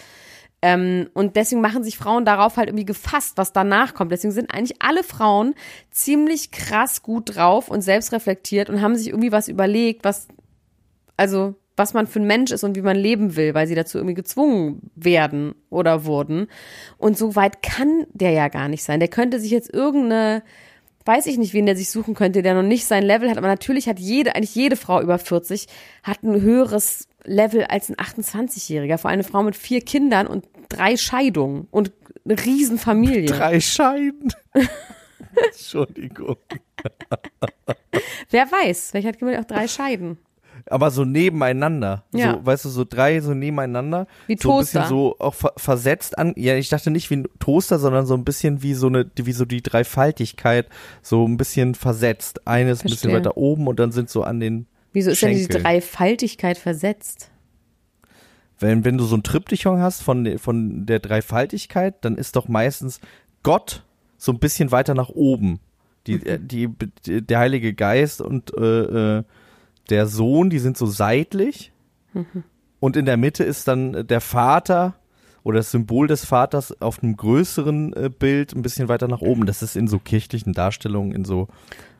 Ähm, 0.62 1.10
und 1.12 1.34
deswegen 1.34 1.60
machen 1.60 1.82
sich 1.82 1.98
Frauen 1.98 2.24
darauf 2.24 2.56
halt 2.56 2.68
irgendwie 2.68 2.84
gefasst, 2.84 3.36
was 3.36 3.52
danach 3.52 3.94
kommt. 3.94 4.12
Deswegen 4.12 4.32
sind 4.32 4.54
eigentlich 4.54 4.80
alle 4.80 5.02
Frauen 5.02 5.54
ziemlich 5.90 6.52
krass 6.52 7.02
gut 7.02 7.34
drauf 7.34 7.68
und 7.68 7.82
selbstreflektiert 7.82 8.70
und 8.70 8.80
haben 8.80 8.94
sich 8.94 9.08
irgendwie 9.08 9.32
was 9.32 9.48
überlegt, 9.48 10.04
was, 10.04 10.28
also, 11.16 11.56
was 11.76 11.94
man 11.94 12.06
für 12.06 12.20
ein 12.20 12.28
Mensch 12.28 12.52
ist 12.52 12.62
und 12.62 12.76
wie 12.76 12.82
man 12.82 12.96
leben 12.96 13.34
will, 13.34 13.54
weil 13.54 13.66
sie 13.66 13.74
dazu 13.74 13.98
irgendwie 13.98 14.14
gezwungen 14.14 14.90
werden 14.94 15.56
oder 15.68 16.04
wurden. 16.04 16.46
Und 16.96 17.18
so 17.18 17.34
weit 17.34 17.62
kann 17.62 18.06
der 18.12 18.30
ja 18.30 18.46
gar 18.46 18.68
nicht 18.68 18.84
sein. 18.84 19.00
Der 19.00 19.08
könnte 19.08 19.40
sich 19.40 19.50
jetzt 19.50 19.72
irgendeine 19.74 20.44
weiß 21.04 21.26
ich 21.26 21.38
nicht, 21.38 21.52
wen 21.52 21.66
der 21.66 21.76
sich 21.76 21.90
suchen 21.90 22.14
könnte, 22.14 22.42
der 22.42 22.54
noch 22.54 22.62
nicht 22.62 22.84
sein 22.84 23.02
Level 23.02 23.28
hat. 23.28 23.38
Aber 23.38 23.48
natürlich 23.48 23.88
hat 23.88 23.98
jede, 23.98 24.34
eigentlich 24.34 24.54
jede 24.54 24.76
Frau 24.76 25.00
über 25.00 25.18
40 25.18 25.66
hat 26.02 26.22
ein 26.22 26.40
höheres 26.40 27.08
Level 27.24 27.64
als 27.64 27.88
ein 27.88 27.96
28-Jähriger. 27.96 28.98
Vor 28.98 29.10
allem 29.10 29.20
eine 29.20 29.24
Frau 29.24 29.42
mit 29.42 29.56
vier 29.56 29.80
Kindern 29.80 30.26
und 30.26 30.46
drei 30.68 30.96
Scheidungen 30.96 31.68
und 31.70 31.92
eine 32.24 32.38
Riesenfamilie. 32.38 33.26
Drei 33.26 33.60
Scheiden. 33.60 34.32
Entschuldigung. 35.46 36.36
Wer 38.30 38.50
weiß, 38.50 38.90
vielleicht 38.90 39.08
hat 39.08 39.20
jemand 39.20 39.38
auch 39.38 39.44
drei 39.44 39.68
Scheiden. 39.68 40.18
Aber 40.66 40.90
so 40.90 41.04
nebeneinander. 41.04 42.04
Ja. 42.14 42.34
So, 42.34 42.46
weißt 42.46 42.64
du, 42.66 42.68
so 42.68 42.84
drei 42.84 43.20
so 43.20 43.34
nebeneinander. 43.34 44.06
Wie 44.26 44.36
so 44.38 44.50
ein 44.50 44.58
Toaster. 44.58 44.80
bisschen 44.80 44.88
so 44.88 45.16
auch 45.18 45.34
ver 45.34 45.52
versetzt 45.56 46.18
an. 46.18 46.34
Ja, 46.36 46.54
ich 46.54 46.68
dachte 46.68 46.90
nicht 46.90 47.10
wie 47.10 47.16
ein 47.16 47.28
Toaster, 47.40 47.78
sondern 47.78 48.06
so 48.06 48.14
ein 48.14 48.24
bisschen 48.24 48.62
wie 48.62 48.74
so 48.74 48.86
eine, 48.86 49.10
wie 49.16 49.32
so 49.32 49.44
die 49.44 49.62
Dreifaltigkeit. 49.62 50.68
So 51.02 51.26
ein 51.26 51.36
bisschen 51.36 51.74
versetzt. 51.74 52.46
Eine 52.46 52.70
ist 52.70 52.84
ein 52.84 52.90
bisschen 52.90 53.12
weiter 53.12 53.36
oben 53.36 53.66
und 53.66 53.80
dann 53.80 53.90
sind 53.90 54.08
so 54.08 54.22
an 54.22 54.38
den 54.38 54.66
Wieso 54.92 55.10
ist 55.10 55.22
denn 55.22 55.34
die. 55.36 55.48
Dreifaltigkeit 55.48 56.58
versetzt? 56.58 57.30
Wenn, 58.58 58.84
wenn 58.84 58.96
du 58.98 59.04
so 59.04 59.16
ein 59.16 59.22
Triptychon 59.22 59.80
hast 59.80 60.02
von, 60.02 60.38
von 60.38 60.86
der 60.86 61.00
Dreifaltigkeit, 61.00 62.04
dann 62.04 62.16
ist 62.16 62.36
doch 62.36 62.48
meistens 62.48 63.00
Gott 63.42 63.84
so 64.18 64.30
ein 64.32 64.38
bisschen 64.38 64.70
weiter 64.70 64.94
nach 64.94 65.08
oben. 65.08 65.58
Die, 66.06 66.16
Mhm. 66.16 66.26
äh, 66.26 66.38
die, 66.38 66.68
die, 67.06 67.22
der 67.22 67.38
Heilige 67.40 67.74
Geist 67.74 68.20
und 68.20 68.56
äh, 68.56 69.18
äh, 69.18 69.24
der 69.90 70.06
Sohn, 70.06 70.50
die 70.50 70.58
sind 70.60 70.76
so 70.76 70.86
seitlich. 70.86 71.72
Mhm. 72.12 72.44
Und 72.78 72.96
in 72.96 73.04
der 73.04 73.16
Mitte 73.16 73.42
ist 73.44 73.66
dann 73.68 74.06
der 74.06 74.20
Vater 74.20 74.94
oder 75.44 75.56
das 75.58 75.72
Symbol 75.72 76.06
des 76.06 76.24
Vaters 76.24 76.80
auf 76.80 77.02
einem 77.02 77.16
größeren 77.16 77.92
äh, 77.94 78.10
Bild 78.16 78.54
ein 78.54 78.62
bisschen 78.62 78.88
weiter 78.88 79.08
nach 79.08 79.20
oben. 79.22 79.46
Das 79.46 79.62
ist 79.62 79.76
in 79.76 79.88
so 79.88 79.98
kirchlichen 79.98 80.52
Darstellungen, 80.52 81.12
in 81.12 81.24
so, 81.24 81.48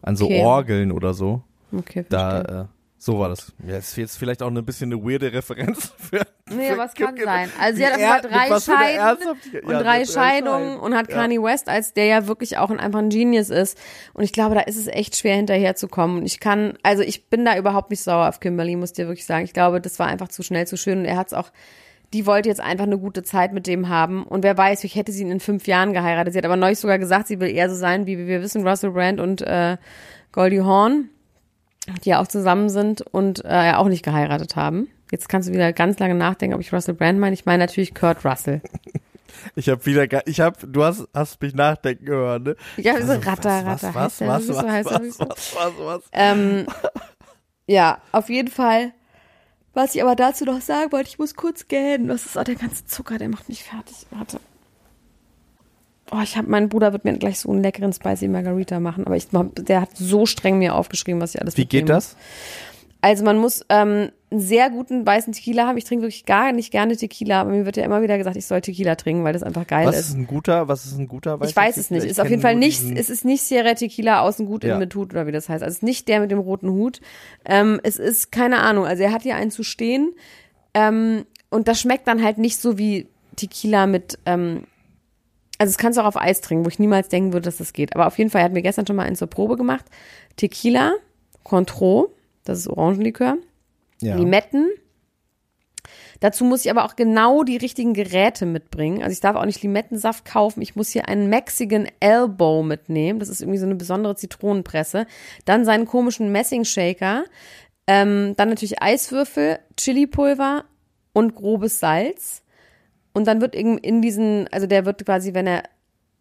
an 0.01 0.15
so 0.17 0.27
Okay. 0.27 0.43
Orgeln 0.43 0.93
oder 0.93 1.13
so. 1.15 1.43
Okay, 1.73 2.05
verstehe. 2.05 2.09
Da, 2.09 2.63
äh, 2.63 2.67
so 3.05 3.19
war 3.19 3.31
das. 3.31 3.53
Ja, 3.67 3.79
ist 3.79 3.97
jetzt 3.97 4.17
vielleicht 4.17 4.45
auch 4.45 4.47
ein 4.49 4.65
bisschen 4.65 4.93
eine 4.93 5.03
weirde 5.03 5.33
Referenz 5.33 5.93
für. 5.99 6.25
Nee, 6.55 6.69
für 6.69 6.75
aber 6.75 6.85
es 6.85 6.95
kann 6.95 7.17
sein. 7.17 7.49
Also 7.61 7.79
sie 7.79 7.87
hat 7.87 7.99
er- 7.99 8.13
einfach 8.31 8.61
drei 8.61 8.61
Scheiden 8.61 9.29
und 9.65 9.71
ja, 9.73 9.83
drei 9.83 10.05
Scheidungen 10.05 10.69
Scheiden. 10.69 10.77
und 10.81 10.95
hat 10.97 11.09
Ja. 11.11 11.17
Kanye 11.17 11.43
West, 11.43 11.69
als 11.69 11.95
der 11.95 12.05
ja 12.07 12.27
wirklich 12.29 12.59
auch 12.59 12.71
ein, 12.71 12.79
einfach 12.79 13.01
ein 13.01 13.09
Genius 13.09 13.51
ist. 13.51 13.77
Und 14.13 14.23
ich 14.23 14.33
glaube, 14.33 14.55
da 14.55 14.61
ist 14.61 14.77
es 14.77 14.87
echt 14.87 15.17
schwer 15.17 15.35
hinterherzukommen. 15.35 16.19
Und 16.19 16.27
ich 16.27 16.39
kann, 16.39 16.75
also 16.85 17.03
ich 17.03 17.29
bin 17.29 17.45
da 17.45 17.57
überhaupt 17.59 17.91
nicht 17.91 18.03
sauer 18.05 18.29
auf 18.29 18.39
Kimberly, 18.39 18.77
muss 18.77 18.93
dir 18.93 19.09
wirklich 19.09 19.27
sagen. 19.27 19.45
Ich 19.47 19.53
glaube, 19.53 19.81
das 19.81 19.99
war 19.99 20.07
einfach 20.07 20.29
zu 20.29 20.45
schnell, 20.45 20.69
zu 20.69 20.77
schön. 20.77 21.01
Und 21.01 21.05
er 21.07 21.17
hat 21.17 21.27
es 21.27 21.33
auch, 21.35 21.51
die 22.13 22.25
wollte 22.27 22.49
jetzt 22.51 22.61
einfach 22.61 22.85
eine 22.85 22.99
gute 22.99 23.25
Zeit 23.25 23.53
mit 23.53 23.67
dem 23.67 23.89
haben. 23.89 24.23
Und 24.23 24.45
wer 24.45 24.57
weiß, 24.57 24.85
ich 24.85 24.95
hätte 24.95 25.11
sie 25.11 25.23
in 25.25 25.41
fünf 25.41 25.67
Jahren 25.67 25.93
geheiratet. 25.93 26.35
Sie 26.35 26.39
hat 26.39 26.45
aber 26.45 26.57
neulich 26.57 26.79
sogar 26.79 27.01
gesagt, 27.01 27.27
sie 27.27 27.41
will 27.41 27.51
eher 27.51 27.69
so 27.69 27.75
sein, 27.75 28.07
wie 28.07 28.17
wir 28.29 28.43
wissen, 28.43 28.65
Russell 28.69 28.91
Brand 28.93 29.19
und 29.19 29.43
äh, 29.43 29.77
Goldie 30.31 30.61
Hawn 30.61 31.09
die 32.05 32.11
ja 32.11 32.21
auch 32.21 32.29
zusammen 32.29 32.69
sind 32.69 33.03
und 33.03 33.45
äh, 33.45 33.49
ja 33.67 33.79
auch 33.79 33.89
nicht 33.89 34.05
geheiratet 34.05 34.57
haben. 34.57 34.89
Jetzt 35.11 35.29
kannst 35.29 35.49
du 35.49 35.53
wieder 35.53 35.73
ganz 35.73 35.99
lange 35.99 36.15
nachdenken, 36.15 36.55
ob 36.55 36.61
ich 36.61 36.73
Russell 36.73 36.95
Brand 36.95 37.19
meine. 37.19 37.35
Ich 37.35 37.45
meine 37.45 37.65
natürlich 37.65 37.95
Kurt 37.95 38.25
Russell. 38.25 38.61
Ich 39.57 39.69
habe 39.69 39.85
wieder, 39.87 40.27
ich 40.29 40.41
habe, 40.41 40.67
du 40.67 40.85
hast, 40.85 41.09
hast 41.15 41.41
mich 41.41 41.55
nachdenken 41.55 42.07
hören, 42.07 42.43
ne? 42.43 42.57
Ja, 42.77 42.95
so 43.05 43.13
Also, 43.13 43.29
Ratter, 43.29 43.65
was, 43.67 43.83
Ratter. 43.83 43.95
was, 43.95 44.21
was, 44.21 44.49
was, 44.49 44.85
was, 44.85 45.17
so? 45.17 45.27
was, 45.27 45.57
was, 45.57 45.73
was, 45.79 46.03
Ähm, 46.13 46.67
ja, 47.67 47.99
auf 48.13 48.29
jeden 48.29 48.51
Fall. 48.51 48.93
Was 49.75 49.95
ich 49.95 50.03
aber 50.03 50.17
dazu 50.17 50.45
noch 50.45 50.61
sagen 50.61 50.93
wollte, 50.93 51.09
ich 51.09 51.19
muss 51.19 51.35
kurz 51.35 51.67
gähnen. 51.67 52.09
Das 52.09 52.27
ist 52.27 52.37
auch 52.37 52.45
der 52.45 52.57
ganze 52.57 52.85
Zucker, 52.87 53.19
der 53.19 53.31
macht 53.31 53.49
mich 53.49 53.65
fertig. 53.65 54.07
Warte. 54.11 54.39
Oh, 56.15 56.21
ich 56.23 56.37
habe, 56.37 56.49
mein 56.49 56.69
Bruder 56.69 56.93
wird 56.93 57.05
mir 57.05 57.15
gleich 57.15 57.39
so 57.41 57.51
einen 57.51 57.63
leckeren 57.63 57.93
Spicy 57.93 58.29
Margarita 58.29 58.81
machen, 58.81 59.07
aber 59.07 59.17
ich, 59.17 59.29
der 59.31 59.81
hat 59.81 59.91
so 59.95 60.27
streng 60.27 60.59
mir 60.59 60.75
aufgeschrieben, 60.75 61.21
was 61.23 61.35
ich 61.35 61.41
alles 61.41 61.57
Wie 61.57 61.65
geht 61.65 61.89
das? 61.89 62.17
Also 63.01 63.25
man 63.25 63.39
muss 63.39 63.65
ähm, 63.69 64.11
einen 64.31 64.41
sehr 64.41 64.71
guten 64.71 65.05
weißen 65.05 65.33
Tequila 65.33 65.67
haben. 65.67 65.77
Ich 65.77 65.85
trinke 65.85 66.03
wirklich 66.03 66.25
gar 66.25 66.53
nicht 66.53 66.71
gerne 66.71 66.97
Tequila, 66.97 67.41
aber 67.41 67.51
mir 67.51 67.65
wird 67.67 67.77
ja 67.77 67.85
immer 67.85 68.01
wieder 68.01 68.17
gesagt, 68.17 68.37
ich 68.37 68.47
soll 68.47 68.61
Tequila 68.61 68.95
trinken, 68.95 69.25
weil 69.25 69.33
das 69.33 69.43
einfach 69.43 69.67
geil 69.67 69.89
Was 69.89 69.99
ist. 69.99 70.09
ist 70.11 70.15
ein 70.17 70.27
guter, 70.29 70.69
was 70.69 70.85
ist 70.87 70.97
ein 70.99 71.09
guter 71.09 71.39
Ich 71.43 71.57
weiß 71.57 71.79
es 71.79 71.91
nicht. 71.91 72.05
Ist 72.05 72.21
auf 72.21 72.31
jeden 72.31 72.43
Fall 72.43 72.55
nicht, 72.55 72.81
es 72.95 73.11
ist 73.11 73.25
nicht 73.25 73.43
Sierra 73.43 73.75
Tequila 73.75 74.21
außen 74.21 74.47
gut, 74.47 74.63
Ja. 74.63 74.71
innen 74.71 74.79
mit 74.81 74.95
Hut 74.95 75.13
oder 75.13 75.27
wie 75.27 75.33
das 75.33 75.49
heißt. 75.49 75.65
Also 75.65 75.73
es 75.73 75.79
ist 75.79 75.83
nicht 75.83 76.07
der 76.07 76.21
mit 76.21 76.31
dem 76.31 76.39
roten 76.39 76.71
Hut. 76.71 77.01
Ähm, 77.45 77.81
es 77.83 77.97
ist 77.97 78.31
keine 78.31 78.61
Ahnung. 78.61 78.85
Also 78.87 79.03
er 79.03 79.11
hat 79.13 79.23
hier 79.23 79.35
einen 79.35 79.51
zu 79.51 79.65
stehen. 79.65 80.13
Ähm, 80.75 81.25
und 81.51 81.67
das 81.67 81.81
schmeckt 81.81 82.07
dann 82.07 82.23
halt 82.23 82.39
nicht 82.39 82.59
so 82.61 82.79
wie 82.79 83.09
Tequila 83.35 83.89
mit, 83.89 84.19
ähm, 84.27 84.65
also 85.63 85.71
das 85.71 85.79
kannst 85.79 85.97
du 85.97 86.03
auch 86.03 86.07
auf 86.07 86.17
Eis 86.17 86.41
trinken, 86.41 86.65
wo 86.65 86.69
ich 86.69 86.81
niemals 86.81 87.09
denken 87.09 87.33
würde, 87.33 87.45
dass 87.45 87.59
das 87.59 87.73
geht. 87.73 87.95
Aber 87.95 88.09
auf 88.09 88.19
jeden 88.19 88.31
Fall, 88.31 88.41
er 88.41 88.47
hat 88.47 88.53
mir 88.53 88.63
gestern 88.63 88.85
schon 88.85 88.97
mal 88.97 89.05
einen 89.05 89.15
zur 89.15 89.29
Probe 89.29 89.57
gemacht. 89.57 89.85
Tequila, 90.35 90.95
Cointreau, 91.45 92.13
das 92.43 92.59
ist 92.59 92.69
Orangenlikör. 92.69 93.37
ja. 94.01 94.17
Limetten. 94.17 94.71
Dazu 96.19 96.45
muss 96.45 96.65
ich 96.65 96.71
aber 96.73 96.85
auch 96.85 96.97
genau 96.97 97.45
die 97.45 97.57
richtigen 97.57 97.95
Geräte 97.95 98.45
mitbringen. 98.45 99.05
Also 99.05 99.13
ich 99.13 99.21
darf 99.21 99.37
auch 99.37 99.45
nicht 99.45 99.63
Limettensaft 99.63 100.25
kaufen. 100.25 100.63
Ich 100.63 100.75
muss 100.75 100.89
hier 100.91 101.09
einen 101.09 101.29
Mexican 101.29 101.87
Elbow 102.01 102.65
mitnehmen. 102.65 103.21
Das 103.21 103.29
ist 103.29 103.41
irgendwie 103.41 103.59
so 103.59 103.67
eine 103.67 103.77
besondere 103.77 104.17
Zitronenpresse. 104.17 105.07
Dann 105.45 105.65
seinen 105.65 105.87
komischen 105.87 106.33
Messing-Shaker. 106.33 107.25
Ähm, 107.87 108.35
dann 108.37 108.49
natürlich 108.49 108.83
Eiswürfel, 108.83 109.61
Chilipulver 109.77 110.65
und 111.13 111.37
grobes 111.37 111.79
Salz. 111.79 112.43
Und 113.13 113.27
dann 113.27 113.41
wird 113.41 113.55
in, 113.55 113.79
in 113.79 114.03
diesen, 114.03 114.49
also 114.53 114.67
der 114.67 114.87
wird 114.87 115.05
quasi, 115.05 115.35
wenn 115.35 115.47
er 115.47 115.65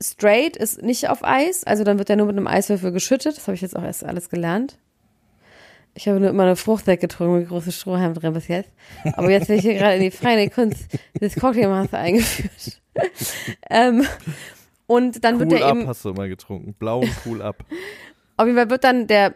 straight 0.02 0.58
ist, 0.58 0.82
nicht 0.82 1.10
auf 1.10 1.24
Eis. 1.24 1.64
Also 1.64 1.84
dann 1.84 1.98
wird 1.98 2.10
er 2.10 2.16
nur 2.16 2.28
mit 2.28 2.38
einem 2.38 2.48
Eiswürfel 2.48 2.92
geschüttet. 2.92 3.38
Das 3.38 3.48
habe 3.48 3.56
ich 3.56 3.62
jetzt 3.62 3.76
auch 3.76 3.84
erst 3.84 4.04
alles 4.04 4.30
gelernt. 4.30 4.78
Ich 5.94 6.08
habe 6.08 6.20
nur 6.20 6.30
immer 6.30 6.44
eine 6.44 6.56
Frucht 6.56 6.88
weggetrunken 6.88 7.40
mit 7.40 7.50
große 7.50 7.72
Strohhalm 7.72 8.14
drin 8.14 8.34
bis 8.34 8.48
jetzt. 8.48 8.72
Aber 9.14 9.30
jetzt 9.30 9.48
bin 9.48 9.58
ich 9.58 9.62
hier 9.62 9.74
gerade 9.74 9.96
in 9.96 10.02
die 10.02 10.12
freie 10.12 10.50
Kunst 10.50 10.86
des 11.20 11.36
Cocktailmaster 11.36 11.98
eingeführt. 11.98 12.82
ähm, 13.70 14.06
und 14.88 15.24
dann 15.24 15.40
wird 15.40 15.52
Cool 15.52 15.60
er 15.60 15.68
Up 15.68 15.78
eben, 15.78 15.88
hast 15.88 16.06
du 16.06 16.10
immer 16.10 16.28
getrunken. 16.28 16.74
Blauen 16.74 17.10
Cool 17.26 17.42
Up. 17.42 17.66
auf 18.38 18.46
jeden 18.46 18.58
Fall 18.58 18.70
wird 18.70 18.84
dann 18.84 19.08
der 19.08 19.36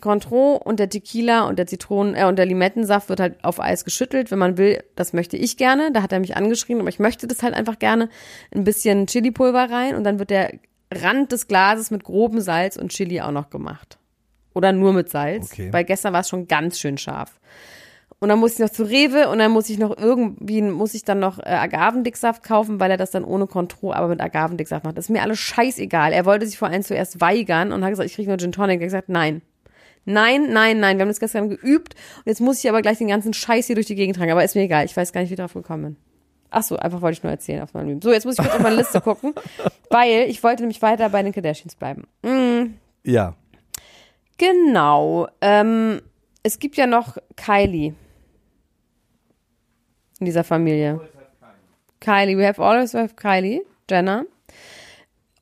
Cointreau 0.00 0.56
und 0.56 0.78
der 0.78 0.88
Tequila 0.88 1.46
und 1.48 1.58
der 1.58 1.66
Zitronen 1.66 2.14
äh, 2.14 2.24
und 2.24 2.36
der 2.36 2.46
Limettensaft 2.46 3.08
wird 3.08 3.20
halt 3.20 3.44
auf 3.44 3.60
Eis 3.60 3.84
geschüttelt, 3.84 4.30
wenn 4.30 4.38
man 4.38 4.58
will. 4.58 4.82
Das 4.94 5.12
möchte 5.12 5.36
ich 5.36 5.56
gerne. 5.56 5.90
Da 5.92 6.02
hat 6.02 6.12
er 6.12 6.20
mich 6.20 6.36
angeschrieben, 6.36 6.80
aber 6.80 6.88
ich 6.88 6.98
möchte 6.98 7.26
das 7.26 7.42
halt 7.42 7.54
einfach 7.54 7.78
gerne. 7.78 8.08
Ein 8.54 8.64
bisschen 8.64 9.06
Chilipulver 9.06 9.70
rein 9.70 9.94
und 9.94 10.04
dann 10.04 10.18
wird 10.18 10.30
der 10.30 10.52
Rand 10.92 11.32
des 11.32 11.48
Glases 11.48 11.90
mit 11.90 12.04
grobem 12.04 12.40
Salz 12.40 12.76
und 12.76 12.92
Chili 12.92 13.20
auch 13.20 13.32
noch 13.32 13.50
gemacht. 13.50 13.98
Oder 14.54 14.72
nur 14.72 14.92
mit 14.92 15.10
Salz. 15.10 15.52
Okay. 15.52 15.72
Weil 15.72 15.84
gestern 15.84 16.12
war 16.12 16.20
es 16.20 16.28
schon 16.28 16.48
ganz 16.48 16.78
schön 16.78 16.98
scharf. 16.98 17.38
Und 18.18 18.30
dann 18.30 18.38
muss 18.38 18.54
ich 18.54 18.60
noch 18.60 18.70
zu 18.70 18.84
Rewe 18.84 19.28
und 19.28 19.38
dann 19.38 19.50
muss 19.50 19.68
ich 19.68 19.78
noch 19.78 19.96
irgendwie, 19.96 20.62
muss 20.62 20.94
ich 20.94 21.04
dann 21.04 21.18
noch 21.18 21.38
äh, 21.38 21.42
Agavendicksaft 21.42 22.42
kaufen, 22.42 22.80
weil 22.80 22.90
er 22.90 22.96
das 22.96 23.10
dann 23.10 23.24
ohne 23.24 23.46
Kontrolle, 23.46 23.96
aber 23.96 24.08
mit 24.08 24.22
Agavendicksaft 24.22 24.84
macht. 24.84 24.96
Das 24.96 25.06
ist 25.06 25.10
mir 25.10 25.22
alles 25.22 25.38
scheißegal. 25.38 26.12
Er 26.12 26.24
wollte 26.24 26.46
sich 26.46 26.56
vor 26.56 26.68
allem 26.68 26.82
zuerst 26.82 27.20
weigern 27.20 27.72
und 27.72 27.84
hat 27.84 27.90
gesagt, 27.90 28.08
ich 28.08 28.14
kriege 28.14 28.30
nur 28.30 28.38
Gin 28.38 28.52
Tonic. 28.52 28.80
Er 28.80 28.84
hat 28.84 28.86
gesagt, 28.86 29.08
nein. 29.10 29.42
Nein, 30.06 30.52
nein, 30.52 30.80
nein. 30.80 30.96
Wir 30.96 31.02
haben 31.02 31.08
das 31.10 31.20
gestern 31.20 31.50
geübt 31.50 31.94
und 32.18 32.26
jetzt 32.26 32.40
muss 32.40 32.62
ich 32.62 32.70
aber 32.70 32.80
gleich 32.80 32.98
den 32.98 33.08
ganzen 33.08 33.34
Scheiß 33.34 33.66
hier 33.66 33.74
durch 33.74 33.86
die 33.86 33.96
Gegend 33.96 34.16
tragen. 34.16 34.30
Aber 34.30 34.42
ist 34.44 34.54
mir 34.54 34.62
egal. 34.62 34.84
Ich 34.86 34.96
weiß 34.96 35.12
gar 35.12 35.20
nicht, 35.20 35.30
wie 35.30 35.34
ich 35.34 35.40
drauf 35.40 35.52
gekommen 35.52 35.82
bin. 35.82 35.96
Ach 36.48 36.62
so, 36.62 36.76
einfach 36.76 37.02
wollte 37.02 37.18
ich 37.18 37.22
nur 37.22 37.32
erzählen 37.32 37.60
auf 37.60 37.74
meinem 37.74 37.88
Leben. 37.88 38.00
So, 38.00 38.12
jetzt 38.12 38.24
muss 38.24 38.38
ich 38.38 38.42
kurz 38.42 38.54
auf 38.54 38.62
meine 38.62 38.76
Liste 38.76 39.00
gucken, 39.00 39.34
weil 39.90 40.30
ich 40.30 40.42
wollte 40.42 40.62
nämlich 40.62 40.80
weiter 40.80 41.08
bei 41.10 41.22
den 41.22 41.32
Kardashians 41.32 41.74
bleiben. 41.74 42.06
Ja. 43.04 43.34
Genau. 44.38 45.28
Ähm, 45.40 46.00
es 46.42 46.58
gibt 46.58 46.76
ja 46.76 46.86
noch 46.86 47.16
Kylie 47.36 47.94
in 50.20 50.26
dieser 50.26 50.44
Familie. 50.44 51.00
Kylie, 52.00 52.38
we 52.38 52.46
have 52.46 52.62
always 52.62 52.94
have 52.94 53.16
Kylie, 53.16 53.62
Jenner. 53.90 54.24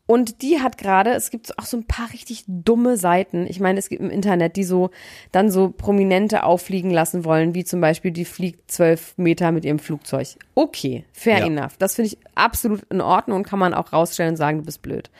Und 0.06 0.42
die 0.42 0.60
hat 0.60 0.76
gerade, 0.76 1.12
es 1.14 1.30
gibt 1.30 1.58
auch 1.58 1.64
so 1.64 1.78
ein 1.78 1.86
paar 1.86 2.12
richtig 2.12 2.44
dumme 2.46 2.98
Seiten. 2.98 3.46
Ich 3.46 3.58
meine, 3.58 3.78
es 3.78 3.88
gibt 3.88 4.02
im 4.02 4.10
Internet, 4.10 4.56
die 4.56 4.64
so 4.64 4.90
dann 5.32 5.50
so 5.50 5.70
Prominente 5.70 6.42
auffliegen 6.44 6.90
lassen 6.90 7.24
wollen, 7.24 7.54
wie 7.54 7.64
zum 7.64 7.80
Beispiel, 7.80 8.10
die 8.10 8.26
fliegt 8.26 8.70
zwölf 8.70 9.16
Meter 9.16 9.50
mit 9.50 9.64
ihrem 9.64 9.78
Flugzeug. 9.78 10.28
Okay, 10.54 11.04
fair 11.12 11.38
Ja. 11.38 11.46
enough. 11.46 11.78
Das 11.78 11.94
finde 11.94 12.08
ich 12.08 12.18
absolut 12.34 12.82
in 12.90 13.00
Ordnung 13.00 13.38
und 13.38 13.42
kann 13.44 13.58
man 13.58 13.72
auch 13.72 13.94
rausstellen 13.94 14.32
und 14.32 14.36
sagen, 14.36 14.58
du 14.58 14.64
bist 14.66 14.82
blöd. 14.82 15.10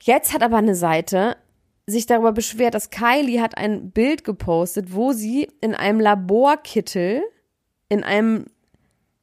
Jetzt 0.00 0.32
hat 0.32 0.42
aber 0.42 0.56
eine 0.56 0.74
Seite 0.74 1.36
sich 1.86 2.06
darüber 2.06 2.32
beschwert, 2.32 2.74
dass 2.74 2.88
Kylie 2.90 3.42
hat 3.42 3.58
ein 3.58 3.90
Bild 3.90 4.24
gepostet, 4.24 4.94
wo 4.94 5.12
sie 5.12 5.48
in 5.60 5.74
einem 5.74 6.00
Laborkittel 6.00 7.22
in 7.90 8.02
einem 8.04 8.46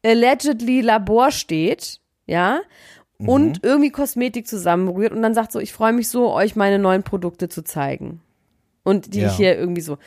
allegedly 0.06 0.82
Labor 0.82 1.32
steht, 1.32 2.00
ja, 2.28 2.62
und 3.26 3.64
irgendwie 3.64 3.92
Kosmetik 3.92 4.48
zusammenrührt 4.48 5.12
und 5.12 5.22
dann 5.22 5.34
sagt 5.34 5.52
so, 5.52 5.60
ich 5.60 5.74
freue 5.74 5.94
mich 5.94 6.08
so, 6.08 6.32
euch 6.32 6.56
meine 6.56 6.80
neuen 6.80 7.04
Produkte 7.04 7.50
zu 7.50 7.64
zeigen. 7.64 8.22
Und 8.84 9.14
die 9.14 9.22
Ja. 9.22 9.28
ich 9.28 9.36
hier 9.36 9.58
irgendwie 9.58 9.82
so. 9.82 9.98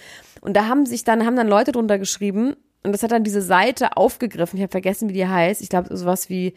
Und 0.40 0.54
da 0.56 0.66
haben 0.66 0.86
sich 0.86 1.04
dann, 1.04 1.26
haben 1.26 1.36
dann 1.36 1.48
Leute 1.48 1.72
drunter 1.72 1.98
geschrieben 1.98 2.56
und 2.82 2.92
das 2.92 3.02
hat 3.02 3.12
dann 3.12 3.22
diese 3.22 3.42
Seite 3.42 3.96
aufgegriffen. 3.96 4.56
Ich 4.56 4.62
habe 4.62 4.70
vergessen, 4.70 5.08
wie 5.08 5.14
die 5.14 5.26
heißt. 5.26 5.60
Ich 5.60 5.68
glaube, 5.68 5.94
sowas 5.96 6.30
wie 6.30 6.54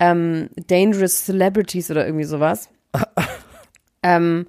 ähm, 0.00 0.50
Dangerous 0.66 1.24
Celebrities 1.24 1.90
oder 1.90 2.04
irgendwie 2.04 2.24
sowas. 2.24 2.68
ähm, 4.02 4.46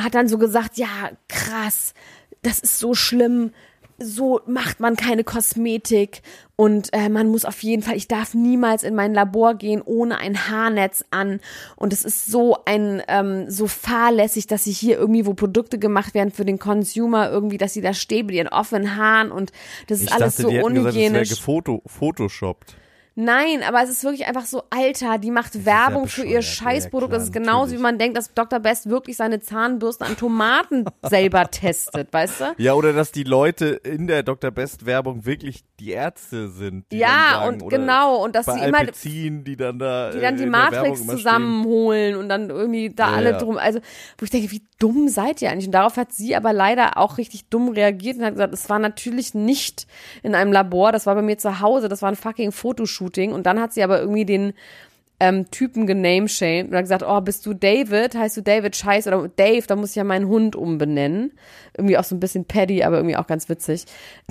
hat 0.00 0.14
dann 0.14 0.28
so 0.28 0.38
gesagt, 0.38 0.76
ja, 0.76 1.10
krass, 1.28 1.94
das 2.42 2.58
ist 2.58 2.78
so 2.78 2.94
schlimm, 2.94 3.52
so 3.98 4.40
macht 4.46 4.80
man 4.80 4.96
keine 4.96 5.24
Kosmetik 5.24 6.22
und 6.56 6.92
äh, 6.92 7.08
man 7.08 7.28
muss 7.28 7.44
auf 7.44 7.62
jeden 7.62 7.82
Fall, 7.82 7.96
ich 7.96 8.08
darf 8.08 8.34
niemals 8.34 8.82
in 8.82 8.94
mein 8.94 9.14
Labor 9.14 9.54
gehen 9.54 9.82
ohne 9.82 10.18
ein 10.18 10.48
Haarnetz 10.48 11.04
an 11.10 11.40
und 11.76 11.92
es 11.92 12.04
ist 12.04 12.26
so 12.26 12.58
ein 12.64 13.02
ähm, 13.08 13.50
so 13.50 13.66
fahrlässig, 13.66 14.46
dass 14.46 14.64
sie 14.64 14.72
hier 14.72 14.98
irgendwie 14.98 15.26
wo 15.26 15.34
Produkte 15.34 15.78
gemacht 15.78 16.14
werden 16.14 16.32
für 16.32 16.44
den 16.44 16.58
Consumer 16.58 17.30
irgendwie, 17.30 17.58
dass 17.58 17.72
sie 17.72 17.80
da 17.80 17.94
stehen 17.94 18.26
mit 18.26 18.34
ihren 18.34 18.48
offenen 18.48 18.96
Haaren 18.96 19.30
und 19.30 19.52
das 19.86 20.00
ist 20.00 20.08
Ich 20.08 20.12
alles 20.12 20.36
dachte, 20.36 20.42
so 20.42 20.48
die 20.50 20.56
hätten 20.56 20.74
gesagt, 20.74 20.88
es 20.88 20.94
unhygienisch. 20.94 21.28
wäre 21.30 21.36
gefoto 21.36 21.82
photoshoppt. 21.86 22.76
Nein, 23.16 23.62
aber 23.62 23.82
es 23.82 23.90
ist 23.90 24.02
wirklich 24.02 24.26
einfach 24.26 24.44
so, 24.44 24.64
Alter, 24.70 25.18
die 25.18 25.30
macht 25.30 25.64
Werbung 25.64 26.08
für 26.08 26.24
ihr 26.24 26.42
Scheißprodukt. 26.42 27.12
ja, 27.12 27.18
das 27.18 27.26
ist 27.28 27.32
genauso, 27.32 27.60
natürlich. 27.60 27.78
wie 27.78 27.82
man 27.82 27.98
denkt, 27.98 28.16
dass 28.16 28.34
Dr. 28.34 28.58
Best 28.58 28.90
wirklich 28.90 29.16
seine 29.16 29.38
Zahnbürsten 29.40 30.04
an 30.06 30.16
Tomaten 30.16 30.84
selber 31.02 31.48
testet, 31.48 32.12
weißt 32.12 32.40
du? 32.40 32.44
Ja, 32.58 32.74
oder 32.74 32.92
dass 32.92 33.12
die 33.12 33.22
Leute 33.22 33.66
in 33.66 34.08
der 34.08 34.24
Dr. 34.24 34.50
Best 34.50 34.84
Werbung 34.86 35.24
wirklich 35.26 35.62
die 35.78 35.90
Ärzte 35.92 36.48
sind. 36.48 36.90
Die 36.90 36.98
Ja, 36.98 37.08
sagen, 37.42 37.62
und 37.62 37.68
genau, 37.68 38.16
und 38.24 38.34
dass 38.34 38.46
sie 38.46 38.58
immer- 38.60 38.78
Alpecin, 38.78 39.44
die 39.44 39.56
dann 39.56 39.78
da 39.78 40.10
die 40.10 40.20
dann 40.20 40.34
äh, 40.34 40.38
die 40.38 40.46
Matrix 40.46 41.06
zusammenholen 41.06 42.16
und 42.16 42.28
dann 42.28 42.50
irgendwie 42.50 42.90
da 42.90 43.10
Ja, 43.10 43.16
alle 43.16 43.30
ja. 43.30 43.38
drum. 43.38 43.58
Also, 43.58 43.78
wo 44.18 44.24
ich 44.24 44.30
denke, 44.30 44.50
wie 44.50 44.62
dumm 44.78 45.08
seid 45.08 45.40
ihr 45.40 45.50
eigentlich? 45.50 45.66
Und 45.66 45.72
darauf 45.72 45.96
hat 45.96 46.12
sie 46.12 46.34
aber 46.36 46.52
leider 46.52 46.96
auch 46.98 47.18
richtig 47.18 47.48
dumm 47.48 47.68
reagiert 47.68 48.16
und 48.18 48.24
hat 48.24 48.34
gesagt, 48.34 48.54
es 48.54 48.68
war 48.68 48.78
natürlich 48.78 49.34
nicht 49.34 49.86
in 50.22 50.34
einem 50.34 50.52
Labor, 50.52 50.90
das 50.92 51.06
war 51.06 51.14
bei 51.14 51.22
mir 51.22 51.38
zu 51.38 51.60
Hause, 51.60 51.88
das 51.88 52.02
war 52.02 52.08
ein 52.08 52.16
fucking 52.16 52.50
Fotoshooting. 53.04 53.32
Und 53.32 53.46
dann 53.46 53.60
hat 53.60 53.72
sie 53.72 53.82
aber 53.82 54.00
irgendwie 54.00 54.24
den 54.24 54.54
ähm, 55.20 55.48
Typen 55.50 55.86
genameshamed 55.86 56.68
und 56.68 56.74
hat 56.74 56.82
gesagt, 56.82 57.04
oh, 57.06 57.20
bist 57.20 57.46
du 57.46 57.54
David? 57.54 58.16
Heißt 58.16 58.36
du 58.36 58.42
David 58.42 58.74
Scheiß 58.74 59.06
oder 59.06 59.28
Dave? 59.28 59.64
Da 59.66 59.76
muss 59.76 59.90
ich 59.90 59.96
ja 59.96 60.04
meinen 60.04 60.26
Hund 60.26 60.56
umbenennen. 60.56 61.32
Irgendwie 61.76 61.96
auch 61.96 62.04
so 62.04 62.16
ein 62.16 62.20
bisschen 62.20 62.46
Paddy, 62.46 62.82
aber 62.82 62.96
irgendwie 62.96 63.16
auch 63.16 63.28
ganz 63.28 63.48
witzig. 63.48 63.84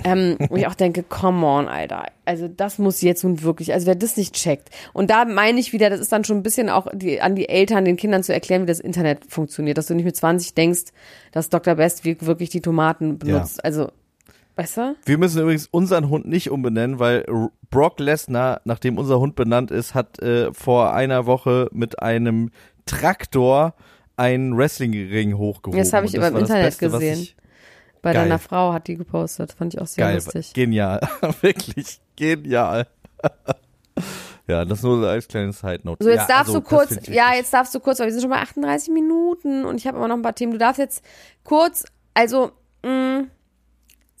Ähm, 0.04 0.36
wo 0.50 0.56
ich 0.56 0.66
auch 0.66 0.74
denke, 0.74 1.02
come 1.02 1.46
on, 1.46 1.68
Alter. 1.68 2.06
Also 2.26 2.48
das 2.48 2.78
muss 2.78 3.00
jetzt 3.00 3.24
nun 3.24 3.42
wirklich, 3.42 3.72
also 3.72 3.86
wer 3.86 3.94
das 3.94 4.18
nicht 4.18 4.34
checkt. 4.34 4.68
Und 4.92 5.10
da 5.10 5.24
meine 5.24 5.58
ich 5.58 5.72
wieder, 5.72 5.88
das 5.88 6.00
ist 6.00 6.12
dann 6.12 6.24
schon 6.24 6.38
ein 6.38 6.42
bisschen 6.42 6.68
auch 6.68 6.86
die, 6.92 7.20
an 7.20 7.34
die 7.34 7.48
Eltern, 7.48 7.86
den 7.86 7.96
Kindern 7.96 8.22
zu 8.22 8.34
erklären, 8.34 8.62
wie 8.62 8.66
das 8.66 8.80
Internet 8.80 9.20
funktioniert. 9.26 9.78
Dass 9.78 9.86
du 9.86 9.94
nicht 9.94 10.04
mit 10.04 10.16
20 10.16 10.54
denkst, 10.54 10.84
dass 11.32 11.48
Dr. 11.48 11.76
Best 11.76 12.04
wirklich 12.04 12.50
die 12.50 12.60
Tomaten 12.60 13.18
benutzt. 13.18 13.64
Also, 13.64 13.90
weißt 14.56 14.76
du? 14.76 14.96
Wir 15.04 15.18
müssen 15.18 15.42
übrigens 15.42 15.66
unseren 15.66 16.08
Hund 16.08 16.26
nicht 16.26 16.50
umbenennen, 16.50 16.98
weil 16.98 17.24
Brock 17.70 18.00
Lesnar, 18.00 18.60
nachdem 18.64 18.98
unser 18.98 19.18
Hund 19.20 19.34
benannt 19.34 19.70
ist, 19.70 19.94
hat 19.94 20.18
äh, 20.20 20.52
vor 20.52 20.92
einer 20.94 21.26
Woche 21.26 21.68
mit 21.72 22.00
einem 22.00 22.50
Traktor 22.86 23.74
einen 24.16 24.56
Wrestlingring 24.56 25.36
hochgehoben. 25.36 25.78
Das 25.78 25.92
habe 25.92 26.06
ich 26.06 26.14
über 26.14 26.28
im 26.28 26.36
Internet 26.36 26.66
Beste, 26.66 26.90
gesehen. 26.90 27.28
Bei 28.02 28.12
Geil. 28.12 28.24
deiner 28.24 28.38
Frau 28.38 28.72
hat 28.72 28.86
die 28.86 28.96
gepostet. 28.96 29.52
Fand 29.52 29.74
ich 29.74 29.80
auch 29.80 29.86
sehr 29.86 30.04
geil, 30.04 30.16
lustig. 30.16 30.52
genial, 30.52 31.00
wirklich 31.40 32.00
genial. 32.16 32.86
ja, 34.46 34.64
das 34.64 34.82
nur 34.82 35.08
als 35.08 35.26
kleines 35.26 35.58
Side 35.58 35.80
Note. 35.84 36.04
So, 36.04 36.10
jetzt 36.10 36.28
ja, 36.28 36.36
darfst 36.36 36.54
also, 36.54 36.60
du 36.60 36.66
kurz, 36.66 37.06
ja, 37.08 37.34
jetzt 37.34 37.52
darfst 37.52 37.74
du 37.74 37.80
kurz, 37.80 37.98
weil 37.98 38.06
wir 38.06 38.12
sind 38.12 38.20
schon 38.20 38.30
bei 38.30 38.40
38 38.40 38.92
Minuten 38.92 39.64
und 39.64 39.76
ich 39.76 39.86
habe 39.86 39.96
immer 39.96 40.08
noch 40.08 40.16
ein 40.16 40.22
paar 40.22 40.34
Themen. 40.34 40.52
Du 40.52 40.58
darfst 40.58 40.78
jetzt 40.78 41.02
kurz, 41.44 41.84
also, 42.12 42.52
mh, 42.84 43.24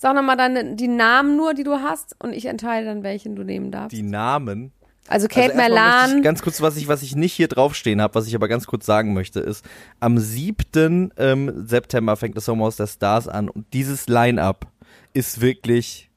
sag 0.04 0.14
nochmal 0.14 0.36
deine, 0.36 0.76
die 0.76 0.86
Namen 0.88 1.34
nur, 1.38 1.54
die 1.54 1.64
du 1.64 1.76
hast 1.78 2.14
und 2.22 2.34
ich 2.34 2.44
entscheide 2.44 2.86
dann, 2.86 3.02
welchen 3.02 3.36
du 3.36 3.42
nehmen 3.42 3.70
darfst. 3.70 3.96
die 3.96 4.02
Namen. 4.02 4.70
also 5.08 5.28
Kate 5.28 5.52
also 5.52 5.58
erstmal 5.58 5.70
möchte 5.70 5.82
Merlan, 6.10 6.22
ganz 6.22 6.42
kurz, 6.42 6.60
was 6.60 6.76
ich, 6.76 6.88
was 6.88 7.02
ich 7.02 7.16
nicht 7.16 7.32
hier 7.32 7.48
draufstehen 7.48 8.02
habe, 8.02 8.14
was 8.14 8.26
ich 8.26 8.34
aber 8.34 8.46
ganz 8.46 8.66
kurz 8.66 8.84
sagen 8.84 9.14
möchte, 9.14 9.40
ist, 9.40 9.64
am 10.00 10.18
7. 10.18 11.10
Ähm, 11.16 11.66
September 11.66 12.16
fängt 12.16 12.36
das 12.36 12.44
Sommerhaus 12.44 12.76
der 12.76 12.86
Stars 12.86 13.28
an 13.28 13.48
und 13.48 13.64
dieses 13.72 14.06
Line-Up 14.06 14.66
ist 15.14 15.40
wirklich, 15.40 16.10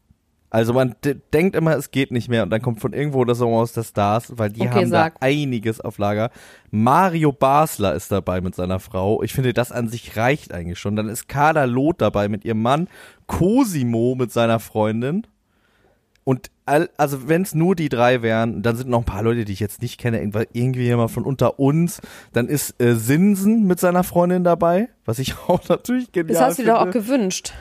also 0.49 0.73
man 0.73 0.95
denkt 1.31 1.55
immer, 1.55 1.77
es 1.77 1.91
geht 1.91 2.11
nicht 2.11 2.27
mehr 2.27 2.43
und 2.43 2.49
dann 2.49 2.61
kommt 2.61 2.81
von 2.81 2.91
irgendwo 2.91 3.23
das 3.23 3.37
Sommerhaus 3.37 3.71
der 3.71 3.83
Stars, 3.83 4.37
weil 4.37 4.49
die 4.49 4.61
Okay, 4.61 4.69
haben 4.69 4.87
sag. 4.89 5.19
da 5.19 5.25
einiges 5.25 5.79
auf 5.79 5.97
Lager. 5.97 6.29
Mario 6.71 7.31
Basler 7.31 7.93
ist 7.93 8.11
dabei 8.11 8.41
mit 8.41 8.53
seiner 8.55 8.79
Frau. 8.79 9.23
Ich 9.23 9.33
finde, 9.33 9.53
das 9.53 9.71
an 9.71 9.87
sich 9.87 10.17
reicht 10.17 10.53
eigentlich 10.53 10.79
schon. 10.79 10.95
Dann 10.97 11.07
ist 11.07 11.29
Carla 11.29 11.63
Loth 11.65 12.01
dabei 12.01 12.27
mit 12.27 12.43
ihrem 12.43 12.61
Mann, 12.61 12.89
Cosimo 13.27 14.15
mit 14.15 14.31
seiner 14.31 14.59
Freundin. 14.59 15.27
Und 16.23 16.51
all, 16.65 16.89
also 16.97 17.29
wenn 17.29 17.43
es 17.43 17.55
nur 17.55 17.75
die 17.75 17.87
drei 17.87 18.21
wären, 18.21 18.61
dann 18.61 18.75
sind 18.75 18.89
noch 18.89 18.99
ein 18.99 19.05
paar 19.05 19.23
Leute, 19.23 19.45
die 19.45 19.53
ich 19.53 19.61
jetzt 19.61 19.81
nicht 19.81 19.97
kenne, 19.97 20.21
irgendwie 20.51 20.83
jemand 20.83 21.11
von 21.11 21.23
unter 21.23 21.59
uns. 21.59 22.01
Dann 22.33 22.47
ist 22.47 22.81
äh, 22.81 22.95
Sinsen 22.95 23.65
mit 23.65 23.79
seiner 23.79 24.03
Freundin 24.03 24.43
dabei, 24.43 24.89
was 25.05 25.19
ich 25.19 25.35
auch 25.47 25.69
natürlich 25.69 26.11
genial 26.11 26.33
das 26.33 26.41
hast 26.41 26.59
du 26.59 26.63
dir 26.63 26.73
doch 26.73 26.81
auch 26.81 26.91
gewünscht. 26.91 27.53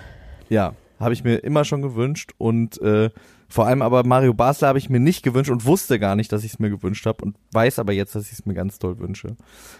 Ja, 0.48 0.74
habe 0.98 1.12
ich 1.12 1.22
mir 1.22 1.36
immer 1.36 1.64
schon 1.64 1.82
gewünscht 1.82 2.32
und 2.38 2.80
äh, 2.80 3.10
vor 3.48 3.66
allem 3.66 3.82
aber 3.82 4.04
Mario 4.04 4.34
Basler 4.34 4.68
habe 4.68 4.78
ich 4.78 4.90
mir 4.90 5.00
nicht 5.00 5.22
gewünscht 5.22 5.50
und 5.50 5.64
wusste 5.64 5.98
gar 6.00 6.16
nicht, 6.16 6.32
dass 6.32 6.42
ich 6.42 6.54
es 6.54 6.58
mir 6.58 6.70
gewünscht 6.70 7.06
habe 7.06 7.24
und 7.24 7.36
weiß 7.52 7.78
aber 7.78 7.92
jetzt, 7.92 8.14
dass 8.14 8.26
ich 8.26 8.32
es 8.32 8.46
mir 8.46 8.54
ganz 8.54 8.78
toll 8.78 8.98
wünsche. 8.98 9.36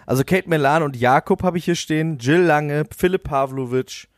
Also 0.07 0.23
Kate 0.23 0.49
Melan 0.49 0.83
und 0.83 0.97
Jakob 0.97 1.43
habe 1.43 1.59
ich 1.59 1.65
hier 1.65 1.75
stehen, 1.75 2.19
Jill 2.19 2.43
Lange, 2.43 2.85
Philipp 2.97 3.25
Pavlovic, 3.25 4.09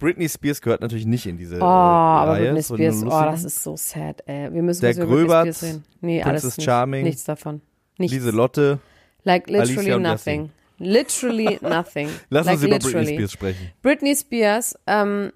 Britney 0.00 0.28
Spears 0.28 0.60
gehört 0.60 0.80
natürlich 0.80 1.06
nicht 1.06 1.26
in 1.26 1.36
diese 1.36 1.56
Oh, 1.56 1.58
äh, 1.58 1.62
aber 1.64 2.32
Reihe. 2.32 2.42
Britney 2.46 2.62
so 2.62 2.74
Spears, 2.74 3.04
oh, 3.04 3.22
das 3.30 3.44
ist 3.44 3.62
so 3.62 3.76
sad, 3.76 4.22
ey. 4.26 4.52
Wir 4.52 4.62
müssen 4.62 4.80
Der 4.80 4.90
was 4.90 4.96
über 4.96 5.06
Britney 5.06 5.28
Spears 5.28 5.62
reden. 5.62 5.84
Nee, 6.00 6.20
Princess 6.22 6.44
alles 6.44 6.56
nicht. 6.56 6.64
Charming, 6.64 7.04
Nichts 7.04 7.24
davon. 7.24 7.60
Nichts. 7.98 8.14
Lieselotte. 8.14 8.80
Like 9.22 9.48
literally 9.48 9.92
Alicia 9.92 9.98
nothing. 9.98 10.50
Literally 10.78 11.58
nothing. 11.60 12.08
Lass 12.30 12.46
like 12.46 12.54
uns 12.56 12.64
über 12.64 12.74
literally. 12.74 12.94
Britney 12.94 13.14
Spears 13.14 13.32
sprechen. 13.32 13.70
Britney 13.82 14.16
Spears, 14.16 14.74
ähm, 14.86 15.32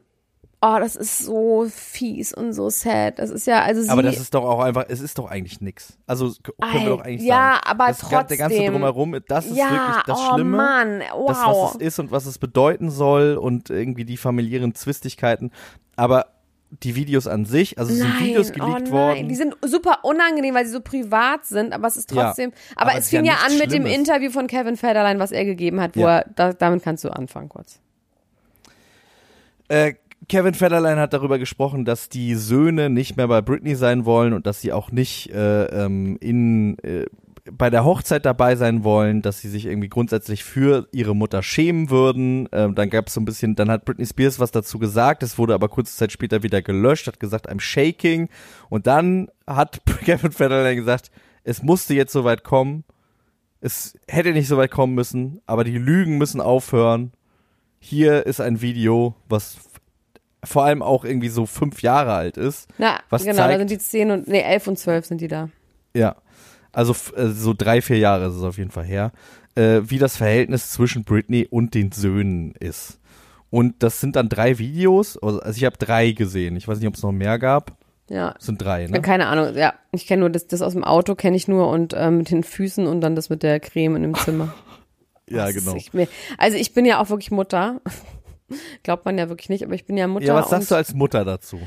oh, 0.66 0.78
das 0.78 0.96
ist 0.96 1.18
so 1.18 1.66
fies 1.68 2.32
und 2.32 2.52
so 2.54 2.70
sad. 2.70 3.18
Das 3.18 3.30
ist 3.30 3.46
ja, 3.46 3.62
also 3.62 3.82
sie. 3.82 3.88
Aber 3.90 4.02
das 4.02 4.18
ist 4.18 4.32
doch 4.34 4.44
auch 4.44 4.60
einfach, 4.60 4.86
es 4.88 5.00
ist 5.00 5.18
doch 5.18 5.30
eigentlich 5.30 5.60
nix. 5.60 5.98
Also 6.06 6.32
können 6.60 6.84
wir 6.84 6.90
doch 6.90 7.00
eigentlich 7.02 7.22
ja, 7.22 7.54
sagen. 7.56 7.66
aber 7.66 7.86
das, 7.88 8.08
ga- 8.08 8.22
Der 8.24 8.36
ganze 8.38 8.56
trotzdem. 8.56 8.72
Drumherum, 8.72 9.16
das 9.28 9.46
ist 9.46 9.56
ja, 9.56 9.70
wirklich 9.70 10.02
das 10.06 10.18
oh 10.18 10.34
Schlimme. 10.34 10.56
Mann, 10.56 11.02
wow. 11.12 11.28
das, 11.28 11.38
was 11.46 11.74
es 11.76 11.80
ist 11.88 11.98
und 11.98 12.10
was 12.10 12.26
es 12.26 12.38
bedeuten 12.38 12.90
soll 12.90 13.36
und 13.36 13.68
irgendwie 13.70 14.04
die 14.04 14.16
familiären 14.16 14.74
Zwistigkeiten. 14.74 15.50
Aber 15.96 16.26
die 16.82 16.96
Videos 16.96 17.28
an 17.28 17.44
sich, 17.44 17.78
also 17.78 17.92
es 17.92 17.98
sind 17.98 18.08
Nein, 18.08 18.24
Videos 18.24 18.50
oh 18.50 18.52
geleakt 18.54 18.82
nein. 18.84 18.90
worden. 18.90 19.28
Die 19.28 19.34
sind 19.36 19.54
super 19.64 19.98
unangenehm, 20.02 20.54
weil 20.56 20.66
sie 20.66 20.72
so 20.72 20.80
privat 20.80 21.44
sind, 21.44 21.72
aber 21.72 21.86
es 21.86 21.96
ist 21.96 22.10
Ja, 22.10 22.24
trotzdem. 22.26 22.52
aber, 22.74 22.90
aber 22.90 22.98
es 22.98 23.10
ja 23.12 23.18
fing 23.20 23.26
ja, 23.26 23.34
nichts 23.34 23.46
an 23.46 23.58
mit 23.58 23.72
dem 23.72 23.82
Schlimmes. 23.86 23.92
Interview 23.98 24.30
von 24.30 24.46
Kevin 24.48 24.76
Federline, 24.76 25.20
was 25.20 25.30
er 25.30 25.44
gegeben 25.44 25.80
hat, 25.80 25.94
wo 25.96 26.00
Ja. 26.00 26.18
er, 26.18 26.26
da, 26.34 26.52
damit 26.52 26.82
kannst 26.82 27.04
du 27.04 27.10
anfangen 27.10 27.48
kurz. 27.48 27.78
Äh, 29.68 29.94
Kevin 30.28 30.54
Federline 30.54 31.00
hat 31.00 31.12
darüber 31.12 31.38
gesprochen, 31.38 31.84
dass 31.84 32.08
die 32.08 32.34
Söhne 32.34 32.90
nicht 32.90 33.16
mehr 33.16 33.28
bei 33.28 33.42
Britney 33.42 33.74
sein 33.74 34.04
wollen 34.04 34.32
und 34.32 34.46
dass 34.46 34.60
sie 34.60 34.72
auch 34.72 34.90
nicht 34.90 35.30
äh, 35.30 35.64
ähm, 35.66 36.16
in 36.20 36.78
äh, 36.78 37.06
bei 37.52 37.68
der 37.68 37.84
Hochzeit 37.84 38.24
dabei 38.24 38.56
sein 38.56 38.84
wollen, 38.84 39.20
dass 39.20 39.40
sie 39.40 39.50
sich 39.50 39.66
irgendwie 39.66 39.88
grundsätzlich 39.88 40.44
für 40.44 40.88
ihre 40.92 41.14
Mutter 41.14 41.42
schämen 41.42 41.90
würden. 41.90 42.48
Ähm, 42.52 42.74
dann 42.74 42.88
gab 42.88 43.08
es 43.08 43.14
so 43.14 43.20
ein 43.20 43.26
bisschen, 43.26 43.54
dann 43.54 43.70
hat 43.70 43.84
Britney 43.84 44.06
Spears 44.06 44.40
was 44.40 44.50
dazu 44.50 44.78
gesagt, 44.78 45.22
es 45.22 45.36
wurde 45.36 45.52
aber 45.54 45.68
kurze 45.68 45.94
Zeit 45.94 46.10
später 46.10 46.42
wieder 46.42 46.62
gelöscht, 46.62 47.06
hat 47.06 47.20
gesagt, 47.20 47.50
I'm 47.50 47.60
shaking. 47.60 48.28
Und 48.70 48.86
dann 48.86 49.28
hat 49.46 49.82
Kevin 50.04 50.32
Federline 50.32 50.76
gesagt, 50.76 51.10
es 51.42 51.62
musste 51.62 51.94
jetzt 51.94 52.12
soweit 52.12 52.44
kommen. 52.44 52.84
Es 53.60 53.98
hätte 54.08 54.32
nicht 54.32 54.48
so 54.48 54.56
weit 54.56 54.70
kommen 54.70 54.94
müssen, 54.94 55.40
aber 55.46 55.64
die 55.64 55.78
Lügen 55.78 56.16
müssen 56.16 56.40
aufhören. 56.40 57.12
Hier 57.78 58.24
ist 58.26 58.40
ein 58.40 58.62
Video, 58.62 59.14
was 59.28 59.58
vor 60.44 60.64
allem 60.64 60.82
auch 60.82 61.04
irgendwie 61.04 61.28
so 61.28 61.46
fünf 61.46 61.82
Jahre 61.82 62.12
alt 62.12 62.36
ist. 62.36 62.68
Na, 62.78 62.98
Was 63.10 63.24
genau, 63.24 63.36
da 63.36 63.48
zeigt- 63.48 63.58
sind 63.60 63.70
die 63.70 63.78
10 63.78 64.10
und, 64.10 64.28
nee, 64.28 64.40
11 64.42 64.66
und 64.68 64.78
12 64.78 65.06
sind 65.06 65.20
die 65.20 65.28
da. 65.28 65.48
Ja. 65.94 66.16
Also 66.72 66.94
äh, 67.16 67.28
so 67.28 67.54
drei, 67.56 67.80
vier 67.82 67.98
Jahre 67.98 68.26
ist 68.26 68.34
es 68.34 68.42
auf 68.42 68.58
jeden 68.58 68.70
Fall 68.72 68.84
her, 68.84 69.12
äh, 69.54 69.80
wie 69.84 69.98
das 69.98 70.16
Verhältnis 70.16 70.70
zwischen 70.70 71.04
Britney 71.04 71.46
und 71.48 71.74
den 71.74 71.92
Söhnen 71.92 72.52
ist. 72.58 72.98
Und 73.50 73.82
das 73.84 74.00
sind 74.00 74.16
dann 74.16 74.28
drei 74.28 74.58
Videos, 74.58 75.16
also 75.22 75.38
also 75.40 75.56
ich 75.56 75.64
habe 75.64 75.76
drei 75.76 76.10
gesehen. 76.10 76.56
Ich 76.56 76.66
weiß 76.66 76.78
nicht, 76.78 76.88
ob 76.88 76.94
es 76.96 77.02
noch 77.04 77.12
mehr 77.12 77.38
gab. 77.38 77.76
Ja. 78.10 78.34
Es 78.38 78.46
sind 78.46 78.60
drei, 78.60 78.86
ne? 78.88 79.00
Keine 79.00 79.28
Ahnung, 79.28 79.54
ja. 79.56 79.74
Ich 79.92 80.06
kenne 80.08 80.20
nur 80.20 80.30
das, 80.30 80.48
das 80.48 80.60
aus 80.60 80.72
dem 80.72 80.82
Auto, 80.84 81.14
kenne 81.14 81.36
ich 81.36 81.46
nur 81.46 81.68
und 81.70 81.94
ähm, 81.96 82.18
mit 82.18 82.30
den 82.30 82.42
Füßen 82.42 82.86
und 82.88 83.00
dann 83.00 83.14
das 83.14 83.30
mit 83.30 83.42
der 83.44 83.60
Creme 83.60 83.96
in 83.96 84.02
dem 84.02 84.14
Zimmer. 84.14 84.52
Ja, 85.30 85.46
Das 85.46 85.54
genau. 85.54 85.76
mir- 85.94 86.06
also 86.36 86.58
ich 86.58 86.74
bin 86.74 86.84
ja 86.84 87.00
auch 87.00 87.08
wirklich 87.08 87.30
Mutter. 87.30 87.80
Glaubt 88.82 89.04
man 89.04 89.18
ja 89.18 89.28
wirklich 89.28 89.48
nicht, 89.48 89.64
aber 89.64 89.74
ich 89.74 89.86
bin 89.86 89.96
ja 89.96 90.06
Mutter. 90.06 90.26
Ja, 90.26 90.34
was 90.34 90.50
sagst 90.50 90.70
du 90.70 90.74
als 90.74 90.94
Mutter 90.94 91.24
dazu? 91.24 91.58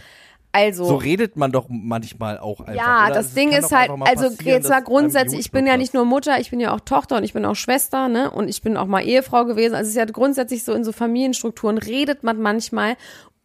also, 0.57 0.86
So 0.86 0.95
redet 0.95 1.36
man 1.36 1.51
doch 1.51 1.67
manchmal 1.69 2.39
auch 2.39 2.61
einfach. 2.61 2.73
Ja, 2.73 3.05
oder? 3.05 3.13
das 3.15 3.28
Es 3.28 3.34
Ding 3.34 3.51
ist 3.51 3.71
halt, 3.71 3.89
also 3.89 4.30
jetzt 4.43 4.69
mal 4.69 4.82
grundsätzlich, 4.82 5.39
ich 5.39 5.51
bin 5.51 5.67
ja 5.67 5.78
nicht 5.78 5.93
nur 5.93 6.05
Mutter, 6.05 6.39
ich 6.39 6.49
bin 6.49 6.59
ja 6.59 6.73
auch 6.73 6.80
Tochter 6.80 7.17
und 7.17 7.23
ich 7.23 7.34
bin 7.34 7.45
auch 7.45 7.55
Schwester, 7.55 8.07
ne? 8.07 8.32
Und 8.32 8.47
ich 8.47 8.61
bin 8.61 8.78
auch 8.78 8.88
mal 8.88 9.01
Ehefrau 9.01 9.45
gewesen. 9.45 9.75
Also 9.75 9.88
es 9.88 9.89
ist 9.89 9.97
ja 9.97 10.05
grundsätzlich 10.05 10.63
so 10.63 10.73
in 10.73 10.84
so 10.84 10.91
Familienstrukturen 10.91 11.78
redet 11.78 12.23
man 12.23 12.41
manchmal 12.41 12.95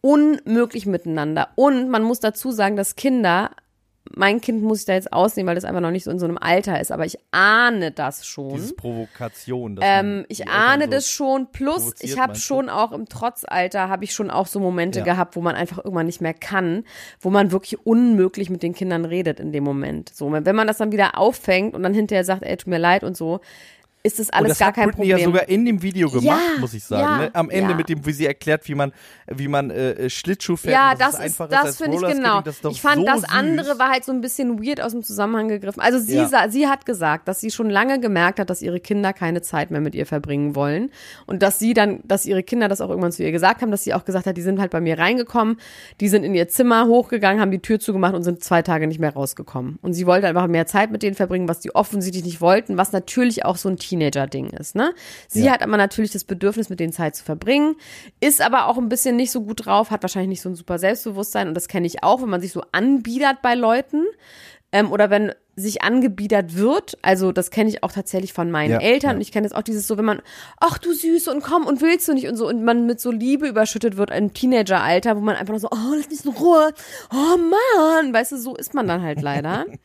unmöglich 0.01 0.85
miteinander. 0.85 1.49
Und 1.55 1.89
man 1.89 2.03
muss 2.03 2.19
dazu 2.19 2.51
sagen, 2.51 2.75
dass 2.75 2.95
Kinder 2.95 3.51
mein 4.15 4.41
Kind 4.41 4.61
muss 4.61 4.81
ich 4.81 4.85
da 4.85 4.93
jetzt 4.93 5.13
ausnehmen, 5.13 5.47
weil 5.47 5.55
das 5.55 5.63
einfach 5.65 5.81
noch 5.81 5.91
nicht 5.91 6.03
so 6.03 6.11
in 6.11 6.19
so 6.19 6.25
einem 6.25 6.37
Alter 6.37 6.79
ist, 6.79 6.91
aber 6.91 7.05
ich 7.05 7.17
ahne 7.31 7.91
das 7.91 8.25
schon. 8.25 8.55
Diese 8.55 8.73
Provokation. 8.75 9.79
Ähm, 9.81 10.25
ich 10.27 10.47
ahne 10.47 10.85
so 10.85 10.91
das 10.91 11.09
schon. 11.09 11.47
Plus, 11.51 11.93
ich 12.01 12.19
habe 12.19 12.35
schon 12.35 12.69
auch 12.69 12.91
im 12.91 13.07
Trotzalter, 13.07 13.89
habe 13.89 14.03
ich 14.03 14.13
schon 14.13 14.29
auch 14.29 14.47
so 14.47 14.59
Momente 14.59 14.99
Ja. 14.99 15.05
gehabt, 15.05 15.35
wo 15.35 15.41
man 15.41 15.55
einfach 15.55 15.77
irgendwann 15.77 16.05
nicht 16.05 16.21
mehr 16.21 16.33
kann, 16.33 16.83
wo 17.21 17.29
man 17.29 17.51
wirklich 17.51 17.85
unmöglich 17.85 18.49
mit 18.49 18.61
den 18.61 18.73
Kindern 18.73 19.05
redet 19.05 19.39
in 19.39 19.51
dem 19.51 19.63
Moment. 19.63 20.09
So, 20.13 20.31
wenn 20.31 20.55
man 20.55 20.67
das 20.67 20.77
dann 20.77 20.91
wieder 20.91 21.17
auffängt 21.17 21.73
und 21.73 21.83
dann 21.83 21.93
hinterher 21.93 22.25
sagt, 22.25 22.43
ey, 22.43 22.57
tut 22.57 22.67
mir 22.67 22.79
leid 22.79 23.03
und 23.03 23.15
so, 23.15 23.39
ist 24.05 24.19
das 24.19 24.29
alles 24.31 24.49
das 24.49 24.59
gar 24.59 24.67
hat 24.67 24.75
kein 24.75 24.85
Britney 24.89 25.07
Problem. 25.11 25.17
ja 25.17 25.23
sogar 25.25 25.49
in 25.49 25.65
dem 25.65 25.81
Video 25.81 26.09
gemacht, 26.09 26.23
Ja, 26.55 26.59
muss 26.59 26.73
ich 26.73 26.83
sagen. 26.83 27.01
ja, 27.03 27.17
ne? 27.19 27.29
Am 27.33 27.49
Ende 27.49 27.71
ja. 27.71 27.77
mit 27.77 27.87
dem, 27.87 28.05
wie 28.05 28.11
sie 28.11 28.25
erklärt, 28.25 28.67
wie 28.67 28.75
man, 28.75 28.91
wie 29.27 29.47
man 29.47 29.69
äh, 29.71 30.09
Schlittschuh 30.09 30.57
fährt. 30.57 30.73
Ja, 30.73 30.93
das 30.95 31.17
ist, 31.23 31.39
das 31.39 31.77
finde 31.77 31.97
ich 31.97 32.13
genau. 32.15 32.41
Das 32.41 32.57
Ich 32.69 32.81
fand 32.81 32.97
so 32.97 33.05
das 33.05 33.21
süß. 33.21 33.29
andere 33.31 33.79
war 33.79 33.89
halt 33.91 34.03
so 34.03 34.11
ein 34.11 34.19
bisschen 34.19 34.61
weird 34.61 34.81
aus 34.81 34.91
dem 34.91 35.03
Zusammenhang 35.03 35.47
gegriffen. 35.47 35.79
Also 35.81 35.99
sie, 35.99 36.15
Ja. 36.17 36.27
sa- 36.27 36.49
sie 36.49 36.67
hat 36.67 36.85
gesagt, 36.85 37.27
dass 37.29 37.39
sie 37.39 37.49
schon 37.49 37.69
lange 37.69 37.99
gemerkt 37.99 38.39
hat, 38.39 38.49
dass 38.49 38.61
ihre 38.61 38.79
Kinder 38.81 39.13
keine 39.13 39.41
Zeit 39.41 39.71
mehr 39.71 39.79
mit 39.81 39.95
ihr 39.95 40.05
verbringen 40.05 40.53
wollen 40.55 40.91
und 41.25 41.41
dass 41.41 41.57
sie 41.59 41.73
dann, 41.73 42.01
dass 42.03 42.25
ihre 42.25 42.43
Kinder 42.43 42.67
das 42.67 42.81
auch 42.81 42.89
irgendwann 42.89 43.13
zu 43.13 43.23
ihr 43.23 43.31
gesagt 43.31 43.61
haben, 43.61 43.71
dass 43.71 43.85
sie 43.85 43.93
auch 43.93 44.03
gesagt 44.03 44.25
hat, 44.27 44.35
die 44.35 44.41
sind 44.41 44.59
halt 44.59 44.71
bei 44.71 44.81
mir 44.81 44.99
reingekommen, 44.99 45.57
die 46.01 46.09
sind 46.09 46.23
in 46.25 46.35
ihr 46.35 46.49
Zimmer 46.49 46.87
hochgegangen, 46.87 47.41
haben 47.41 47.51
die 47.51 47.61
Tür 47.61 47.79
zugemacht 47.79 48.13
und 48.15 48.23
sind 48.23 48.43
zwei 48.43 48.61
Tage 48.61 48.87
nicht 48.87 48.99
mehr 48.99 49.13
rausgekommen. 49.13 49.79
Und 49.81 49.93
sie 49.93 50.05
wollte 50.05 50.27
einfach 50.27 50.47
mehr 50.47 50.65
Zeit 50.67 50.91
mit 50.91 51.03
denen 51.03 51.15
verbringen, 51.15 51.47
was 51.47 51.61
die 51.61 51.73
offensichtlich 51.73 52.25
nicht 52.25 52.41
wollten, 52.41 52.75
was 52.77 52.91
natürlich 52.91 53.45
auch 53.45 53.55
so 53.55 53.69
ein 53.69 53.77
Teenager-Ding 53.93 54.49
ist. 54.51 54.75
Ne? 54.75 54.93
Sie 55.27 55.45
Ja. 55.45 55.53
hat 55.53 55.61
aber 55.63 55.77
natürlich 55.77 56.11
das 56.11 56.23
Bedürfnis, 56.23 56.69
mit 56.69 56.79
denen 56.79 56.93
Zeit 56.93 57.15
zu 57.15 57.23
verbringen, 57.23 57.75
ist 58.19 58.41
aber 58.41 58.67
auch 58.67 58.77
ein 58.77 58.89
bisschen 58.89 59.15
nicht 59.15 59.31
so 59.31 59.41
gut 59.41 59.65
drauf, 59.65 59.91
hat 59.91 60.01
wahrscheinlich 60.03 60.29
nicht 60.29 60.41
so 60.41 60.49
ein 60.49 60.55
super 60.55 60.79
Selbstbewusstsein 60.79 61.47
und 61.47 61.53
das 61.53 61.67
kenne 61.67 61.87
ich 61.87 62.03
auch, 62.03 62.21
wenn 62.21 62.29
man 62.29 62.41
sich 62.41 62.51
so 62.51 62.63
anbiedert 62.71 63.41
bei 63.41 63.55
Leuten 63.55 64.03
ähm, 64.71 64.91
oder 64.91 65.09
wenn 65.09 65.31
sich 65.55 65.83
angebiedert 65.83 66.55
wird, 66.57 66.97
also 67.03 67.31
das 67.31 67.51
kenne 67.51 67.69
ich 67.69 67.83
auch 67.83 67.91
tatsächlich 67.91 68.33
von 68.33 68.49
meinen 68.49 68.71
Ja, 68.71 68.79
Eltern 68.79 69.11
ja. 69.11 69.15
und 69.17 69.21
ich 69.21 69.31
kenne 69.31 69.47
das 69.47 69.55
auch 69.55 69.61
dieses 69.61 69.85
so, 69.85 69.97
wenn 69.99 70.05
man, 70.05 70.19
ach 70.59 70.79
du 70.79 70.93
Süße 70.93 71.29
und 71.31 71.43
komm 71.43 71.67
und 71.67 71.79
willst 71.81 72.07
du 72.07 72.13
nicht 72.15 72.27
und 72.27 72.37
so 72.37 72.47
und 72.47 72.63
man 72.63 72.87
mit 72.87 72.99
so 72.99 73.11
Liebe 73.11 73.47
überschüttet 73.47 73.95
wird 73.97 74.09
im 74.09 74.33
Teenageralter, 74.33 75.15
wo 75.15 75.19
man 75.19 75.35
einfach 75.35 75.51
nur 75.51 75.59
so, 75.59 75.67
oh, 75.69 75.93
lass 75.95 76.09
mich 76.09 76.25
in 76.25 76.31
Ruhe, 76.31 76.73
oh 77.13 77.37
Mann, 77.37 78.11
weißt 78.11 78.31
du, 78.31 78.37
so 78.37 78.55
ist 78.55 78.73
man 78.73 78.87
dann 78.87 79.03
halt 79.03 79.21
leider. 79.21 79.65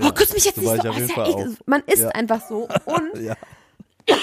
oh, 0.00 0.10
küss 0.12 0.32
mich 0.32 0.44
jetzt 0.44 0.56
so 0.56 0.62
nicht 0.62 0.82
so, 0.82 0.88
ich 0.88 0.94
oh, 0.94 0.94
jeden 0.94 1.08
ist 1.08 1.16
ja 1.16 1.24
auch. 1.24 1.46
man 1.66 1.82
ist 1.86 2.02
Ja. 2.02 2.08
einfach 2.10 2.46
so 2.48 2.68
und 2.84 3.20
Ja. 3.22 3.36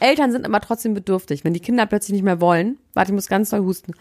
Eltern 0.00 0.32
sind 0.32 0.44
aber 0.44 0.60
trotzdem 0.60 0.94
bedürftig. 0.94 1.44
Wenn 1.44 1.54
die 1.54 1.60
Kinder 1.60 1.86
plötzlich 1.86 2.12
nicht 2.12 2.24
mehr 2.24 2.40
wollen, 2.40 2.78
warte, 2.94 3.10
ich 3.10 3.14
muss 3.14 3.28
ganz 3.28 3.50
doll 3.50 3.60
husten. 3.60 3.94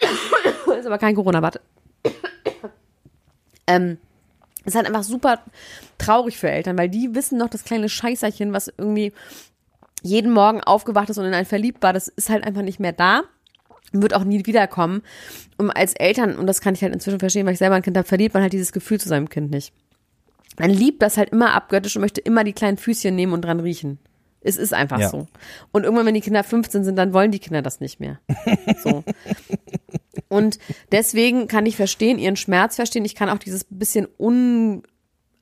ist 0.78 0.86
aber 0.86 0.98
kein 0.98 1.14
Corona, 1.14 1.42
warte. 1.42 1.60
ähm, 3.66 3.98
ist 4.64 4.76
halt 4.76 4.86
einfach 4.86 5.02
super 5.02 5.40
traurig 5.98 6.38
für 6.38 6.50
Eltern, 6.50 6.78
weil 6.78 6.88
die 6.88 7.14
wissen 7.14 7.38
noch 7.38 7.48
das 7.48 7.64
kleine 7.64 7.88
Scheißerchen, 7.88 8.52
was 8.52 8.72
irgendwie 8.76 9.12
jeden 10.02 10.32
Morgen 10.32 10.60
aufgewacht 10.62 11.10
ist 11.10 11.18
und 11.18 11.24
in 11.24 11.34
einen 11.34 11.46
verliebt 11.46 11.82
war, 11.82 11.92
das 11.92 12.08
ist 12.08 12.28
halt 12.28 12.44
einfach 12.44 12.62
nicht 12.62 12.80
mehr 12.80 12.92
da. 12.92 13.22
Wird 13.92 14.14
auch 14.14 14.24
nie 14.24 14.44
wiederkommen. 14.46 15.02
Und 15.58 15.70
als 15.70 15.92
Eltern, 15.94 16.36
und 16.38 16.46
das 16.46 16.60
kann 16.60 16.74
ich 16.74 16.82
halt 16.82 16.94
inzwischen 16.94 17.20
verstehen, 17.20 17.46
weil 17.46 17.52
ich 17.52 17.58
selber 17.58 17.76
ein 17.76 17.82
Kind 17.82 17.96
habe, 17.96 18.08
verliert 18.08 18.32
man 18.34 18.42
halt 18.42 18.52
dieses 18.52 18.72
Gefühl 18.72 18.98
zu 18.98 19.08
seinem 19.08 19.28
Kind 19.28 19.50
nicht. 19.50 19.72
Man 20.62 20.70
liebt 20.70 21.02
das 21.02 21.16
halt 21.16 21.30
immer 21.30 21.54
abgöttisch 21.54 21.96
und 21.96 22.02
möchte 22.02 22.20
immer 22.20 22.44
die 22.44 22.52
kleinen 22.52 22.76
Füßchen 22.76 23.14
nehmen 23.16 23.32
und 23.32 23.42
dran 23.44 23.58
riechen. 23.58 23.98
Es 24.40 24.56
ist 24.56 24.72
einfach 24.72 25.00
Ja. 25.00 25.08
so. 25.08 25.26
Und 25.72 25.82
irgendwann, 25.82 26.06
wenn 26.06 26.14
die 26.14 26.20
Kinder 26.20 26.44
15 26.44 26.84
sind, 26.84 26.94
dann 26.96 27.12
wollen 27.12 27.32
die 27.32 27.40
Kinder 27.40 27.62
das 27.62 27.80
nicht 27.80 27.98
mehr. 27.98 28.20
So. 28.82 29.02
Und 30.28 30.58
deswegen 30.92 31.46
kann 31.48 31.66
ich 31.66 31.76
verstehen, 31.76 32.18
ihren 32.18 32.36
Schmerz 32.36 32.76
verstehen. 32.76 33.04
Ich 33.04 33.14
kann 33.14 33.28
auch 33.28 33.38
dieses 33.38 33.64
bisschen 33.64 34.06
un, 34.18 34.82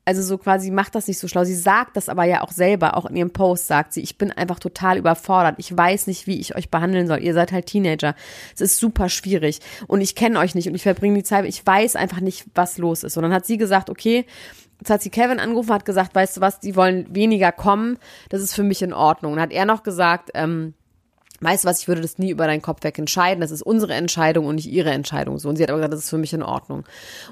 also 0.05 0.21
so 0.23 0.37
quasi 0.39 0.71
macht 0.71 0.95
das 0.95 1.07
nicht 1.07 1.19
so 1.19 1.29
schlau. 1.29 1.45
Sie 1.45 1.55
sagt 1.55 1.97
das 1.97 2.09
aber 2.09 2.25
ja 2.25 2.43
auch 2.43 2.51
selber, 2.51 2.97
auch 2.97 3.07
in 3.07 3.15
ihrem 3.17 3.31
Post 3.31 3.67
sagt 3.69 3.93
sie, 3.93 4.01
ich 4.01 4.19
bin 4.19 4.33
einfach 4.33 4.59
total 4.59 4.99
überfordert. 4.99 5.57
Ich 5.59 5.77
weiß 5.77 6.07
nicht, 6.09 6.27
wie 6.27 6.41
ich 6.41 6.57
euch 6.57 6.71
behandeln 6.71 7.07
soll. 7.07 7.23
Ihr 7.23 7.35
seid 7.35 7.53
halt 7.53 7.67
Teenager. 7.67 8.15
Es 8.55 8.61
ist 8.61 8.79
super 8.79 9.09
schwierig 9.09 9.61
und 9.87 10.01
ich 10.01 10.15
kenne 10.17 10.39
euch 10.41 10.55
nicht 10.57 10.67
und 10.69 10.75
ich 10.75 10.83
verbringe 10.83 11.15
die 11.17 11.25
Zeit, 11.25 11.45
ich 11.45 11.65
weiß 11.65 11.95
einfach 11.97 12.21
nicht, 12.21 12.47
was 12.55 12.77
los 12.79 13.05
ist. 13.05 13.17
Und 13.17 13.23
dann 13.23 13.33
hat 13.33 13.47
sie 13.47 13.59
gesagt, 13.59 13.91
okay, 13.91 14.25
jetzt 14.81 14.91
hat 14.91 15.03
sie 15.03 15.11
Kevin 15.11 15.39
angerufen, 15.39 15.73
hat 15.73 15.85
gesagt, 15.85 16.15
weißt 16.15 16.39
du 16.39 16.41
was, 16.41 16.61
die 16.61 16.77
wollen 16.77 17.15
weniger 17.15 17.53
kommen. 17.53 17.99
Das 18.29 18.43
ist 18.43 18.55
für 18.55 18.63
mich 18.63 18.83
in 18.83 18.93
Ordnung. 18.93 19.35
Und 19.35 19.41
hat 19.41 19.53
er 19.53 19.65
noch 19.65 19.83
gesagt, 19.83 20.31
ähm, 20.35 20.75
weißt 21.41 21.65
du 21.65 21.69
was, 21.69 21.81
ich 21.81 21.89
würde 21.89 22.01
das 22.01 22.19
nie 22.19 22.31
über 22.31 22.47
deinen 22.47 22.63
Kopf 22.63 22.83
weg 22.83 22.99
entscheiden. 22.99 23.41
Das 23.41 23.51
ist 23.51 23.63
unsere 23.63 23.95
Entscheidung 23.95 24.47
und 24.47 24.57
nicht 24.57 24.69
ihre 24.69 24.91
Entscheidung. 24.91 25.39
So. 25.39 25.49
Und 25.49 25.57
sie 25.57 25.63
hat 25.63 25.71
aber 25.71 25.79
gesagt, 25.79 25.95
das 25.95 26.05
ist 26.05 26.11
für 26.11 26.19
mich 26.19 26.33
in 26.33 26.43
Ordnung. 26.43 26.85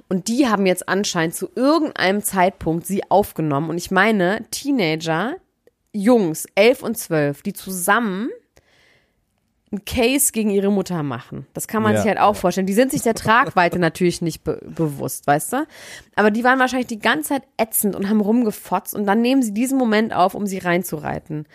Und 0.09 0.29
die 0.29 0.49
haben 0.49 0.67
jetzt 0.67 0.89
anscheinend 0.89 1.35
zu 1.35 1.49
irgendeinem 1.55 2.23
Zeitpunkt 2.23 2.87
sie 2.87 3.11
aufgenommen. 3.11 3.71
Und 3.71 3.79
ich 3.79 3.91
meine, 3.91 4.45
Teenager, 4.51 5.37
Jungs, 5.93 6.47
elf 6.55 6.83
und 6.83 6.97
zwölf, 6.97 7.43
die 7.43 7.53
zusammen 7.53 8.31
einen 9.71 9.85
Case 9.85 10.33
gegen 10.33 10.51
ihre 10.51 10.71
Mutter 10.73 11.03
machen. 11.03 11.47
Das 11.53 11.69
kann 11.69 11.83
man 11.83 11.93
Ja. 11.95 11.99
sich 12.01 12.09
halt 12.09 12.19
auch 12.21 12.37
vorstellen. 12.37 12.67
Die 12.67 12.73
sind 12.75 12.91
sich 12.91 13.03
der 13.03 13.15
Tragweite 13.15 13.79
natürlich 13.79 14.23
nicht 14.23 14.43
be 14.45 14.61
bewusst, 14.65 15.27
weißt 15.27 15.53
du? 15.53 15.67
Aber 16.17 16.31
die 16.31 16.45
waren 16.45 16.59
wahrscheinlich 16.59 16.87
die 16.89 16.99
ganze 16.99 17.31
Zeit 17.31 17.43
ätzend 17.59 17.95
und 17.97 18.09
haben 18.09 18.21
rumgefotzt 18.21 18.95
und 18.95 19.07
dann 19.07 19.21
nehmen 19.21 19.43
sie 19.43 19.53
diesen 19.53 19.79
Moment 19.79 20.13
auf, 20.15 20.35
um 20.35 20.47
sie 20.47 20.59
reinzureiten. 20.59 21.47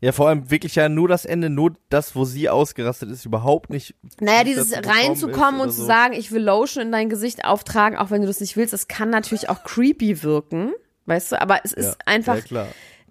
Ja, 0.00 0.12
vor 0.12 0.28
allem 0.28 0.48
wirklich 0.50 0.76
ja 0.76 0.88
nur 0.88 1.08
das 1.08 1.24
Ende, 1.24 1.50
nur 1.50 1.74
das, 1.88 2.14
wo 2.14 2.24
sie 2.24 2.48
ausgerastet 2.48 3.10
ist, 3.10 3.24
überhaupt 3.24 3.68
nicht. 3.70 3.96
Naja, 4.20 4.44
dieses 4.44 4.72
reinzukommen 4.72 5.60
und 5.60 5.70
zu 5.70 5.80
so. 5.80 5.86
sagen, 5.86 6.12
ich 6.14 6.30
will 6.30 6.42
Lotion 6.42 6.84
in 6.86 6.92
dein 6.92 7.08
Gesicht 7.08 7.44
auftragen, 7.44 7.98
auch 7.98 8.10
wenn 8.12 8.20
du 8.20 8.28
das 8.28 8.38
nicht 8.38 8.56
willst, 8.56 8.72
das 8.72 8.86
kann 8.86 9.10
natürlich 9.10 9.48
auch 9.48 9.64
creepy 9.64 10.22
wirken, 10.22 10.72
weißt 11.06 11.32
du? 11.32 11.40
Aber 11.42 11.60
es 11.64 11.72
ist 11.72 11.86
Ja, 11.86 11.96
einfach, 12.06 12.36
Ja, 12.36 12.40
klar. 12.42 12.68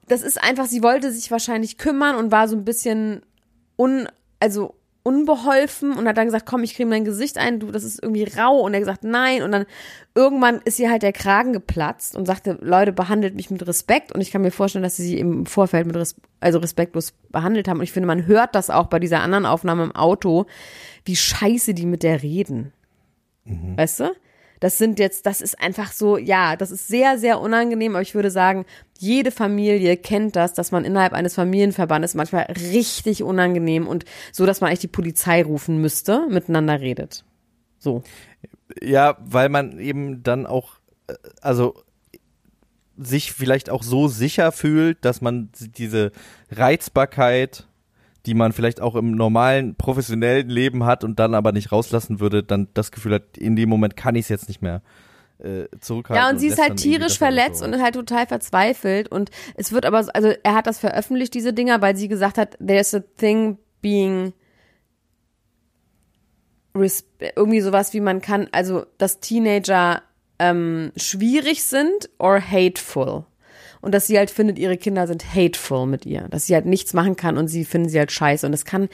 das 0.08 0.22
ist 0.22 0.42
einfach, 0.42 0.66
sie 0.68 0.82
wollte 0.82 1.12
sich 1.12 1.30
wahrscheinlich 1.30 1.78
kümmern 1.78 2.16
und 2.16 2.32
war 2.32 2.48
so 2.48 2.56
ein 2.56 2.64
bisschen 2.64 3.22
un, 3.78 4.08
also 4.40 4.76
unbeholfen 5.08 5.94
und 5.94 6.06
hat 6.06 6.18
dann 6.18 6.26
gesagt, 6.26 6.46
komm, 6.46 6.64
ich 6.64 6.76
creme 6.76 6.92
dein 6.92 7.06
Gesicht 7.06 7.38
ein, 7.38 7.62
du, 7.62 7.72
das 7.72 7.86
ist 7.86 8.04
irgendwie 8.04 8.26
rau. 8.26 8.60
Und 8.60 8.74
er 8.74 8.82
gesagt, 8.82 9.06
nein. 9.06 9.42
Und 9.42 9.54
dann 9.54 9.66
irgendwann 10.16 10.60
ist 10.66 10.80
ihr 10.80 10.92
halt 10.92 11.02
der 11.02 11.14
Kragen 11.14 11.54
geplatzt 11.54 12.14
und 12.14 12.26
sagte, 12.26 12.58
Leute, 12.62 12.92
behandelt 12.92 13.34
mich 13.34 13.50
mit 13.50 13.66
Respekt. 13.66 14.12
Und 14.12 14.20
ich 14.20 14.32
kann 14.32 14.42
mir 14.42 14.52
vorstellen, 14.52 14.84
dass 14.84 14.98
sie 14.98 15.04
sie 15.04 15.18
im 15.18 15.46
Vorfeld 15.46 15.88
mit 15.88 15.96
res 15.96 16.18
also 16.42 16.60
respektlos 16.60 17.14
behandelt 17.30 17.70
haben. 17.70 17.78
Und 17.78 17.84
ich 17.84 17.94
finde, 17.94 18.08
man 18.08 18.26
hört 18.26 18.54
das 18.54 18.70
auch 18.70 18.88
bei 18.88 19.00
dieser 19.00 19.22
anderen 19.22 19.46
Aufnahme 19.46 19.84
im 19.84 19.96
Auto, 19.96 20.46
wie 21.06 21.16
scheiße 21.16 21.74
die 21.74 21.86
mit 21.86 22.04
der 22.04 22.22
reden. 22.22 22.74
Weißt 23.78 24.02
du? 24.02 24.12
Das 24.60 24.78
sind 24.78 25.00
jetzt, 25.00 25.26
das 25.26 25.42
ist 25.42 25.60
einfach 25.60 25.92
so, 25.92 26.18
ja, 26.18 26.56
das 26.56 26.72
ist 26.72 26.88
sehr, 26.88 27.18
sehr 27.18 27.40
unangenehm, 27.40 27.96
aber 27.96 28.02
ich 28.02 28.16
würde 28.16 28.32
sagen, 28.32 28.66
jede 28.98 29.32
Familie 29.32 29.98
kennt 29.98 30.36
das, 30.36 30.54
dass 30.54 30.72
man 30.72 30.86
innerhalb 30.86 31.14
eines 31.14 31.36
Familienverbandes 31.36 32.16
manchmal 32.16 32.44
richtig 32.72 33.24
unangenehm 33.24 33.88
und 33.88 34.06
so, 34.32 34.46
dass 34.46 34.62
man 34.62 34.70
eigentlich 34.70 34.80
die 34.80 34.88
Polizei 34.88 35.44
rufen 35.44 35.80
müsste, 35.80 36.28
miteinander 36.30 36.82
redet. 36.82 37.24
So. 37.78 38.04
Ja, 38.82 39.18
weil 39.20 39.50
man 39.50 39.80
eben 39.80 40.24
dann 40.24 40.46
auch, 40.46 40.80
äh, 41.08 41.14
also 41.42 41.76
sich 42.98 43.32
vielleicht 43.32 43.70
auch 43.70 43.84
so 43.84 44.08
sicher 44.08 44.52
fühlt, 44.52 45.06
dass 45.06 45.22
man 45.22 45.50
diese 45.54 46.12
Reizbarkeit, 46.50 47.68
die 48.28 48.34
man 48.36 48.52
vielleicht 48.52 48.82
auch 48.82 48.96
im 48.96 49.12
normalen 49.12 49.76
professionellen 49.76 50.50
Leben 50.50 50.86
hat 50.86 51.04
und 51.04 51.18
dann 51.18 51.34
aber 51.34 51.52
nicht 51.54 51.72
rauslassen 51.72 52.20
würde, 52.20 52.44
dann 52.44 52.68
das 52.74 52.92
Gefühl 52.92 53.14
hat, 53.16 53.38
in 53.38 53.56
dem 53.56 53.70
Moment 53.70 53.96
kann 53.96 54.14
ich 54.16 54.24
es 54.26 54.30
jetzt 54.30 54.48
nicht 54.50 54.62
mehr 54.62 54.82
äh, 55.40 55.66
zurückhalten. 55.80 56.24
Ja, 56.24 56.30
und 56.30 56.40
sie 56.40 56.48
ist 56.48 56.62
halt 56.62 56.78
tierisch 56.78 57.18
verletzt 57.18 57.60
so. 57.60 57.66
und 57.66 57.82
halt 57.82 57.96
total 57.96 58.28
verzweifelt 58.28 59.08
und 59.10 59.32
es 59.56 59.72
wird 59.72 59.86
aber, 59.86 60.04
so- 60.04 60.12
also 60.14 60.34
er 60.44 60.54
hat 60.56 60.68
das 60.68 60.78
veröffentlicht, 60.78 61.34
diese 61.34 61.54
Dinger, 61.54 61.82
weil 61.82 61.96
sie 61.96 62.08
gesagt 62.08 62.38
hat, 62.38 62.58
there's 62.60 62.94
a 62.94 63.00
thing 63.18 63.58
being 63.82 64.34
irgendwie 67.36 67.62
sowas 67.62 67.94
wie 67.94 68.02
man 68.02 68.22
kann, 68.22 68.48
also 68.52 68.86
dass 68.98 69.20
Teenager 69.20 70.04
ähm, 70.40 70.92
schwierig 70.96 71.64
sind 71.64 72.10
or 72.20 72.40
hateful. 72.40 73.26
Und 73.82 73.94
dass 73.94 74.08
sie 74.08 74.18
halt 74.18 74.30
findet, 74.32 74.58
ihre 74.60 74.78
Kinder 74.78 75.08
sind 75.08 75.24
hateful 75.36 75.86
mit 75.86 76.06
ihr. 76.06 76.28
Dass 76.30 76.48
sie 76.48 76.56
halt 76.56 76.66
nichts 76.66 76.94
machen 76.94 77.16
kann 77.16 77.38
und 77.38 77.48
sie 77.48 77.64
finden 77.66 77.90
sie 77.90 78.00
halt 78.00 78.12
scheiße. 78.12 78.46
Und 78.46 78.52
das 78.52 78.66
kann, 78.66 78.90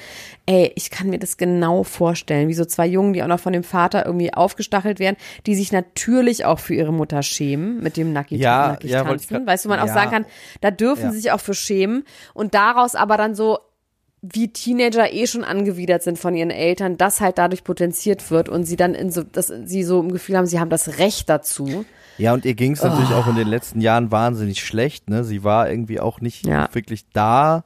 ey, 0.45 0.71
ich 0.75 0.89
kann 0.89 1.09
mir 1.09 1.19
das 1.19 1.38
genau 1.38 1.84
vorstellen, 1.84 2.47
wie 2.49 2.53
so 2.53 2.65
zwei 2.65 2.86
Jungen, 2.88 3.13
die 3.13 3.23
auch 3.23 3.27
noch 3.27 3.39
von 3.39 3.53
dem 3.53 3.63
Vater 3.63 4.05
irgendwie 4.05 4.34
aufgestachelt 4.34 4.99
werden, 4.99 5.17
die 5.45 5.55
sich 5.55 5.71
natürlich 5.71 6.45
auch 6.45 6.59
für 6.59 6.75
ihre 6.75 6.91
Mutter 6.93 7.23
schämen 7.23 7.81
mit 7.81 7.97
dem 7.97 8.13
Nackig, 8.13 8.39
Ja, 8.39 8.69
nackig 8.69 8.91
ja, 8.91 9.03
tanzen. 9.03 9.27
grad- 9.38 9.47
weißt 9.47 9.65
du, 9.65 9.69
man 9.69 9.79
auch 9.79 9.88
ja. 9.88 9.93
sagen 9.93 10.11
kann, 10.11 10.25
da 10.61 10.71
dürfen 10.71 11.03
Ja. 11.05 11.11
sie 11.11 11.17
sich 11.19 11.31
auch 11.31 11.39
für 11.39 11.53
schämen. 11.53 12.03
Und 12.34 12.53
daraus 12.53 12.95
aber 12.95 13.17
dann 13.17 13.36
so, 13.36 13.59
wie 14.21 14.47
Teenager 14.53 15.11
eh 15.11 15.27
schon 15.27 15.43
angewidert 15.43 16.01
sind 16.01 16.17
von 16.17 16.34
ihren 16.34 16.49
Eltern, 16.49 16.97
das 16.97 17.19
halt 17.19 17.38
dadurch 17.38 17.63
potenziert 17.65 18.31
wird 18.31 18.47
und 18.47 18.63
sie 18.63 18.77
dann 18.77 18.95
in 18.95 19.11
so, 19.11 19.21
dass 19.23 19.47
sie 19.47 19.84
so 19.84 19.99
im 19.99 20.11
Gefühl 20.13 20.38
haben, 20.38 20.45
sie 20.45 20.59
haben 20.61 20.69
das 20.69 20.97
Recht 20.97 21.27
dazu. 21.29 21.84
Ja, 22.18 22.34
und 22.34 22.45
ihr 22.45 22.53
ging 22.53 22.74
es 22.74 22.84
natürlich 22.84 23.09
Oh. 23.11 23.16
auch 23.16 23.28
in 23.28 23.36
den 23.36 23.47
letzten 23.47 23.82
Jahren 23.82 24.11
wahnsinnig 24.11 24.64
schlecht. 24.64 25.09
Ne? 25.09 25.24
Sie 25.24 25.43
war 25.43 25.70
irgendwie 25.70 25.99
auch 25.99 26.22
nicht 26.22 26.45
Ja. 26.45 26.70
wirklich 26.74 27.05
da, 27.14 27.64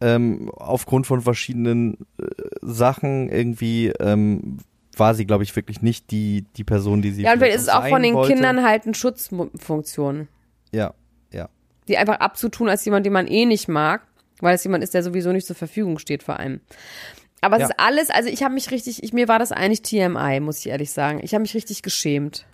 ähm, 0.00 0.50
aufgrund 0.54 1.06
von 1.06 1.20
verschiedenen 1.22 1.94
äh, 2.20 2.24
Sachen 2.62 3.28
irgendwie. 3.30 3.88
Ähm, 4.00 4.58
war 4.96 5.14
sie, 5.14 5.26
glaube 5.26 5.44
ich, 5.44 5.54
wirklich 5.54 5.80
nicht 5.80 6.10
die, 6.10 6.44
die 6.56 6.64
Person, 6.64 7.02
die 7.02 7.12
sie 7.12 7.22
Ja, 7.22 7.32
und 7.32 7.38
vielleicht 7.38 7.54
ist 7.54 7.62
es 7.62 7.68
auch 7.68 7.86
von 7.86 8.02
den 8.02 8.14
wollte. 8.14 8.34
Kindern 8.34 8.64
halt 8.64 8.84
eine 8.84 8.94
Schutzfunktion. 8.94 10.26
Ja, 10.72 10.92
ja. 11.32 11.48
Die 11.86 11.96
einfach 11.96 12.18
abzutun 12.20 12.68
als 12.68 12.84
jemand, 12.84 13.06
den 13.06 13.12
man 13.12 13.28
eh 13.28 13.46
nicht 13.46 13.68
mag, 13.68 14.02
weil 14.40 14.56
es 14.56 14.64
jemand 14.64 14.82
ist, 14.82 14.94
der 14.94 15.02
sowieso 15.04 15.32
nicht 15.32 15.46
zur 15.46 15.54
Verfügung 15.56 15.98
steht 16.00 16.24
vor 16.24 16.38
allem. 16.40 16.60
Aber 17.40 17.56
es 17.56 17.60
Ja. 17.60 17.66
ist 17.68 17.74
alles, 17.78 18.10
also 18.10 18.28
ich 18.28 18.42
habe 18.42 18.54
mich 18.54 18.72
richtig, 18.72 19.02
ich, 19.04 19.12
mir 19.12 19.28
war 19.28 19.38
das 19.38 19.52
eigentlich 19.52 19.82
TMI, 19.82 20.40
muss 20.40 20.58
ich 20.58 20.68
ehrlich 20.68 20.90
sagen. 20.90 21.20
Ich 21.22 21.32
habe 21.32 21.42
mich 21.42 21.54
richtig 21.54 21.82
geschämt. 21.82 22.44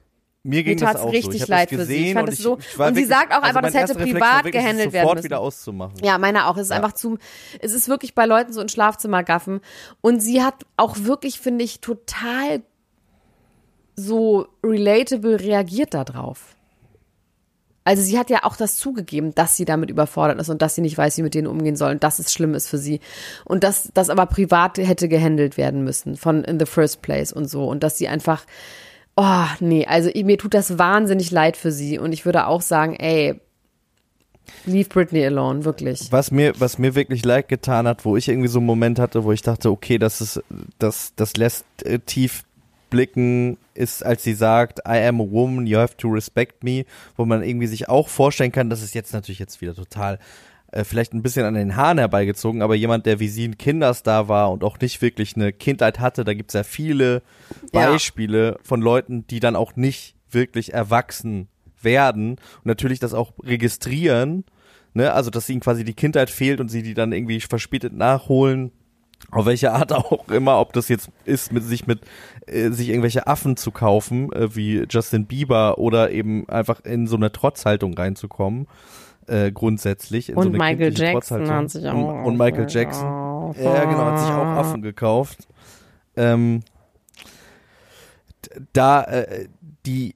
Mir 0.47 0.63
ging 0.63 0.79
Mir 0.79 0.85
das 0.87 0.97
auch 0.97 1.11
richtig 1.11 1.39
so. 1.41 1.45
Ich 1.45 1.49
leid 1.49 1.71
für 1.71 1.87
sie. 1.87 2.09
Ich 2.09 2.13
fand 2.13 2.29
und 2.29 2.33
das 2.37 2.43
so- 2.43 2.59
ich 2.59 2.79
war 2.79 2.89
und 2.89 2.95
sie 2.97 3.07
sagt 3.07 3.33
auch 3.33 3.43
also 3.43 3.59
einfach, 3.59 3.63
das 3.63 3.75
hätte 3.75 3.95
privat 3.95 4.45
gehandelt 4.53 4.93
werden 4.93 5.09
müssen. 5.15 5.25
wieder 5.25 5.41
auszumachen. 5.41 5.95
Ja, 6.03 6.19
meiner 6.19 6.49
auch. 6.49 6.57
Es 6.59 6.65
ist 6.65 6.71
einfach 6.71 6.93
zu, 6.93 7.17
es 7.61 7.73
ist 7.73 7.89
wirklich 7.89 8.15
bei 8.15 8.27
Leuten 8.27 8.53
so 8.53 8.61
in 8.61 8.69
Schlafzimmer 8.69 9.25
gaffen. 9.25 9.61
Und 10.03 10.21
sie 10.21 10.43
hat 10.43 10.67
auch 10.77 10.97
wirklich, 10.99 11.41
finde 11.41 11.65
ich, 11.65 11.81
total 11.81 12.63
so 13.97 14.47
relatable 14.63 15.41
reagiert 15.41 15.95
darauf. 15.95 16.57
Also 17.87 18.03
sie 18.03 18.19
hat 18.19 18.31
ja 18.31 18.45
auch 18.45 18.57
das 18.57 18.77
zugegeben, 18.77 19.35
dass 19.35 19.57
sie 19.57 19.67
damit 19.67 19.91
überfordert 19.91 20.41
ist 20.41 20.49
und 20.49 20.63
dass 20.63 20.75
sie 20.75 20.81
nicht 20.81 20.97
weiß, 20.97 21.19
wie 21.19 21.23
mit 21.23 21.35
denen 21.35 21.47
umgehen 21.47 21.77
soll 21.77 21.93
und 21.93 22.03
dass 22.03 22.19
es 22.19 22.33
schlimm 22.33 22.55
ist 22.55 22.69
für 22.69 22.79
sie. 22.79 23.01
Und 23.45 23.63
dass 23.63 23.91
das 23.93 24.09
aber 24.11 24.25
privat 24.27 24.79
hätte 24.79 25.07
gehandelt 25.09 25.57
werden 25.59 25.85
müssen 25.85 26.17
von 26.17 26.45
in 26.45 26.59
the 26.59 26.65
first 26.67 27.03
place 27.03 27.31
und 27.33 27.49
so. 27.49 27.67
Und 27.69 27.83
dass 27.83 27.99
sie 27.99 28.09
einfach, 28.09 28.47
oh 29.17 29.47
nee, 29.61 29.87
also 29.87 30.11
mir 30.15 30.39
tut 30.39 30.55
das 30.55 30.79
wahnsinnig 30.79 31.31
leid 31.31 31.57
für 31.57 31.73
sie. 31.73 31.99
Und 31.99 32.13
ich 32.13 32.25
würde 32.25 32.47
auch 32.47 32.63
sagen, 32.63 32.95
ey, 32.97 33.41
leave 34.67 34.89
Britney 34.89 35.25
alone, 35.25 35.65
wirklich. 35.65 36.09
Was 36.11 36.31
mir, 36.31 36.53
was 36.59 36.79
mir 36.79 36.95
wirklich 36.95 37.25
leid 37.25 37.49
getan 37.49 37.87
hat, 37.87 38.05
wo 38.05 38.17
ich 38.17 38.29
irgendwie 38.29 38.49
so 38.49 38.59
einen 38.59 38.67
Moment 38.67 38.99
hatte, 38.99 39.25
wo 39.25 39.33
ich 39.33 39.43
dachte, 39.43 39.71
okay, 39.71 39.99
das 39.99 40.21
ist, 40.21 40.43
das, 40.79 41.13
das 41.17 41.37
lässt 41.37 41.65
äh, 41.85 41.99
tief 41.99 42.43
blicken, 42.91 43.59
ist, 43.75 44.05
als 44.05 44.23
sie 44.23 44.35
sagt, 44.35 44.81
I 44.87 45.05
am 45.07 45.21
a 45.21 45.25
woman, 45.29 45.67
you 45.67 45.79
have 45.79 45.97
to 45.97 46.09
respect 46.09 46.63
me, 46.63 46.85
wo 47.17 47.25
man 47.25 47.43
irgendwie 47.43 47.67
sich 47.67 47.89
auch 47.89 48.09
vorstellen 48.09 48.53
kann, 48.53 48.71
das 48.71 48.83
ist 48.83 48.95
jetzt 48.95 49.13
natürlich 49.13 49.41
jetzt 49.41 49.61
wieder 49.61 49.75
total 49.75 50.19
äh, 50.75 50.83
vielleicht 50.83 51.15
ein 51.15 51.23
bisschen 51.23 51.47
an 51.47 51.55
den 51.55 51.77
Haaren 51.77 51.99
herbeigezogen, 51.99 52.61
aber 52.61 52.75
jemand, 52.75 53.07
der 53.07 53.21
wie 53.21 53.29
sie 53.29 53.47
ein 53.47 53.59
Kinderstar 53.59 54.29
war 54.29 54.51
und 54.51 54.65
auch 54.65 54.79
nicht 54.81 55.01
wirklich 55.03 55.37
eine 55.37 55.53
Kindheit 55.53 56.01
hatte, 56.01 56.25
da 56.25 56.35
gibt's 56.35 56.55
ja 56.55 56.65
viele 56.65 57.23
Ja. 57.73 57.91
Beispiele 57.91 58.59
von 58.63 58.83
Leuten, 58.83 59.25
die 59.29 59.39
dann 59.39 59.55
auch 59.55 59.77
nicht 59.77 60.17
wirklich 60.31 60.75
erwachsen 60.75 61.47
werden 61.81 62.31
und 62.31 62.67
natürlich 62.67 62.99
das 62.99 63.15
auch 63.15 63.33
registrieren, 63.43 64.45
ne, 64.95 65.13
also 65.13 65.31
dass 65.31 65.49
ihnen 65.49 65.61
quasi 65.61 65.85
die 65.85 65.95
Kindheit 65.95 66.29
fehlt 66.29 66.59
und 66.59 66.71
sie 66.71 66.83
die 66.83 66.95
dann 66.95 67.13
irgendwie 67.13 67.41
verspätet 67.41 67.93
nachholen. 67.93 68.73
Auf 69.31 69.47
welche 69.47 69.73
Art 69.73 69.93
auch 69.93 70.29
immer, 70.29 70.59
ob 70.59 70.73
das 70.73 70.89
jetzt 70.89 71.09
ist, 71.25 71.53
mit 71.53 71.63
sich 71.63 71.87
mit 71.87 72.01
äh, 72.47 72.71
sich 72.71 72.89
irgendwelche 72.89 73.29
Affen 73.29 73.57
zu 73.57 73.71
kaufen, 73.71 74.33
äh, 74.33 74.57
wie 74.57 74.87
Justin 74.91 75.27
Bieber, 75.27 75.79
oder 75.79 76.11
eben 76.11 76.49
einfach 76.49 76.81
in 76.85 77.07
so 77.07 77.15
eine 77.15 77.31
Trotzhaltung 77.31 77.95
reinzukommen, 77.95 78.67
äh, 79.27 79.53
grundsätzlich. 79.53 80.29
In 80.29 80.35
so 80.35 80.41
Und 80.41 80.49
eine 80.49 80.59
Michael 80.59 80.93
Jackson 80.95 81.51
hat 81.51 81.71
sich 81.71 81.87
auch 81.87 81.95
und, 81.95 82.25
und 82.25 82.39
Michael 82.39 82.67
Jackson. 82.69 83.07
Ja, 83.63 83.85
genau, 83.85 84.05
hat 84.07 84.21
sich 84.21 84.31
auch 84.31 84.45
Affen 84.45 84.83
gekauft. 84.83 85.47
Ähm, 86.17 86.63
da, 88.73 89.03
äh, 89.05 89.49
die 89.87 90.15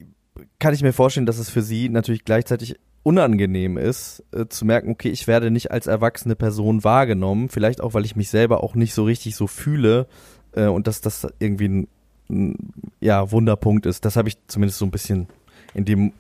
kann 0.59 0.75
ich 0.75 0.83
mir 0.83 0.93
vorstellen, 0.93 1.27
dass 1.27 1.39
es 1.39 1.51
für 1.51 1.63
sie 1.63 1.89
natürlich 1.89 2.25
gleichzeitig 2.25 2.77
unangenehm 3.03 3.79
ist, 3.79 4.23
äh, 4.33 4.47
zu 4.49 4.65
merken, 4.65 4.91
okay, 4.91 5.09
ich 5.09 5.27
werde 5.27 5.51
nicht 5.51 5.71
als 5.71 5.87
erwachsene 5.87 6.37
Person 6.37 6.85
wahrgenommen, 6.85 7.49
vielleicht 7.49 7.81
auch, 7.81 7.95
weil 7.95 8.05
ich 8.05 8.17
mich 8.17 8.29
selber 8.29 8.63
auch 8.63 8.75
nicht 8.75 8.93
so 8.93 9.05
richtig 9.05 9.35
so 9.37 9.47
fühle 9.47 10.07
äh, 10.53 10.67
und 10.67 10.87
dass 10.87 11.01
das 11.01 11.27
irgendwie 11.39 11.69
ein, 11.69 11.89
ein 12.29 12.57
ja, 13.01 13.31
Wunderpunkt 13.31 13.87
ist. 13.87 14.05
Das 14.05 14.17
habe 14.17 14.29
ich 14.29 14.37
zumindest 14.47 14.79
so 14.79 14.85
ein 14.85 14.91
bisschen 14.91 15.29
in 15.75 15.85
dem 15.85 16.13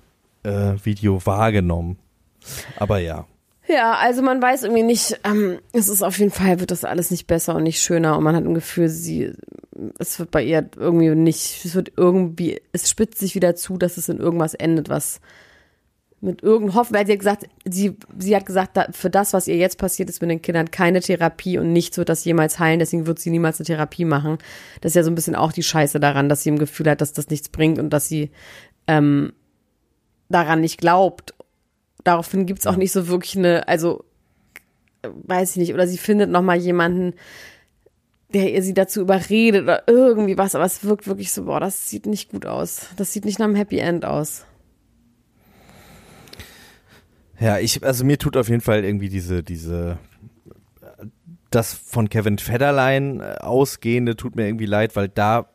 äh, 0.44 0.74
Video 0.82 1.24
wahrgenommen. 1.26 1.98
Aber 2.76 2.98
ja. 2.98 3.26
Ja, 3.68 3.94
also 3.94 4.22
man 4.22 4.40
weiß 4.40 4.62
irgendwie 4.62 4.82
nicht, 4.82 5.20
ähm, 5.24 5.58
es 5.72 5.88
ist 5.88 6.02
auf 6.02 6.18
jeden 6.18 6.30
Fall, 6.30 6.58
wird 6.58 6.70
das 6.70 6.84
alles 6.84 7.10
nicht 7.10 7.26
besser 7.26 7.54
und 7.54 7.64
nicht 7.64 7.82
schöner 7.82 8.16
und 8.16 8.24
man 8.24 8.34
hat 8.34 8.44
ein 8.44 8.54
Gefühl, 8.54 8.88
sie, 8.88 9.32
es 9.98 10.18
wird 10.18 10.30
bei 10.30 10.42
ihr 10.42 10.70
irgendwie 10.76 11.14
nicht, 11.14 11.66
es 11.66 11.74
wird 11.74 11.92
irgendwie, 11.96 12.62
es 12.72 12.88
spitzt 12.88 13.18
sich 13.18 13.34
wieder 13.34 13.56
zu, 13.56 13.76
dass 13.76 13.98
es 13.98 14.08
in 14.08 14.18
irgendwas 14.18 14.54
endet, 14.54 14.88
was 14.88 15.20
mit 16.20 16.42
irgendeinem 16.42 16.76
Hoffen, 16.76 16.94
weil 16.94 17.06
sie 17.06 17.12
hat 17.12 17.18
gesagt, 17.18 17.48
sie, 17.64 17.96
sie 18.18 18.34
hat 18.34 18.46
gesagt, 18.46 18.76
da, 18.76 18.86
für 18.90 19.10
das, 19.10 19.32
was 19.32 19.46
ihr 19.46 19.56
jetzt 19.56 19.78
passiert 19.78 20.08
ist 20.08 20.20
mit 20.20 20.30
den 20.30 20.42
Kindern, 20.42 20.70
keine 20.70 21.00
Therapie 21.00 21.58
und 21.58 21.72
nichts 21.72 21.96
wird 21.96 22.08
das 22.08 22.24
jemals 22.24 22.58
heilen, 22.58 22.80
deswegen 22.80 23.06
wird 23.06 23.18
sie 23.18 23.30
niemals 23.30 23.60
eine 23.60 23.66
Therapie 23.66 24.04
machen. 24.04 24.38
Das 24.80 24.90
ist 24.90 24.96
ja 24.96 25.04
so 25.04 25.10
ein 25.10 25.14
bisschen 25.14 25.36
auch 25.36 25.52
die 25.52 25.62
Scheiße 25.62 26.00
daran, 26.00 26.28
dass 26.28 26.42
sie 26.42 26.48
im 26.48 26.58
Gefühl 26.58 26.90
hat, 26.90 27.00
dass 27.00 27.12
das 27.12 27.28
nichts 27.28 27.50
bringt 27.50 27.78
und 27.78 27.90
dass 27.90 28.08
sie 28.08 28.30
ähm, 28.86 29.32
daran 30.28 30.60
nicht 30.60 30.80
glaubt. 30.80 31.34
Daraufhin 32.04 32.46
gibt's 32.46 32.66
auch 32.66 32.76
nicht 32.76 32.92
so 32.92 33.08
wirklich 33.08 33.36
eine, 33.36 33.66
also 33.68 34.04
äh, 35.02 35.08
weiß 35.12 35.52
ich 35.52 35.56
nicht, 35.56 35.74
oder 35.74 35.86
sie 35.86 35.98
findet 35.98 36.30
noch 36.30 36.42
mal 36.42 36.56
jemanden, 36.56 37.14
der 38.32 38.52
ihr 38.52 38.62
sie 38.62 38.74
dazu 38.74 39.00
überredet 39.00 39.62
oder 39.62 39.84
irgendwie 39.86 40.36
was, 40.36 40.54
aber 40.54 40.64
es 40.64 40.84
wirkt 40.84 41.06
wirklich 41.06 41.32
so, 41.32 41.44
boah, 41.44 41.60
das 41.60 41.88
sieht 41.88 42.06
nicht 42.06 42.30
gut 42.30 42.46
aus. 42.46 42.86
Das 42.96 43.12
sieht 43.12 43.24
nicht 43.24 43.38
nach 43.38 43.46
einem 43.46 43.54
Happy 43.54 43.78
End 43.78 44.04
aus. 44.04 44.44
Ja, 47.40 47.58
ich, 47.58 47.84
also 47.84 48.04
mir 48.04 48.18
tut 48.18 48.36
auf 48.36 48.48
jeden 48.48 48.60
Fall 48.60 48.84
irgendwie 48.84 49.08
diese, 49.08 49.42
diese, 49.42 49.98
das 51.50 51.72
von 51.72 52.08
Kevin 52.08 52.38
Federline 52.38 53.22
äh, 53.22 53.38
ausgehende 53.38 54.16
tut 54.16 54.36
mir 54.36 54.46
irgendwie 54.46 54.66
leid, 54.66 54.96
weil 54.96 55.08
da 55.08 55.48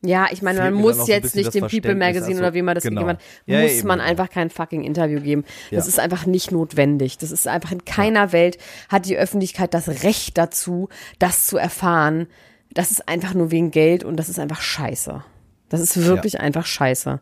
Ja, 0.00 0.28
ich 0.30 0.42
meine, 0.42 0.60
man 0.60 0.74
muss 0.74 1.08
jetzt 1.08 1.34
nicht 1.34 1.52
dem 1.54 1.66
People 1.66 1.94
Magazine 1.96 2.36
also, 2.36 2.42
oder 2.42 2.54
wie 2.54 2.62
man 2.62 2.76
das 2.76 2.84
genau. 2.84 3.00
gegeben 3.02 3.18
hat, 3.18 3.24
Ja, 3.46 3.62
muss 3.62 3.72
eben, 3.72 3.88
man 3.88 3.98
genau. 3.98 4.10
einfach 4.10 4.30
kein 4.30 4.48
fucking 4.50 4.84
Interview 4.84 5.20
geben. 5.20 5.44
Das 5.70 5.86
Ja. 5.86 5.88
ist 5.88 5.98
einfach 5.98 6.24
nicht 6.24 6.52
notwendig. 6.52 7.18
Das 7.18 7.32
ist 7.32 7.48
einfach 7.48 7.72
in 7.72 7.84
keiner 7.84 8.32
Welt 8.32 8.58
hat 8.88 9.06
die 9.06 9.16
Öffentlichkeit 9.16 9.74
das 9.74 10.04
Recht 10.04 10.38
dazu, 10.38 10.88
das 11.18 11.46
zu 11.46 11.56
erfahren. 11.56 12.28
Das 12.72 12.92
ist 12.92 13.08
einfach 13.08 13.34
nur 13.34 13.50
wegen 13.50 13.70
Geld 13.72 14.04
und 14.04 14.16
das 14.16 14.28
ist 14.28 14.38
einfach 14.38 14.60
scheiße. 14.60 15.24
Das 15.68 15.80
ist 15.80 15.96
wirklich 16.04 16.38
einfach 16.40 16.64
scheiße. 16.66 17.20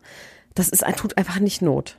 Das 0.53 0.69
ist, 0.69 0.85
tut 0.97 1.17
einfach 1.17 1.39
nicht 1.39 1.61
Not. 1.61 1.97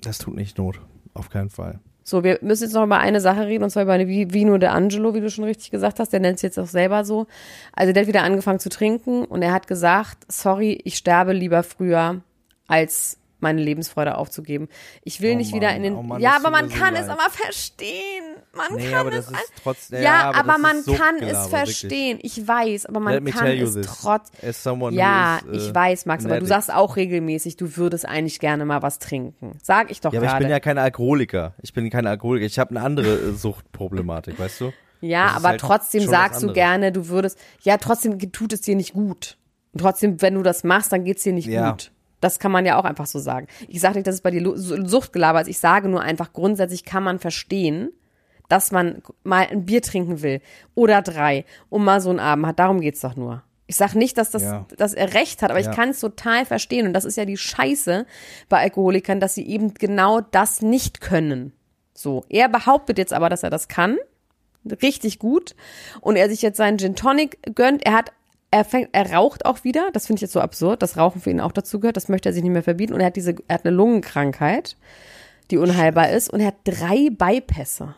das 0.00 0.18
tut 0.18 0.34
nicht 0.34 0.58
Not, 0.58 0.80
auf 1.14 1.28
keinen 1.30 1.50
Fall. 1.50 1.80
So, 2.06 2.22
wir 2.22 2.38
müssen 2.42 2.64
jetzt 2.64 2.74
noch 2.74 2.84
über 2.84 2.98
eine 2.98 3.20
Sache 3.20 3.46
reden, 3.46 3.64
und 3.64 3.70
zwar 3.70 3.84
über 3.84 3.94
eine 3.94 4.04
Vi- 4.04 4.32
Vino 4.32 4.58
de 4.58 4.68
Angelo, 4.68 5.14
wie 5.14 5.20
du 5.22 5.30
schon 5.30 5.44
richtig 5.44 5.70
gesagt 5.70 5.98
hast. 5.98 6.12
Der 6.12 6.20
nennt 6.20 6.36
es 6.36 6.42
jetzt 6.42 6.58
auch 6.58 6.66
selber 6.66 7.04
so. 7.04 7.26
Also 7.72 7.92
der 7.94 8.02
hat 8.02 8.08
wieder 8.08 8.22
angefangen 8.22 8.58
zu 8.60 8.68
trinken 8.68 9.24
und 9.24 9.40
er 9.42 9.52
hat 9.52 9.66
gesagt, 9.66 10.18
sorry, 10.28 10.78
ich 10.84 10.96
sterbe 10.96 11.32
lieber 11.32 11.62
früher, 11.62 12.20
als 12.68 13.18
meine 13.44 13.62
Lebensfreude 13.62 14.16
aufzugeben. 14.18 14.68
Ich 15.04 15.20
will 15.20 15.34
Oh 15.34 15.36
nicht 15.36 15.54
wieder 15.54 15.68
Mann, 15.68 15.76
in 15.76 15.82
den. 15.84 15.94
oh 15.94 16.02
Mann, 16.02 16.20
ja, 16.20 16.34
aber 16.36 16.50
man 16.50 16.68
so 16.68 16.76
kann 16.76 16.96
es 16.96 17.08
aber 17.08 17.30
verstehen. 17.30 18.24
Man 18.56 18.76
Nee, 18.76 18.90
kann 18.90 19.08
es. 19.12 19.28
trotzdem- 19.62 19.98
ja, 19.98 20.02
ja, 20.04 20.20
aber 20.30 20.38
aber, 20.54 20.58
man 20.58 20.84
kann 20.84 21.16
es 21.22 21.46
verstehen. 21.48 22.18
Ich 22.22 22.46
weiß, 22.46 22.86
aber 22.86 23.00
man 23.00 23.24
kann 23.26 23.46
es 23.48 23.74
this. 23.74 23.86
trotz. 23.86 24.30
As 24.42 24.62
someone 24.62 24.96
Ja, 24.96 25.38
is, 25.38 25.44
äh, 25.52 25.68
ich 25.68 25.74
weiß, 25.74 26.06
Max, 26.06 26.24
aber 26.24 26.38
du 26.40 26.46
sagst 26.46 26.72
auch 26.72 26.96
regelmäßig, 26.96 27.56
du 27.56 27.76
würdest 27.76 28.06
eigentlich 28.06 28.38
gerne 28.40 28.64
mal 28.64 28.82
was 28.82 28.98
trinken. 28.98 29.58
Sag 29.62 29.90
ich 29.90 30.00
doch 30.00 30.12
Ja, 30.12 30.18
aber 30.20 30.26
ich 30.26 30.30
gerade. 30.32 30.44
bin 30.44 30.50
ja 30.50 30.60
kein 30.60 30.78
Alkoholiker. 30.78 31.54
Ich 31.62 31.72
bin 31.72 31.88
kein 31.90 32.06
Alkoholiker. 32.06 32.46
Ich 32.46 32.58
habe 32.58 32.70
eine 32.70 32.82
andere 32.82 33.08
äh, 33.14 33.32
Suchtproblematik, 33.32 34.38
weißt 34.38 34.60
du? 34.60 34.72
Ja, 35.00 35.26
Das 35.26 35.36
aber 35.36 35.48
halt 35.48 35.60
trotzdem 35.60 36.06
sagst 36.06 36.42
du 36.42 36.52
gerne, 36.52 36.92
du 36.92 37.08
würdest, 37.08 37.38
ja, 37.62 37.76
trotzdem 37.76 38.18
tut 38.32 38.52
es 38.52 38.62
dir 38.62 38.76
nicht 38.76 38.94
gut. 38.94 39.36
Und 39.72 39.80
trotzdem, 39.80 40.22
wenn 40.22 40.34
du 40.34 40.42
das 40.42 40.64
machst, 40.64 40.92
dann 40.92 41.04
geht's 41.04 41.24
dir 41.24 41.32
nicht 41.32 41.46
Ja. 41.48 41.72
gut. 41.72 41.90
Das 42.24 42.38
kann 42.38 42.50
man 42.52 42.66
ja 42.66 42.78
auch 42.78 42.84
einfach 42.84 43.06
so 43.06 43.18
sagen. 43.18 43.46
Ich 43.68 43.80
sage 43.80 43.94
nicht, 43.96 44.06
dass 44.06 44.16
es 44.16 44.20
bei 44.22 44.30
dir 44.30 44.52
Suchtgelaber 44.56 45.40
ist. 45.42 45.48
Ich 45.48 45.58
sage 45.58 45.88
nur 45.88 46.00
einfach, 46.00 46.32
grundsätzlich 46.32 46.84
kann 46.84 47.02
man 47.04 47.18
verstehen, 47.18 47.90
dass 48.48 48.72
man 48.72 49.02
mal 49.22 49.46
ein 49.50 49.64
Bier 49.64 49.82
trinken 49.82 50.22
will 50.22 50.40
oder 50.74 51.02
drei 51.02 51.44
und 51.70 51.84
mal 51.84 52.00
so 52.00 52.10
einen 52.10 52.20
Abend 52.20 52.46
hat. 52.46 52.58
Darum 52.58 52.80
geht's 52.80 53.00
doch 53.00 53.16
nur. 53.16 53.42
Ich 53.66 53.76
sag 53.76 53.94
nicht, 53.94 54.18
dass, 54.18 54.30
das, 54.30 54.42
Ja. 54.42 54.66
dass 54.76 54.92
er 54.92 55.14
recht 55.14 55.40
hat, 55.40 55.50
aber 55.50 55.60
Ja. 55.60 55.70
ich 55.70 55.76
kann 55.76 55.88
es 55.90 56.00
total 56.00 56.44
verstehen. 56.44 56.86
Und 56.86 56.92
das 56.92 57.04
ist 57.06 57.16
ja 57.16 57.24
die 57.24 57.38
Scheiße 57.38 58.04
bei 58.48 58.60
Alkoholikern, 58.60 59.20
dass 59.20 59.34
sie 59.34 59.46
eben 59.46 59.72
genau 59.74 60.20
das 60.20 60.60
nicht 60.60 61.00
können. 61.00 61.52
So. 61.94 62.24
Er 62.28 62.48
behauptet 62.48 62.98
jetzt 62.98 63.12
aber, 63.12 63.28
dass 63.30 63.42
er 63.42 63.50
das 63.50 63.68
kann 63.68 63.96
richtig 64.82 65.18
gut 65.18 65.54
und 66.00 66.16
er 66.16 66.28
sich 66.28 66.42
jetzt 66.42 66.56
seinen 66.56 66.78
Gin 66.78 66.96
Tonic 66.96 67.38
gönnt. 67.54 67.84
Er 67.86 67.92
hat 67.92 68.12
er 68.54 68.64
fängt, 68.64 68.90
er 68.92 69.12
raucht 69.12 69.46
auch 69.46 69.64
wieder. 69.64 69.90
Das 69.92 70.06
finde 70.06 70.18
ich 70.18 70.22
jetzt 70.22 70.32
so 70.32 70.40
absurd, 70.40 70.80
dass 70.80 70.96
Rauchen 70.96 71.20
für 71.20 71.30
ihn 71.30 71.40
auch 71.40 71.50
dazu 71.50 71.80
gehört. 71.80 71.96
Das 71.96 72.08
möchte 72.08 72.28
er 72.28 72.32
sich 72.32 72.42
nicht 72.44 72.52
mehr 72.52 72.62
verbieten. 72.62 72.92
Und 72.94 73.00
er 73.00 73.06
hat 73.06 73.16
diese, 73.16 73.34
er 73.48 73.54
hat 73.54 73.66
eine 73.66 73.74
Lungenkrankheit, 73.74 74.76
die 75.50 75.58
unheilbar 75.58 76.10
ist. 76.10 76.32
Und 76.32 76.38
er 76.38 76.46
hat 76.48 76.56
drei 76.62 77.10
Bypässe. 77.10 77.96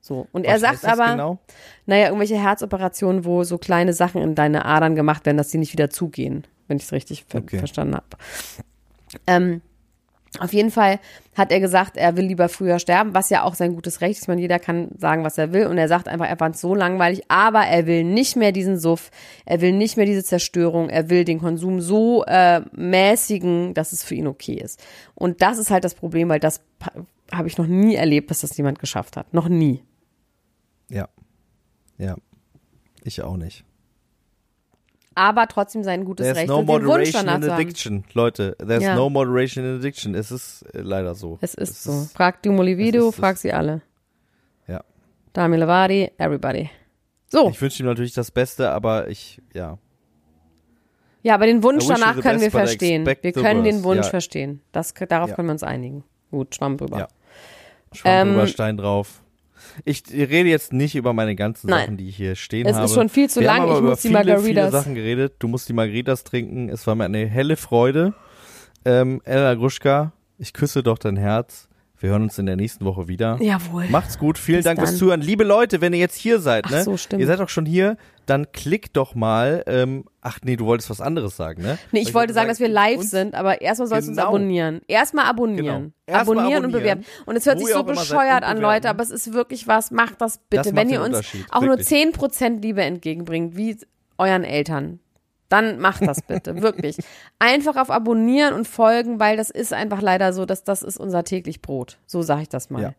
So. 0.00 0.26
Und 0.32 0.44
er 0.44 0.54
Was 0.54 0.60
sagt 0.62 0.72
heißt 0.72 0.84
das 0.84 0.92
aber, 0.98 1.12
genau? 1.12 1.38
naja, 1.86 2.06
irgendwelche 2.06 2.36
Herzoperationen, 2.42 3.24
wo 3.24 3.44
so 3.44 3.58
kleine 3.58 3.92
Sachen 3.92 4.20
in 4.22 4.34
deine 4.34 4.64
Adern 4.64 4.96
gemacht 4.96 5.24
werden, 5.24 5.36
dass 5.36 5.48
die 5.48 5.58
nicht 5.58 5.72
wieder 5.72 5.88
zugehen, 5.88 6.44
wenn 6.66 6.78
ich 6.78 6.82
es 6.84 6.92
richtig 6.92 7.26
ver 7.28 7.42
Okay. 7.42 7.58
verstanden 7.58 7.94
habe. 7.94 8.06
Ähm, 9.28 9.60
Auf 10.38 10.52
jeden 10.52 10.70
Fall 10.70 11.00
hat 11.34 11.50
er 11.50 11.58
gesagt, 11.58 11.96
er 11.96 12.16
will 12.16 12.24
lieber 12.24 12.48
früher 12.48 12.78
sterben, 12.78 13.14
was 13.14 13.30
ja 13.30 13.42
auch 13.42 13.54
sein 13.54 13.74
gutes 13.74 14.00
Recht 14.00 14.20
ist. 14.20 14.28
Meine, 14.28 14.40
jeder 14.40 14.60
kann 14.60 14.90
sagen, 14.96 15.24
was 15.24 15.38
er 15.38 15.52
will. 15.52 15.66
Und 15.66 15.76
er 15.76 15.88
sagt 15.88 16.06
einfach, 16.06 16.28
er 16.28 16.36
fand 16.36 16.54
es 16.54 16.60
so 16.60 16.74
langweilig, 16.74 17.22
aber 17.28 17.66
er 17.66 17.86
will 17.86 18.04
nicht 18.04 18.36
mehr 18.36 18.52
diesen 18.52 18.78
Suff, 18.78 19.10
er 19.44 19.60
will 19.60 19.72
nicht 19.72 19.96
mehr 19.96 20.06
diese 20.06 20.22
Zerstörung, 20.22 20.88
er 20.88 21.10
will 21.10 21.24
den 21.24 21.40
Konsum 21.40 21.80
so 21.80 22.24
äh, 22.26 22.60
mäßigen, 22.76 23.74
dass 23.74 23.92
es 23.92 24.04
für 24.04 24.14
ihn 24.14 24.28
okay 24.28 24.54
ist. 24.54 24.80
Und 25.14 25.42
das 25.42 25.58
ist 25.58 25.70
halt 25.70 25.82
das 25.82 25.94
Problem, 25.94 26.28
weil 26.28 26.40
das 26.40 26.60
habe 27.32 27.48
ich 27.48 27.58
noch 27.58 27.66
nie 27.66 27.96
erlebt, 27.96 28.30
dass 28.30 28.40
das 28.40 28.56
jemand 28.56 28.78
geschafft 28.78 29.16
hat. 29.16 29.34
Noch 29.34 29.48
nie. 29.48 29.82
Ja. 30.88 31.08
Ja. 31.98 32.16
Ich 33.02 33.22
auch 33.22 33.36
nicht. 33.36 33.64
Aber 35.14 35.48
trotzdem 35.48 35.82
sein 35.82 36.04
gutes 36.04 36.24
There's 36.24 36.38
Recht 36.38 36.48
no 36.48 36.58
und 36.60 36.66
den 36.68 36.86
Wunsch 36.86 37.10
danach 37.12 37.36
in 37.36 37.50
addiction, 37.50 38.04
Leute. 38.14 38.56
There's 38.58 38.82
Ja. 38.84 38.94
no 38.94 39.10
moderation 39.10 39.64
in 39.64 39.76
addiction. 39.78 40.14
Es 40.14 40.30
ist 40.30 40.62
äh, 40.74 40.80
leider 40.82 41.14
so. 41.14 41.38
Es 41.40 41.54
ist 41.54 41.82
so. 41.82 42.06
Frag 42.14 42.42
Dumo 42.42 42.62
Livido, 42.62 43.08
es 43.08 43.14
ist- 43.14 43.20
frag 43.20 43.36
sie 43.36 43.52
alle. 43.52 43.82
Ja. 44.68 44.82
Dami 45.32 45.56
Lavadi, 45.56 46.10
everybody. 46.16 46.70
So, 47.28 47.48
Ich 47.50 47.60
wünsche 47.60 47.82
ihm 47.82 47.86
natürlich 47.86 48.12
das 48.14 48.30
Beste, 48.30 48.70
aber 48.70 49.08
ich, 49.08 49.40
ja. 49.52 49.78
ja, 51.22 51.34
aber 51.34 51.46
den 51.46 51.62
Wunsch 51.62 51.86
danach 51.86 52.18
können 52.20 52.40
wir 52.40 52.50
verstehen. 52.50 53.04
Wir 53.06 53.32
können 53.32 53.64
den. 53.64 53.82
Wunsch 53.84 54.06
Ja. 54.06 54.10
verstehen. 54.10 54.60
Das, 54.72 54.94
darauf 54.94 55.30
Ja. 55.30 55.36
können 55.36 55.48
wir 55.48 55.52
uns 55.52 55.62
einigen. 55.62 56.04
Gut, 56.30 56.54
Schwamm 56.54 56.76
drüber. 56.76 56.98
Ja. 56.98 57.08
Schwamm 57.92 58.12
Ähm, 58.12 58.28
drüber, 58.34 58.46
Stein 58.46 58.76
drauf. 58.76 59.22
Ich 59.84 60.02
rede 60.12 60.48
jetzt 60.48 60.72
nicht 60.72 60.94
über 60.96 61.12
meine 61.12 61.34
ganzen 61.36 61.68
Nein. 61.70 61.80
Sachen, 61.84 61.96
die 61.96 62.08
ich 62.08 62.16
hier 62.16 62.34
stehen 62.34 62.66
Es 62.66 62.76
habe. 62.76 62.84
ist 62.86 62.94
schon 62.94 63.08
viel 63.08 63.28
zu 63.30 63.40
Wir 63.40 63.46
lang. 63.46 63.72
Ich 63.74 63.80
muss 63.80 64.02
die 64.02 64.08
viele, 64.08 64.38
viele 64.40 64.60
Margaritas- 64.62 64.70
Sachen 64.70 64.94
geredet. 64.94 65.34
Du 65.38 65.48
musst 65.48 65.68
die 65.68 65.72
Margaritas 65.72 66.24
trinken. 66.24 66.68
Es 66.68 66.86
war 66.86 66.94
mir 66.94 67.04
eine 67.04 67.26
helle 67.26 67.56
Freude. 67.56 68.14
Ähm, 68.84 69.20
Elena 69.24 69.54
Gruschka, 69.54 70.12
ich 70.38 70.52
küsse 70.52 70.82
doch 70.82 70.98
dein 70.98 71.16
Herz. 71.16 71.68
Wir 72.00 72.08
hören 72.10 72.22
uns 72.22 72.38
in 72.38 72.46
der 72.46 72.56
nächsten 72.56 72.86
Woche 72.86 73.08
wieder. 73.08 73.36
Jawohl. 73.42 73.84
Macht's 73.90 74.18
gut. 74.18 74.38
Vielen 74.38 74.58
Bis 74.58 74.64
Dank 74.64 74.78
fürs 74.78 74.90
dann. 74.92 74.98
Zuhören. 74.98 75.20
Liebe 75.20 75.44
Leute, 75.44 75.82
wenn 75.82 75.92
ihr 75.92 75.98
jetzt 75.98 76.16
hier 76.16 76.38
seid, 76.40 76.64
Ach 76.66 76.70
ne? 76.70 76.82
so, 76.82 76.96
stimmt. 76.96 77.20
Ihr 77.20 77.26
seid 77.26 77.40
doch 77.40 77.50
schon 77.50 77.66
hier, 77.66 77.98
dann 78.24 78.50
klickt 78.52 78.96
doch 78.96 79.14
mal. 79.14 79.62
Ähm, 79.66 80.04
ach 80.22 80.38
nee, 80.42 80.56
du 80.56 80.64
wolltest 80.64 80.88
was 80.88 81.02
anderes 81.02 81.36
sagen, 81.36 81.60
ne? 81.62 81.78
Nee, 81.92 82.00
ich 82.00 82.14
wollte 82.14 82.32
sagen, 82.32 82.48
dass 82.48 82.58
wir 82.58 82.68
live 82.68 83.00
uns- 83.00 83.10
sind, 83.10 83.34
aber 83.34 83.60
erstmal 83.60 83.86
sollst 83.88 84.08
du 84.08 84.12
uns 84.12 84.16
Genau. 84.18 84.28
abonnieren. 84.30 84.80
Erstmal 84.88 85.26
abonnieren. 85.26 85.66
Genau. 85.66 85.90
Erst 86.06 86.26
mal 86.26 86.32
abonnieren 86.38 86.64
und 86.64 86.70
abonnieren. 86.74 87.00
bewerten. 87.00 87.04
Und 87.26 87.36
es 87.36 87.44
hört 87.44 87.60
Wo 87.60 87.66
sich 87.66 87.74
so 87.74 87.82
bescheuert 87.82 88.44
an. 88.44 88.58
Leute, 88.58 88.88
aber 88.88 89.02
es 89.02 89.10
ist 89.10 89.34
wirklich 89.34 89.68
was. 89.68 89.90
Macht 89.90 90.22
das 90.22 90.38
bitte. 90.48 90.62
Das 90.62 90.74
Wenn 90.74 90.88
ihr 90.88 91.02
uns 91.02 91.18
auch 91.50 91.60
nur 91.60 91.76
wirklich. 91.76 91.88
10% 91.88 92.62
Liebe 92.62 92.82
entgegenbringt, 92.82 93.56
wie 93.58 93.76
euren 94.16 94.44
Eltern, 94.44 95.00
dann 95.50 95.78
macht 95.78 96.06
das 96.06 96.22
bitte. 96.22 96.62
wirklich. 96.62 96.96
Einfach 97.38 97.76
auf 97.76 97.90
Abonnieren 97.90 98.54
und 98.54 98.66
Folgen, 98.66 99.20
weil 99.20 99.36
das 99.36 99.50
ist 99.50 99.74
einfach 99.74 100.00
leider 100.00 100.32
so, 100.32 100.46
dass 100.46 100.64
das 100.64 100.82
ist 100.82 100.96
unser 100.96 101.24
täglich 101.24 101.60
Brot. 101.60 101.98
So 102.06 102.22
sage 102.22 102.42
ich 102.42 102.48
das 102.48 102.70
mal. 102.70 102.82
Ja. 102.82 102.94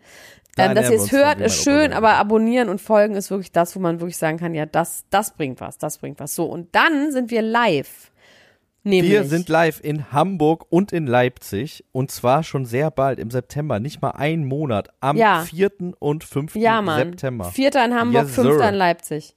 Ähm, 0.57 0.75
dass 0.75 0.89
ihr 0.89 0.97
es 0.97 1.11
hört, 1.13 1.39
ist 1.39 1.63
schön, 1.63 1.93
aber 1.93 2.15
abonnieren 2.15 2.67
und 2.69 2.81
folgen 2.81 3.15
ist 3.15 3.31
wirklich 3.31 3.53
das, 3.53 3.73
wo 3.75 3.79
man 3.79 4.01
wirklich 4.01 4.17
sagen 4.17 4.37
kann, 4.37 4.53
ja, 4.53 4.65
das, 4.65 5.05
das 5.09 5.31
bringt 5.31 5.61
was, 5.61 5.77
das 5.77 5.97
bringt 5.97 6.19
was. 6.19 6.35
So, 6.35 6.45
und 6.45 6.75
dann 6.75 7.11
sind 7.13 7.31
wir 7.31 7.41
live. 7.41 8.11
Nämlich, 8.83 9.11
Wir 9.11 9.23
sind 9.25 9.47
live 9.47 9.79
in 9.81 10.11
Hamburg 10.11 10.65
und 10.69 10.91
in 10.91 11.05
Leipzig 11.07 11.85
und 11.91 12.11
zwar 12.11 12.43
schon 12.43 12.65
sehr 12.65 12.89
bald 12.91 13.19
im 13.19 13.29
September, 13.31 13.79
nicht 13.79 14.01
mal 14.01 14.11
ein 14.11 14.43
Monat, 14.43 14.89
am 14.99 15.15
Ja. 15.15 15.41
4. 15.43 15.93
und 15.99 16.23
5. 16.23 16.55
ja, 16.55 16.81
Mann. 16.81 16.97
September. 17.11 17.45
Vierter 17.45 17.85
in 17.85 17.93
Hamburg, 17.93 18.23
Yes, 18.23 18.35
fünfter 18.35 18.57
sir. 18.59 18.69
in 18.69 18.75
Leipzig. 18.75 19.35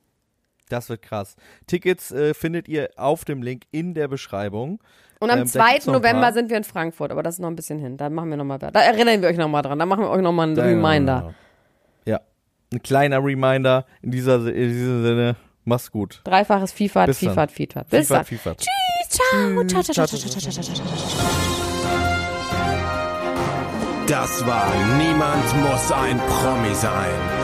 Das 0.68 0.88
wird 0.88 1.02
krass. 1.02 1.36
Tickets 1.66 2.10
äh, 2.10 2.34
findet 2.34 2.68
ihr 2.68 2.90
auf 2.96 3.24
dem 3.24 3.42
Link 3.42 3.64
in 3.70 3.94
der 3.94 4.08
Beschreibung. 4.08 4.80
Und 5.20 5.30
am 5.30 5.40
ähm, 5.40 5.46
2. 5.46 5.80
November 5.86 6.32
sind 6.32 6.50
wir 6.50 6.56
in 6.56 6.64
Frankfurt, 6.64 7.10
aber 7.10 7.22
das 7.22 7.34
ist 7.34 7.40
noch 7.40 7.48
ein 7.48 7.56
bisschen 7.56 7.78
hin. 7.78 7.96
Da 7.96 8.10
machen 8.10 8.30
wir 8.30 8.36
nochmal, 8.36 8.58
da 8.58 8.68
erinnern 8.68 9.22
wir 9.22 9.28
euch 9.28 9.36
nochmal 9.36 9.62
dran. 9.62 9.78
Da 9.78 9.86
machen 9.86 10.02
wir 10.02 10.10
euch 10.10 10.22
nochmal 10.22 10.48
einen 10.48 10.54
Kleiner, 10.54 10.70
Reminder. 10.70 11.34
Ja, 12.06 12.20
ein 12.72 12.82
kleiner 12.82 13.24
Reminder 13.24 13.86
in, 14.02 14.10
dieser, 14.10 14.36
in 14.46 14.68
diesem 14.68 15.02
Sinne. 15.02 15.36
Mach's 15.64 15.90
gut. 15.90 16.20
Dreifaches 16.24 16.72
FIFA, 16.72 17.06
Bis 17.06 17.18
FIFA, 17.18 17.34
dann. 17.34 17.48
FIFA. 17.48 17.82
Bis 17.84 18.06
FIFA, 18.06 18.14
dann. 18.14 18.24
FIFA. 18.24 18.54
Tschüss, 18.54 18.68
ciao. 19.08 19.64
Tschüss. 19.64 19.68
Ciao, 19.68 19.82
ciao, 19.82 20.06
ciao, 20.06 20.06
ciao, 20.06 20.40
ciao, 20.40 20.40
ciao, 20.40 20.62
ciao, 20.62 20.74
ciao. 20.74 21.54
Das 24.06 24.46
war 24.46 24.70
Niemand 24.98 25.62
muss 25.62 25.90
ein 25.90 26.18
Promi 26.18 26.74
sein 26.74 27.43